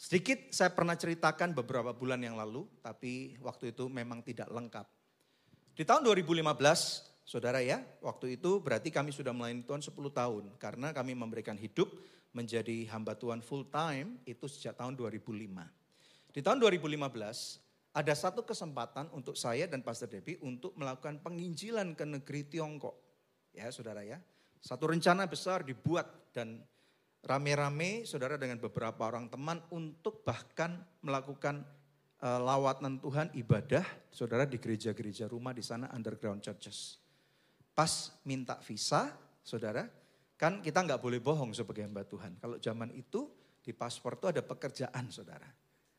Sedikit 0.00 0.48
saya 0.48 0.72
pernah 0.72 0.96
ceritakan 0.96 1.52
beberapa 1.52 1.92
bulan 1.92 2.24
yang 2.24 2.32
lalu, 2.32 2.64
tapi 2.80 3.36
waktu 3.44 3.76
itu 3.76 3.84
memang 3.92 4.24
tidak 4.24 4.48
lengkap. 4.48 4.88
Di 5.76 5.84
tahun 5.84 6.08
2015, 6.08 6.40
saudara 7.28 7.60
ya, 7.60 7.84
waktu 8.00 8.40
itu 8.40 8.64
berarti 8.64 8.88
kami 8.88 9.12
sudah 9.12 9.36
melayani 9.36 9.60
Tuhan 9.60 9.84
10 9.84 9.92
tahun. 9.92 10.56
Karena 10.56 10.96
kami 10.96 11.12
memberikan 11.12 11.52
hidup 11.52 11.92
menjadi 12.32 12.88
hamba 12.96 13.12
Tuhan 13.12 13.44
full 13.44 13.68
time 13.68 14.16
itu 14.24 14.48
sejak 14.48 14.80
tahun 14.80 14.96
2005. 14.96 15.68
Di 16.32 16.40
tahun 16.40 16.64
2015 16.64 16.96
ada 17.92 18.14
satu 18.16 18.40
kesempatan 18.40 19.12
untuk 19.12 19.36
saya 19.36 19.68
dan 19.68 19.84
Pastor 19.84 20.08
Debbie 20.08 20.40
untuk 20.40 20.72
melakukan 20.80 21.20
penginjilan 21.20 21.92
ke 21.92 22.08
negeri 22.08 22.48
Tiongkok. 22.48 22.96
Ya 23.52 23.68
saudara 23.68 24.00
ya, 24.00 24.16
satu 24.64 24.88
rencana 24.88 25.28
besar 25.28 25.60
dibuat 25.60 26.08
dan 26.32 26.64
rame-rame 27.24 28.08
saudara 28.08 28.40
dengan 28.40 28.60
beberapa 28.60 29.06
orang 29.08 29.28
teman 29.28 29.60
untuk 29.72 30.24
bahkan 30.24 30.80
melakukan 31.04 31.64
uh, 32.24 32.40
lawatan 32.40 33.00
Tuhan 33.00 33.28
ibadah 33.36 33.84
saudara 34.08 34.48
di 34.48 34.56
gereja-gereja 34.56 35.28
rumah 35.28 35.52
di 35.52 35.64
sana 35.64 35.88
underground 35.92 36.40
churches. 36.40 36.96
Pas 37.76 38.12
minta 38.24 38.60
visa 38.60 39.14
saudara, 39.40 39.88
Kan 40.40 40.64
kita 40.64 40.80
nggak 40.80 41.04
boleh 41.04 41.20
bohong 41.20 41.52
sebagai 41.52 41.84
hamba 41.84 42.00
Tuhan. 42.08 42.40
Kalau 42.40 42.56
zaman 42.56 42.96
itu 42.96 43.28
di 43.60 43.76
paspor 43.76 44.16
itu 44.16 44.24
ada 44.32 44.40
pekerjaan 44.40 45.12
saudara. 45.12 45.44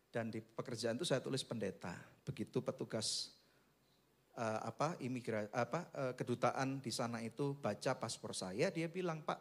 Dan 0.09 0.33
di 0.33 0.41
pekerjaan 0.41 0.97
itu 0.97 1.05
saya 1.05 1.21
tulis 1.21 1.45
pendeta. 1.45 1.93
Begitu 2.25 2.57
petugas 2.65 3.37
uh, 4.33 4.65
apa 4.65 4.97
imigrasi 4.97 5.45
apa 5.53 5.85
uh, 5.93 6.13
kedutaan 6.17 6.81
di 6.81 6.89
sana 6.89 7.21
itu 7.21 7.53
baca 7.53 7.93
paspor 8.01 8.33
saya, 8.33 8.73
dia 8.73 8.89
bilang 8.89 9.21
Pak, 9.21 9.39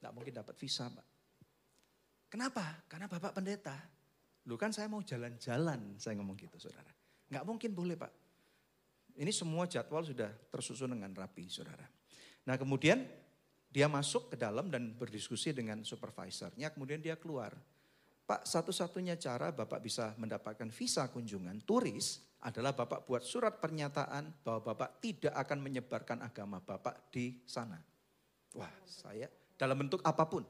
nggak 0.00 0.12
mungkin 0.16 0.32
dapat 0.32 0.56
visa 0.56 0.88
Pak. 0.88 1.17
Kenapa? 2.28 2.84
Karena 2.88 3.08
Bapak 3.08 3.32
pendeta. 3.32 3.76
Lu 4.48 4.56
kan 4.56 4.72
saya 4.72 4.88
mau 4.88 5.04
jalan-jalan, 5.04 6.00
saya 6.00 6.16
ngomong 6.16 6.36
gitu 6.36 6.56
saudara. 6.56 6.92
Nggak 7.28 7.44
mungkin 7.44 7.70
boleh 7.76 7.96
Pak. 7.96 8.12
Ini 9.18 9.32
semua 9.34 9.68
jadwal 9.68 10.06
sudah 10.06 10.30
tersusun 10.48 10.94
dengan 10.94 11.12
rapi 11.12 11.50
saudara. 11.50 11.84
Nah 12.48 12.56
kemudian 12.56 13.04
dia 13.68 13.84
masuk 13.90 14.32
ke 14.32 14.36
dalam 14.40 14.72
dan 14.72 14.96
berdiskusi 14.96 15.52
dengan 15.52 15.84
supervisornya, 15.84 16.72
kemudian 16.72 17.04
dia 17.04 17.20
keluar. 17.20 17.52
Pak, 18.28 18.44
satu-satunya 18.44 19.16
cara 19.16 19.52
Bapak 19.52 19.80
bisa 19.80 20.12
mendapatkan 20.20 20.68
visa 20.68 21.08
kunjungan 21.08 21.64
turis 21.64 22.20
adalah 22.44 22.76
Bapak 22.76 23.04
buat 23.08 23.24
surat 23.24 23.56
pernyataan 23.58 24.44
bahwa 24.44 24.72
Bapak 24.72 25.00
tidak 25.00 25.34
akan 25.34 25.58
menyebarkan 25.64 26.18
agama 26.22 26.60
Bapak 26.60 27.10
di 27.12 27.42
sana. 27.44 27.80
Wah, 28.56 28.72
saya 28.86 29.28
dalam 29.56 29.76
bentuk 29.80 30.00
apa 30.04 30.24
pun. 30.28 30.44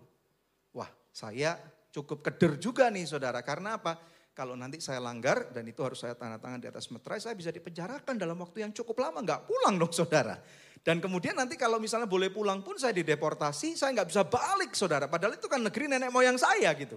Wah, 0.74 0.90
saya 1.18 1.58
cukup 1.90 2.22
keder 2.22 2.62
juga 2.62 2.86
nih 2.94 3.10
saudara. 3.10 3.42
Karena 3.42 3.74
apa? 3.74 3.98
Kalau 4.30 4.54
nanti 4.54 4.78
saya 4.78 5.02
langgar 5.02 5.50
dan 5.50 5.66
itu 5.66 5.82
harus 5.82 5.98
saya 5.98 6.14
tanda 6.14 6.38
tangan 6.38 6.62
di 6.62 6.70
atas 6.70 6.86
meterai, 6.94 7.18
saya 7.18 7.34
bisa 7.34 7.50
dipenjarakan 7.50 8.14
dalam 8.14 8.38
waktu 8.38 8.62
yang 8.62 8.70
cukup 8.70 9.02
lama. 9.02 9.18
Nggak 9.18 9.50
pulang 9.50 9.74
dong 9.82 9.90
saudara. 9.90 10.38
Dan 10.78 11.02
kemudian 11.02 11.34
nanti 11.34 11.58
kalau 11.58 11.82
misalnya 11.82 12.06
boleh 12.06 12.30
pulang 12.30 12.62
pun 12.62 12.78
saya 12.78 12.94
dideportasi, 12.94 13.74
saya 13.74 13.90
nggak 13.98 14.14
bisa 14.14 14.22
balik 14.30 14.78
saudara. 14.78 15.10
Padahal 15.10 15.34
itu 15.34 15.50
kan 15.50 15.58
negeri 15.58 15.90
nenek 15.90 16.14
moyang 16.14 16.38
saya 16.38 16.70
gitu. 16.78 16.94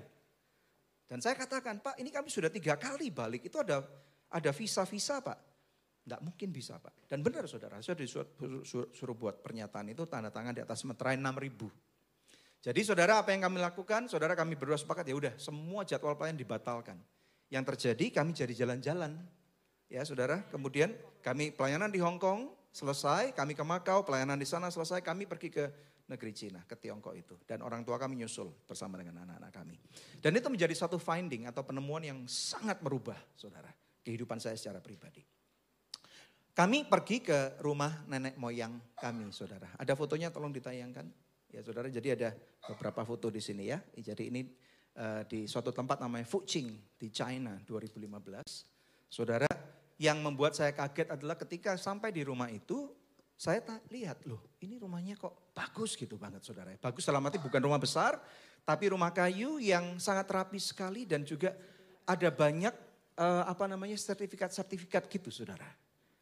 Dan 1.10 1.18
saya 1.18 1.34
katakan, 1.34 1.82
Pak 1.82 1.98
ini 1.98 2.14
kami 2.14 2.30
sudah 2.30 2.54
tiga 2.54 2.78
kali 2.78 3.10
balik, 3.10 3.50
itu 3.50 3.58
ada 3.58 3.82
ada 4.30 4.52
visa-visa 4.54 5.18
Pak. 5.18 5.38
Nggak 6.06 6.22
mungkin 6.22 6.50
bisa 6.54 6.78
Pak. 6.78 7.10
Dan 7.10 7.26
benar 7.26 7.50
saudara, 7.50 7.82
saya 7.82 7.98
disuruh 7.98 8.62
suruh 8.94 9.18
buat 9.18 9.42
pernyataan 9.42 9.90
itu 9.90 10.06
tanda 10.06 10.30
tangan 10.30 10.54
di 10.54 10.62
atas 10.62 10.86
meterai 10.86 11.18
6 11.18 11.26
ribu. 11.42 11.74
Jadi 12.62 12.86
saudara 12.86 13.18
apa 13.18 13.34
yang 13.34 13.42
kami 13.50 13.58
lakukan, 13.58 14.06
saudara 14.06 14.38
kami 14.38 14.54
berdua 14.54 14.78
sepakat 14.78 15.10
ya 15.10 15.18
udah 15.18 15.34
semua 15.42 15.82
jadwal 15.82 16.14
pelayan 16.14 16.38
dibatalkan. 16.38 16.94
Yang 17.50 17.74
terjadi 17.74 18.22
kami 18.22 18.38
jadi 18.38 18.54
jalan-jalan. 18.54 19.18
Ya 19.90 20.06
saudara, 20.06 20.46
kemudian 20.54 20.94
kami 21.26 21.52
pelayanan 21.52 21.90
di 21.92 22.00
Hong 22.00 22.22
Kong, 22.22 22.54
selesai, 22.72 23.36
kami 23.36 23.58
ke 23.58 23.66
Makau, 23.66 24.08
pelayanan 24.08 24.40
di 24.40 24.48
sana 24.48 24.72
selesai, 24.72 25.04
kami 25.04 25.28
pergi 25.28 25.52
ke 25.52 25.66
negeri 26.08 26.32
Cina, 26.32 26.64
ke 26.64 26.80
Tiongkok 26.80 27.12
itu. 27.18 27.36
Dan 27.44 27.60
orang 27.64 27.84
tua 27.84 28.00
kami 28.00 28.24
nyusul 28.24 28.52
bersama 28.64 28.96
dengan 29.02 29.24
anak-anak 29.28 29.52
kami. 29.52 29.76
Dan 30.20 30.36
itu 30.36 30.48
menjadi 30.48 30.72
satu 30.76 30.96
finding 30.96 31.48
atau 31.48 31.64
penemuan 31.64 32.04
yang 32.04 32.24
sangat 32.28 32.80
merubah, 32.80 33.20
saudara, 33.36 33.68
kehidupan 34.04 34.40
saya 34.40 34.56
secara 34.56 34.80
pribadi. 34.80 35.24
Kami 36.52 36.84
pergi 36.84 37.24
ke 37.24 37.64
rumah 37.64 38.04
nenek 38.12 38.36
moyang 38.36 38.76
kami, 39.00 39.32
saudara. 39.32 39.72
Ada 39.80 39.96
fotonya 39.96 40.32
tolong 40.32 40.52
ditayangkan. 40.52 41.08
Ya 41.52 41.60
saudara, 41.60 41.92
jadi 41.92 42.16
ada 42.16 42.30
beberapa 42.64 43.04
foto 43.04 43.28
di 43.28 43.44
sini 43.44 43.68
ya. 43.68 43.84
Jadi 43.92 44.32
ini 44.32 44.48
uh, 44.96 45.28
di 45.28 45.44
suatu 45.52 45.76
tempat 45.76 46.00
namanya 46.00 46.24
Fuqing 46.24 46.96
di 46.96 47.12
China 47.12 47.60
2015. 47.68 49.12
Saudara, 49.12 49.52
yang 50.00 50.24
membuat 50.24 50.56
saya 50.56 50.72
kaget 50.72 51.12
adalah 51.12 51.36
ketika 51.36 51.76
sampai 51.76 52.16
di 52.16 52.24
rumah 52.24 52.48
itu, 52.48 52.90
saya 53.36 53.60
tak 53.60 53.84
lihat 53.92 54.24
loh 54.30 54.54
ini 54.62 54.78
rumahnya 54.78 55.18
kok 55.18 55.52
bagus 55.52 56.00
gitu 56.00 56.16
banget 56.16 56.46
saudara. 56.46 56.72
Bagus 56.78 57.04
dalam 57.04 57.26
arti 57.28 57.42
bukan 57.42 57.60
rumah 57.60 57.82
besar, 57.82 58.22
tapi 58.64 58.94
rumah 58.94 59.12
kayu 59.12 59.60
yang 59.60 60.00
sangat 60.00 60.30
rapi 60.32 60.62
sekali 60.62 61.04
dan 61.04 61.28
juga 61.28 61.52
ada 62.08 62.30
banyak 62.32 62.72
uh, 63.20 63.44
apa 63.50 63.66
namanya 63.68 63.98
sertifikat-sertifikat 64.00 65.10
gitu 65.12 65.34
saudara. 65.34 65.68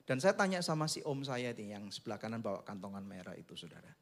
Dan 0.08 0.18
saya 0.18 0.34
tanya 0.34 0.64
sama 0.66 0.90
si 0.90 1.06
om 1.06 1.22
saya 1.22 1.54
nih 1.54 1.78
yang 1.78 1.86
sebelah 1.94 2.18
kanan 2.18 2.42
bawa 2.42 2.66
kantongan 2.66 3.06
merah 3.06 3.38
itu 3.38 3.54
saudara. 3.54 3.94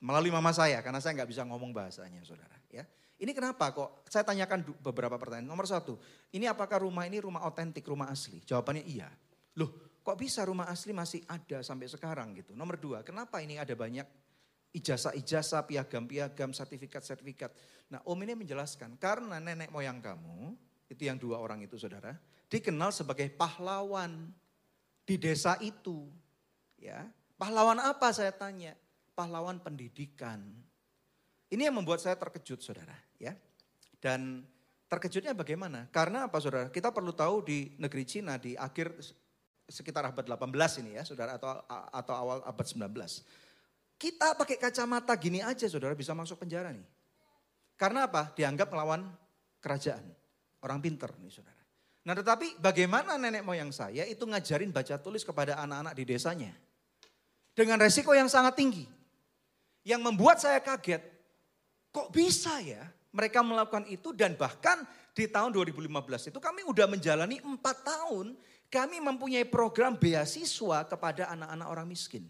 Melalui 0.00 0.28
mama 0.28 0.52
saya 0.52 0.84
karena 0.84 1.00
saya 1.00 1.16
nggak 1.16 1.30
bisa 1.30 1.42
ngomong 1.48 1.72
bahasanya 1.72 2.20
saudara 2.20 2.56
ya. 2.68 2.84
Ini 3.16 3.32
kenapa 3.32 3.72
kok? 3.72 4.04
Saya 4.12 4.28
tanyakan 4.28 4.60
beberapa 4.84 5.16
pertanyaan. 5.16 5.48
Nomor 5.48 5.64
satu, 5.64 5.96
ini 6.36 6.44
apakah 6.44 6.84
rumah 6.84 7.08
ini 7.08 7.16
rumah 7.16 7.48
otentik, 7.48 7.88
rumah 7.88 8.12
asli? 8.12 8.44
Jawabannya 8.44 8.84
iya. 8.84 9.08
Loh, 9.56 9.72
kok 10.04 10.20
bisa 10.20 10.44
rumah 10.44 10.68
asli 10.68 10.92
masih 10.92 11.24
ada 11.24 11.64
sampai 11.64 11.88
sekarang 11.88 12.36
gitu? 12.36 12.52
Nomor 12.52 12.76
dua, 12.76 13.00
kenapa 13.00 13.40
ini 13.40 13.56
ada 13.56 13.72
banyak 13.72 14.04
ijazah-ijazah, 14.76 15.64
piagam-piagam, 15.64 16.52
sertifikat-sertifikat? 16.52 17.56
Nah, 17.88 18.04
Om 18.04 18.20
ini 18.28 18.36
menjelaskan, 18.36 19.00
karena 19.00 19.40
nenek 19.40 19.72
moyang 19.72 20.04
kamu, 20.04 20.52
itu 20.92 21.02
yang 21.08 21.16
dua 21.16 21.40
orang 21.40 21.64
itu 21.64 21.80
saudara, 21.80 22.12
dikenal 22.52 22.92
sebagai 22.92 23.32
pahlawan 23.32 24.28
di 25.08 25.16
desa 25.16 25.56
itu. 25.64 26.04
Ya, 26.76 27.08
pahlawan 27.40 27.80
apa 27.80 28.12
saya 28.12 28.30
tanya? 28.36 28.76
Pahlawan 29.16 29.64
pendidikan. 29.64 30.44
Ini 31.48 31.72
yang 31.72 31.80
membuat 31.80 32.04
saya 32.04 32.20
terkejut 32.20 32.60
saudara 32.60 32.92
ya. 33.16 33.32
Dan 33.96 34.44
terkejutnya 34.92 35.32
bagaimana? 35.32 35.88
Karena 35.88 36.28
apa 36.28 36.36
saudara? 36.36 36.68
Kita 36.68 36.92
perlu 36.92 37.16
tahu 37.16 37.40
di 37.40 37.72
negeri 37.80 38.04
Cina 38.04 38.36
di 38.36 38.52
akhir 38.52 38.92
sekitar 39.66 40.06
abad 40.06 40.36
18 40.36 40.84
ini 40.84 40.94
ya 40.94 41.02
saudara 41.02 41.40
atau 41.40 41.48
atau 41.90 42.14
awal 42.14 42.38
abad 42.44 42.66
19. 42.68 42.92
Kita 43.96 44.36
pakai 44.36 44.60
kacamata 44.60 45.16
gini 45.16 45.40
aja 45.40 45.64
saudara 45.66 45.96
bisa 45.96 46.12
masuk 46.12 46.44
penjara 46.44 46.68
nih. 46.70 46.84
Karena 47.80 48.04
apa? 48.04 48.36
Dianggap 48.36 48.68
melawan 48.68 49.08
kerajaan. 49.64 50.04
Orang 50.60 50.84
pinter 50.84 51.08
nih 51.16 51.32
saudara. 51.32 51.62
Nah 52.06 52.14
tetapi 52.14 52.60
bagaimana 52.60 53.18
nenek 53.18 53.42
moyang 53.42 53.72
saya 53.74 54.06
itu 54.06 54.22
ngajarin 54.28 54.70
baca 54.70 54.94
tulis 55.00 55.24
kepada 55.24 55.58
anak-anak 55.58 55.94
di 55.96 56.04
desanya. 56.04 56.52
Dengan 57.56 57.80
resiko 57.80 58.12
yang 58.12 58.28
sangat 58.28 58.54
tinggi. 58.54 58.95
Yang 59.86 60.00
membuat 60.02 60.42
saya 60.42 60.58
kaget 60.58 61.14
Kok 61.96 62.12
bisa 62.12 62.60
ya 62.60 62.84
mereka 63.16 63.40
melakukan 63.40 63.88
itu 63.88 64.12
dan 64.12 64.36
bahkan 64.36 64.84
di 65.16 65.24
tahun 65.24 65.48
2015 65.48 66.28
itu 66.28 66.36
kami 66.36 66.60
udah 66.68 66.84
menjalani 66.84 67.40
empat 67.40 67.88
tahun 67.88 68.36
kami 68.68 69.00
mempunyai 69.00 69.48
program 69.48 69.96
beasiswa 69.96 70.84
kepada 70.84 71.32
anak-anak 71.32 71.68
orang 71.72 71.88
miskin. 71.88 72.28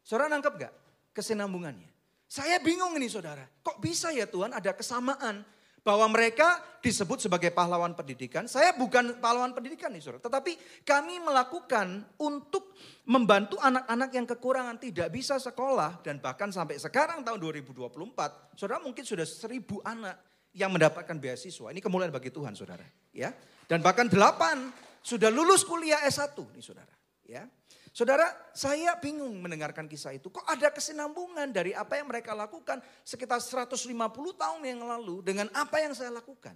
Saudara 0.00 0.32
nangkep 0.32 0.54
gak 0.56 0.74
kesinambungannya? 1.12 1.92
Saya 2.24 2.56
bingung 2.64 2.96
ini 2.96 3.12
saudara, 3.12 3.44
kok 3.60 3.76
bisa 3.84 4.08
ya 4.16 4.24
Tuhan 4.24 4.56
ada 4.56 4.72
kesamaan 4.72 5.44
Bahwa 5.80 6.12
mereka 6.12 6.60
disebut 6.84 7.24
sebagai 7.24 7.52
pahlawan 7.52 7.96
pendidikan. 7.96 8.44
Saya 8.44 8.76
bukan 8.76 9.16
pahlawan 9.20 9.52
pendidikan 9.56 9.88
nih 9.92 10.04
saudara. 10.04 10.20
Tetapi 10.20 10.84
kami 10.84 11.20
melakukan 11.24 12.04
untuk 12.20 12.76
membantu 13.08 13.56
anak-anak 13.60 14.10
yang 14.12 14.26
kekurangan 14.28 14.76
tidak 14.76 15.08
bisa 15.08 15.40
sekolah. 15.40 16.04
Dan 16.04 16.20
bahkan 16.20 16.52
sampai 16.52 16.76
sekarang 16.76 17.24
tahun 17.24 17.40
2024. 17.40 18.56
Saudara 18.56 18.80
mungkin 18.80 19.04
sudah 19.04 19.24
seribu 19.24 19.80
anak 19.84 20.20
yang 20.56 20.72
mendapatkan 20.74 21.16
beasiswa. 21.16 21.70
Ini 21.70 21.80
kemuliaan 21.80 22.10
bagi 22.10 22.32
Tuhan 22.34 22.52
saudara. 22.58 22.84
ya 23.14 23.30
Dan 23.70 23.80
bahkan 23.80 24.10
delapan 24.10 24.68
sudah 25.00 25.32
lulus 25.32 25.64
kuliah 25.64 26.02
S1 26.04 26.36
nih 26.36 26.64
saudara. 26.64 26.94
ya 27.24 27.46
Saudara, 27.90 28.30
saya 28.54 28.94
bingung 29.02 29.34
mendengarkan 29.42 29.90
kisah 29.90 30.14
itu. 30.14 30.30
Kok 30.30 30.46
ada 30.46 30.70
kesinambungan 30.70 31.50
dari 31.50 31.74
apa 31.74 31.98
yang 31.98 32.06
mereka 32.06 32.38
lakukan 32.38 32.78
sekitar 33.02 33.42
150 33.42 33.90
tahun 34.38 34.62
yang 34.62 34.86
lalu 34.86 35.26
dengan 35.26 35.50
apa 35.50 35.82
yang 35.82 35.90
saya 35.90 36.14
lakukan. 36.14 36.54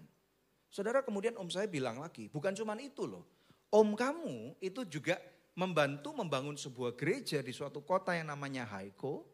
Saudara, 0.70 1.03
kemudian 1.03 1.35
om 1.35 1.51
saya 1.51 1.66
bilang 1.66 1.99
lagi, 1.99 2.30
bukan 2.30 2.55
cuma 2.55 2.78
itu 2.78 3.07
loh. 3.07 3.26
Om 3.74 3.99
kamu 3.99 4.62
itu 4.62 4.87
juga 4.87 5.18
membantu 5.59 6.14
membangun 6.14 6.55
sebuah 6.55 6.95
gereja 6.95 7.43
di 7.43 7.51
suatu 7.51 7.82
kota 7.82 8.14
yang 8.14 8.30
namanya 8.30 8.66
Haiko. 8.70 9.26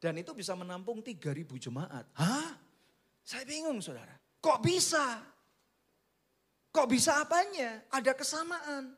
Dan 0.00 0.16
itu 0.16 0.32
bisa 0.32 0.56
menampung 0.56 1.02
3000 1.04 1.44
jemaat. 1.60 2.08
Hah? 2.16 2.56
Saya 3.20 3.44
bingung 3.44 3.82
saudara. 3.84 4.16
Kok 4.40 4.58
bisa? 4.64 5.20
Kok 6.72 6.88
bisa 6.88 7.20
apanya? 7.20 7.84
Ada 7.92 8.16
kesamaan 8.16 8.96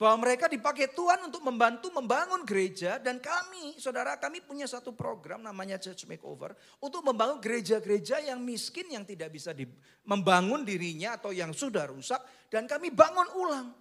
bahwa 0.00 0.24
mereka 0.24 0.48
dipakai 0.48 0.88
Tuhan 0.96 1.28
untuk 1.28 1.44
membantu 1.44 1.92
membangun 1.92 2.40
gereja 2.48 2.96
dan 2.96 3.20
kami, 3.20 3.76
saudara 3.76 4.16
kami 4.16 4.40
punya 4.40 4.64
satu 4.64 4.96
program 4.96 5.44
namanya 5.44 5.76
Church 5.76 6.08
Makeover 6.08 6.56
untuk 6.80 7.04
membangun 7.04 7.36
gereja-gereja 7.36 8.24
yang 8.24 8.40
miskin 8.40 8.88
yang 8.88 9.04
tidak 9.04 9.28
bisa 9.28 9.52
di, 9.52 9.68
membangun 10.08 10.64
dirinya 10.64 11.20
atau 11.20 11.36
yang 11.36 11.52
sudah 11.52 11.84
rusak 11.92 12.16
dan 12.48 12.64
kami 12.64 12.88
bangun 12.88 13.28
ulang. 13.36 13.76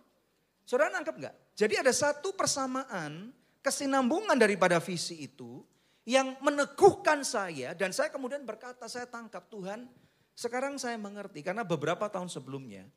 Saudara 0.68 0.92
nangkep 1.00 1.16
nggak? 1.24 1.36
Jadi 1.56 1.74
ada 1.80 1.94
satu 1.96 2.36
persamaan 2.36 3.32
kesinambungan 3.64 4.36
daripada 4.36 4.76
visi 4.84 5.24
itu 5.24 5.64
yang 6.04 6.36
meneguhkan 6.44 7.24
saya 7.24 7.72
dan 7.72 7.96
saya 7.96 8.12
kemudian 8.12 8.44
berkata 8.44 8.92
saya 8.92 9.08
tangkap 9.08 9.48
Tuhan 9.48 9.88
sekarang 10.36 10.76
saya 10.76 11.00
mengerti 11.00 11.40
karena 11.48 11.64
beberapa 11.64 12.08
tahun 12.12 12.32
sebelumnya 12.32 12.88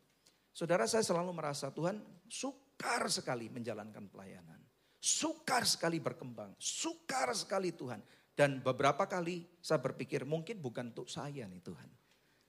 saudara 0.54 0.86
saya 0.86 1.02
selalu 1.02 1.34
merasa 1.34 1.68
Tuhan 1.74 1.98
suka 2.30 2.61
sukar 2.82 3.06
sekali 3.06 3.46
menjalankan 3.46 4.10
pelayanan. 4.10 4.58
Sukar 4.98 5.62
sekali 5.62 6.02
berkembang, 6.02 6.50
sukar 6.58 7.30
sekali 7.30 7.70
Tuhan. 7.70 8.02
Dan 8.34 8.58
beberapa 8.58 9.06
kali 9.06 9.46
saya 9.62 9.78
berpikir 9.78 10.26
mungkin 10.26 10.58
bukan 10.58 10.90
untuk 10.90 11.06
saya 11.06 11.46
nih 11.46 11.62
Tuhan. 11.62 11.86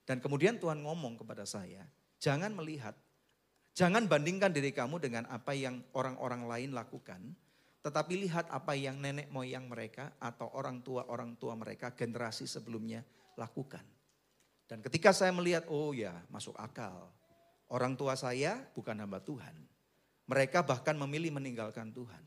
Dan 0.02 0.18
kemudian 0.18 0.58
Tuhan 0.58 0.82
ngomong 0.82 1.22
kepada 1.22 1.46
saya, 1.46 1.86
jangan 2.18 2.50
melihat, 2.50 2.98
jangan 3.78 4.10
bandingkan 4.10 4.50
diri 4.50 4.74
kamu 4.74 4.98
dengan 4.98 5.22
apa 5.30 5.54
yang 5.54 5.86
orang-orang 5.94 6.50
lain 6.50 6.70
lakukan. 6.74 7.22
Tetapi 7.86 8.26
lihat 8.26 8.50
apa 8.50 8.74
yang 8.74 8.98
nenek 8.98 9.30
moyang 9.30 9.70
mereka 9.70 10.18
atau 10.18 10.50
orang 10.58 10.82
tua-orang 10.82 11.38
tua 11.38 11.54
mereka 11.54 11.94
generasi 11.94 12.50
sebelumnya 12.50 13.06
lakukan. 13.38 13.86
Dan 14.66 14.82
ketika 14.82 15.14
saya 15.14 15.30
melihat, 15.30 15.70
oh 15.70 15.94
ya 15.94 16.26
masuk 16.26 16.58
akal. 16.58 17.14
Orang 17.70 17.94
tua 17.94 18.18
saya 18.18 18.58
bukan 18.74 18.98
hamba 18.98 19.22
Tuhan. 19.22 19.73
Mereka 20.24 20.64
bahkan 20.64 20.96
memilih 20.96 21.32
meninggalkan 21.36 21.92
Tuhan. 21.92 22.24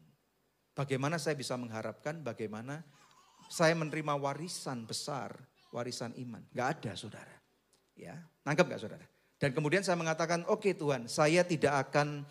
Bagaimana 0.77 1.17
saya 1.17 1.33
bisa 1.33 1.57
mengharapkan 1.57 2.21
bagaimana 2.21 2.85
saya 3.49 3.73
menerima 3.73 4.13
warisan 4.13 4.85
besar, 4.85 5.33
warisan 5.73 6.13
iman. 6.21 6.45
Gak 6.53 6.67
ada 6.77 6.91
saudara. 6.93 7.35
Ya, 7.97 8.21
nangkep 8.45 8.65
gak 8.69 8.81
saudara? 8.85 9.05
Dan 9.41 9.53
kemudian 9.57 9.81
saya 9.81 9.97
mengatakan, 9.97 10.45
oke 10.45 10.69
okay, 10.69 10.73
Tuhan, 10.77 11.09
saya 11.09 11.41
tidak 11.45 11.89
akan 11.89 12.25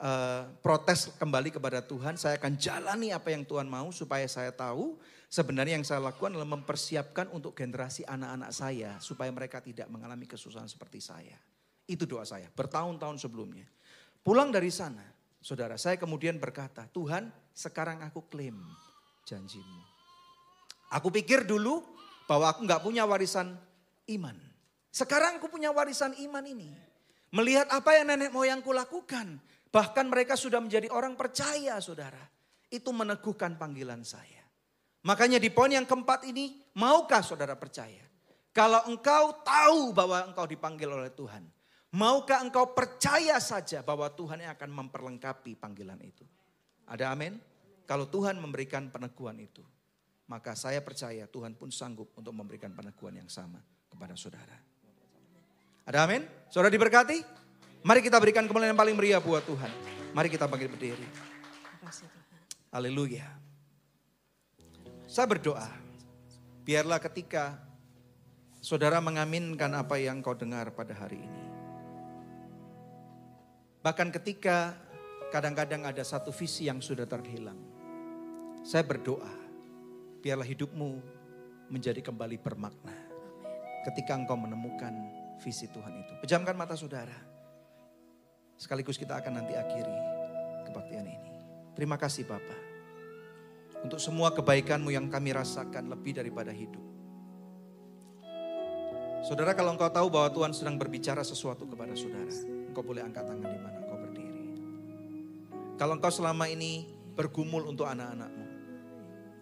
uh, 0.00 0.48
protes 0.60 1.12
kembali 1.16 1.52
kepada 1.52 1.84
Tuhan. 1.84 2.16
Saya 2.20 2.36
akan 2.40 2.56
jalani 2.56 3.12
apa 3.12 3.32
yang 3.32 3.44
Tuhan 3.44 3.68
mau 3.68 3.88
supaya 3.92 4.24
saya 4.28 4.52
tahu 4.52 4.96
sebenarnya 5.28 5.76
yang 5.76 5.86
saya 5.86 6.00
lakukan 6.00 6.32
adalah 6.36 6.48
mempersiapkan 6.48 7.32
untuk 7.32 7.56
generasi 7.56 8.04
anak-anak 8.08 8.50
saya 8.52 8.96
supaya 9.00 9.28
mereka 9.32 9.60
tidak 9.60 9.88
mengalami 9.92 10.24
kesusahan 10.28 10.68
seperti 10.68 11.00
saya. 11.00 11.36
Itu 11.86 12.08
doa 12.08 12.24
saya 12.26 12.48
bertahun-tahun 12.52 13.20
sebelumnya. 13.20 13.68
Pulang 14.26 14.50
dari 14.50 14.74
sana, 14.74 15.06
saudara 15.38 15.78
saya 15.78 15.94
kemudian 16.02 16.42
berkata, 16.42 16.90
Tuhan 16.90 17.30
sekarang 17.54 18.02
aku 18.02 18.26
klaim 18.26 18.58
janjimu. 19.22 19.80
Aku 20.90 21.14
pikir 21.14 21.46
dulu 21.46 21.86
bahwa 22.26 22.50
aku 22.50 22.66
nggak 22.66 22.82
punya 22.82 23.06
warisan 23.06 23.54
iman. 24.10 24.34
Sekarang 24.90 25.38
aku 25.38 25.46
punya 25.46 25.70
warisan 25.70 26.10
iman 26.26 26.42
ini. 26.42 26.74
Melihat 27.30 27.70
apa 27.70 28.02
yang 28.02 28.10
nenek 28.10 28.34
moyangku 28.34 28.74
lakukan. 28.74 29.38
Bahkan 29.70 30.10
mereka 30.10 30.34
sudah 30.34 30.58
menjadi 30.58 30.90
orang 30.90 31.14
percaya 31.14 31.78
saudara. 31.78 32.26
Itu 32.66 32.90
meneguhkan 32.90 33.54
panggilan 33.54 34.02
saya. 34.02 34.42
Makanya 35.06 35.38
di 35.38 35.54
poin 35.54 35.70
yang 35.70 35.86
keempat 35.86 36.26
ini, 36.26 36.58
maukah 36.74 37.22
saudara 37.22 37.54
percaya? 37.54 38.02
Kalau 38.50 38.90
engkau 38.90 39.38
tahu 39.46 39.94
bahwa 39.94 40.26
engkau 40.26 40.50
dipanggil 40.50 40.90
oleh 40.90 41.14
Tuhan. 41.14 41.46
Maukah 41.96 42.44
engkau 42.44 42.76
percaya 42.76 43.40
saja 43.40 43.80
bahwa 43.80 44.04
Tuhan 44.12 44.44
yang 44.44 44.52
akan 44.52 44.68
memperlengkapi 44.68 45.56
panggilan 45.56 45.96
itu? 46.04 46.28
Ada 46.84 47.16
amin? 47.16 47.40
Kalau 47.88 48.04
Tuhan 48.04 48.36
memberikan 48.36 48.92
peneguhan 48.92 49.40
itu, 49.40 49.64
maka 50.28 50.52
saya 50.52 50.84
percaya 50.84 51.24
Tuhan 51.24 51.56
pun 51.56 51.72
sanggup 51.72 52.12
untuk 52.12 52.36
memberikan 52.36 52.76
peneguhan 52.76 53.16
yang 53.24 53.30
sama 53.32 53.64
kepada 53.88 54.12
saudara. 54.12 54.60
Ada 55.88 56.04
amin? 56.04 56.28
Saudara 56.52 56.68
diberkati? 56.68 57.24
Mari 57.80 58.04
kita 58.04 58.20
berikan 58.20 58.44
kemuliaan 58.44 58.76
yang 58.76 58.80
paling 58.84 58.92
meriah 58.92 59.22
buat 59.22 59.48
Tuhan. 59.48 59.72
Mari 60.12 60.28
kita 60.28 60.44
bangkit 60.44 60.68
berdiri. 60.68 61.06
Haleluya. 62.76 63.24
Saya 65.08 65.24
berdoa, 65.24 65.70
biarlah 66.60 67.00
ketika 67.00 67.56
saudara 68.60 69.00
mengaminkan 69.00 69.72
apa 69.72 69.96
yang 69.96 70.20
kau 70.20 70.36
dengar 70.36 70.76
pada 70.76 70.92
hari 70.92 71.24
ini. 71.24 71.45
Bahkan 73.86 74.10
ketika 74.18 74.74
kadang-kadang 75.30 75.86
ada 75.86 76.02
satu 76.02 76.34
visi 76.34 76.66
yang 76.66 76.82
sudah 76.82 77.06
terhilang. 77.06 77.54
Saya 78.66 78.82
berdoa, 78.82 79.30
biarlah 80.18 80.42
hidupmu 80.42 80.98
menjadi 81.70 82.02
kembali 82.02 82.34
bermakna. 82.42 82.98
Ketika 83.86 84.18
engkau 84.18 84.34
menemukan 84.34 84.90
visi 85.38 85.70
Tuhan 85.70 86.02
itu. 86.02 86.12
Pejamkan 86.18 86.58
mata 86.58 86.74
saudara. 86.74 87.14
Sekaligus 88.58 88.98
kita 88.98 89.22
akan 89.22 89.38
nanti 89.38 89.54
akhiri 89.54 89.98
kebaktian 90.66 91.06
ini. 91.06 91.30
Terima 91.78 91.94
kasih 91.94 92.26
Bapak. 92.26 92.60
Untuk 93.86 94.02
semua 94.02 94.34
kebaikanmu 94.34 94.90
yang 94.90 95.06
kami 95.06 95.30
rasakan 95.30 95.94
lebih 95.94 96.18
daripada 96.18 96.50
hidup. 96.50 96.82
Saudara 99.22 99.54
kalau 99.54 99.78
engkau 99.78 99.90
tahu 99.94 100.10
bahwa 100.10 100.26
Tuhan 100.34 100.50
sedang 100.50 100.74
berbicara 100.74 101.22
sesuatu 101.22 101.70
kepada 101.70 101.94
saudara. 101.94 102.34
Engkau 102.66 102.82
boleh 102.82 103.06
angkat 103.06 103.30
tangan 103.30 103.46
di 103.46 103.60
mana. 103.62 103.75
Kalau 105.76 106.00
engkau 106.00 106.08
selama 106.08 106.48
ini 106.48 106.88
bergumul 107.12 107.68
untuk 107.68 107.84
anak-anakmu. 107.84 108.44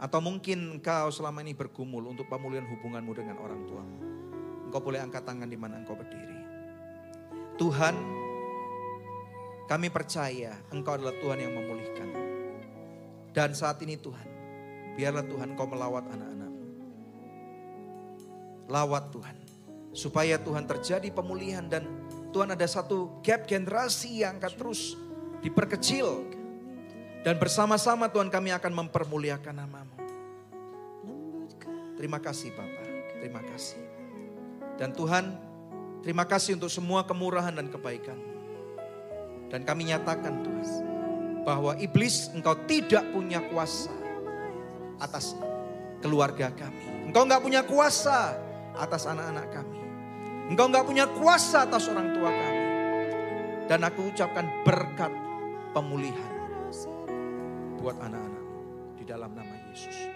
Atau 0.03 0.19
mungkin 0.19 0.79
engkau 0.79 1.11
selama 1.15 1.47
ini 1.47 1.55
bergumul 1.55 2.11
untuk 2.11 2.27
pemulihan 2.27 2.67
hubunganmu 2.67 3.13
dengan 3.15 3.39
orang 3.39 3.63
tuamu. 3.67 3.99
Engkau 4.67 4.81
boleh 4.83 4.99
angkat 4.99 5.23
tangan 5.23 5.47
di 5.47 5.55
mana 5.55 5.79
engkau 5.79 5.95
berdiri. 5.95 6.39
Tuhan, 7.55 7.95
kami 9.71 9.89
percaya 9.95 10.59
engkau 10.75 10.99
adalah 10.99 11.15
Tuhan 11.23 11.39
yang 11.39 11.55
memulihkan. 11.55 12.09
Dan 13.31 13.55
saat 13.55 13.79
ini 13.87 13.95
Tuhan, 13.95 14.29
biarlah 14.99 15.23
Tuhan 15.27 15.55
engkau 15.55 15.71
melawat 15.71 16.11
anak-anakmu. 16.11 16.67
Lawat 18.67 19.05
Tuhan. 19.15 19.37
Supaya 19.95 20.43
Tuhan 20.43 20.67
terjadi 20.67 21.07
pemulihan 21.15 21.63
dan 21.71 21.87
Tuhan 22.35 22.51
ada 22.51 22.67
satu 22.67 23.23
gap 23.23 23.47
generasi 23.47 24.27
yang 24.27 24.43
akan 24.43 24.55
terus 24.59 24.99
diperkecil. 25.45 26.33
Dan 27.21 27.37
bersama-sama 27.37 28.09
Tuhan 28.09 28.33
kami 28.33 28.53
akan 28.57 28.73
mempermuliakan 28.85 29.55
namamu. 29.55 29.97
Terima 32.01 32.19
kasih 32.21 32.53
Bapak, 32.53 33.21
terima 33.21 33.41
kasih. 33.45 33.81
Dan 34.77 34.93
Tuhan, 34.93 35.37
terima 36.03 36.25
kasih 36.27 36.59
untuk 36.59 36.69
semua 36.69 37.07
kemurahan 37.07 37.55
dan 37.55 37.71
kebaikan. 37.71 38.19
Dan 39.49 39.63
kami 39.63 39.89
nyatakan 39.89 40.43
Tuhan, 40.43 40.55
bahwa 41.45 41.77
iblis 41.77 42.33
engkau 42.33 42.57
tidak 42.65 43.05
punya 43.13 43.39
kuasa 43.53 43.93
atas 44.99 45.37
keluarga 46.01 46.49
kami. 46.53 47.09
Engkau 47.13 47.29
enggak 47.29 47.45
punya 47.45 47.61
kuasa 47.63 48.37
atas 48.75 49.05
anak-anak 49.05 49.49
kami. 49.53 49.81
Engkau 50.51 50.67
enggak 50.73 50.85
punya 50.89 51.05
kuasa 51.09 51.69
atas 51.69 51.89
orang 51.89 52.17
tua 52.17 52.33
kami. 52.33 52.65
Dan 53.65 53.81
aku 53.81 54.13
ucapkan 54.13 54.45
berkat 54.65 55.13
pemulihan 55.75 56.35
buat 57.83 57.99
anak-anak 57.99 58.47
di 58.95 59.03
dalam 59.03 59.35
nama 59.35 59.55
Yesus. 59.67 60.14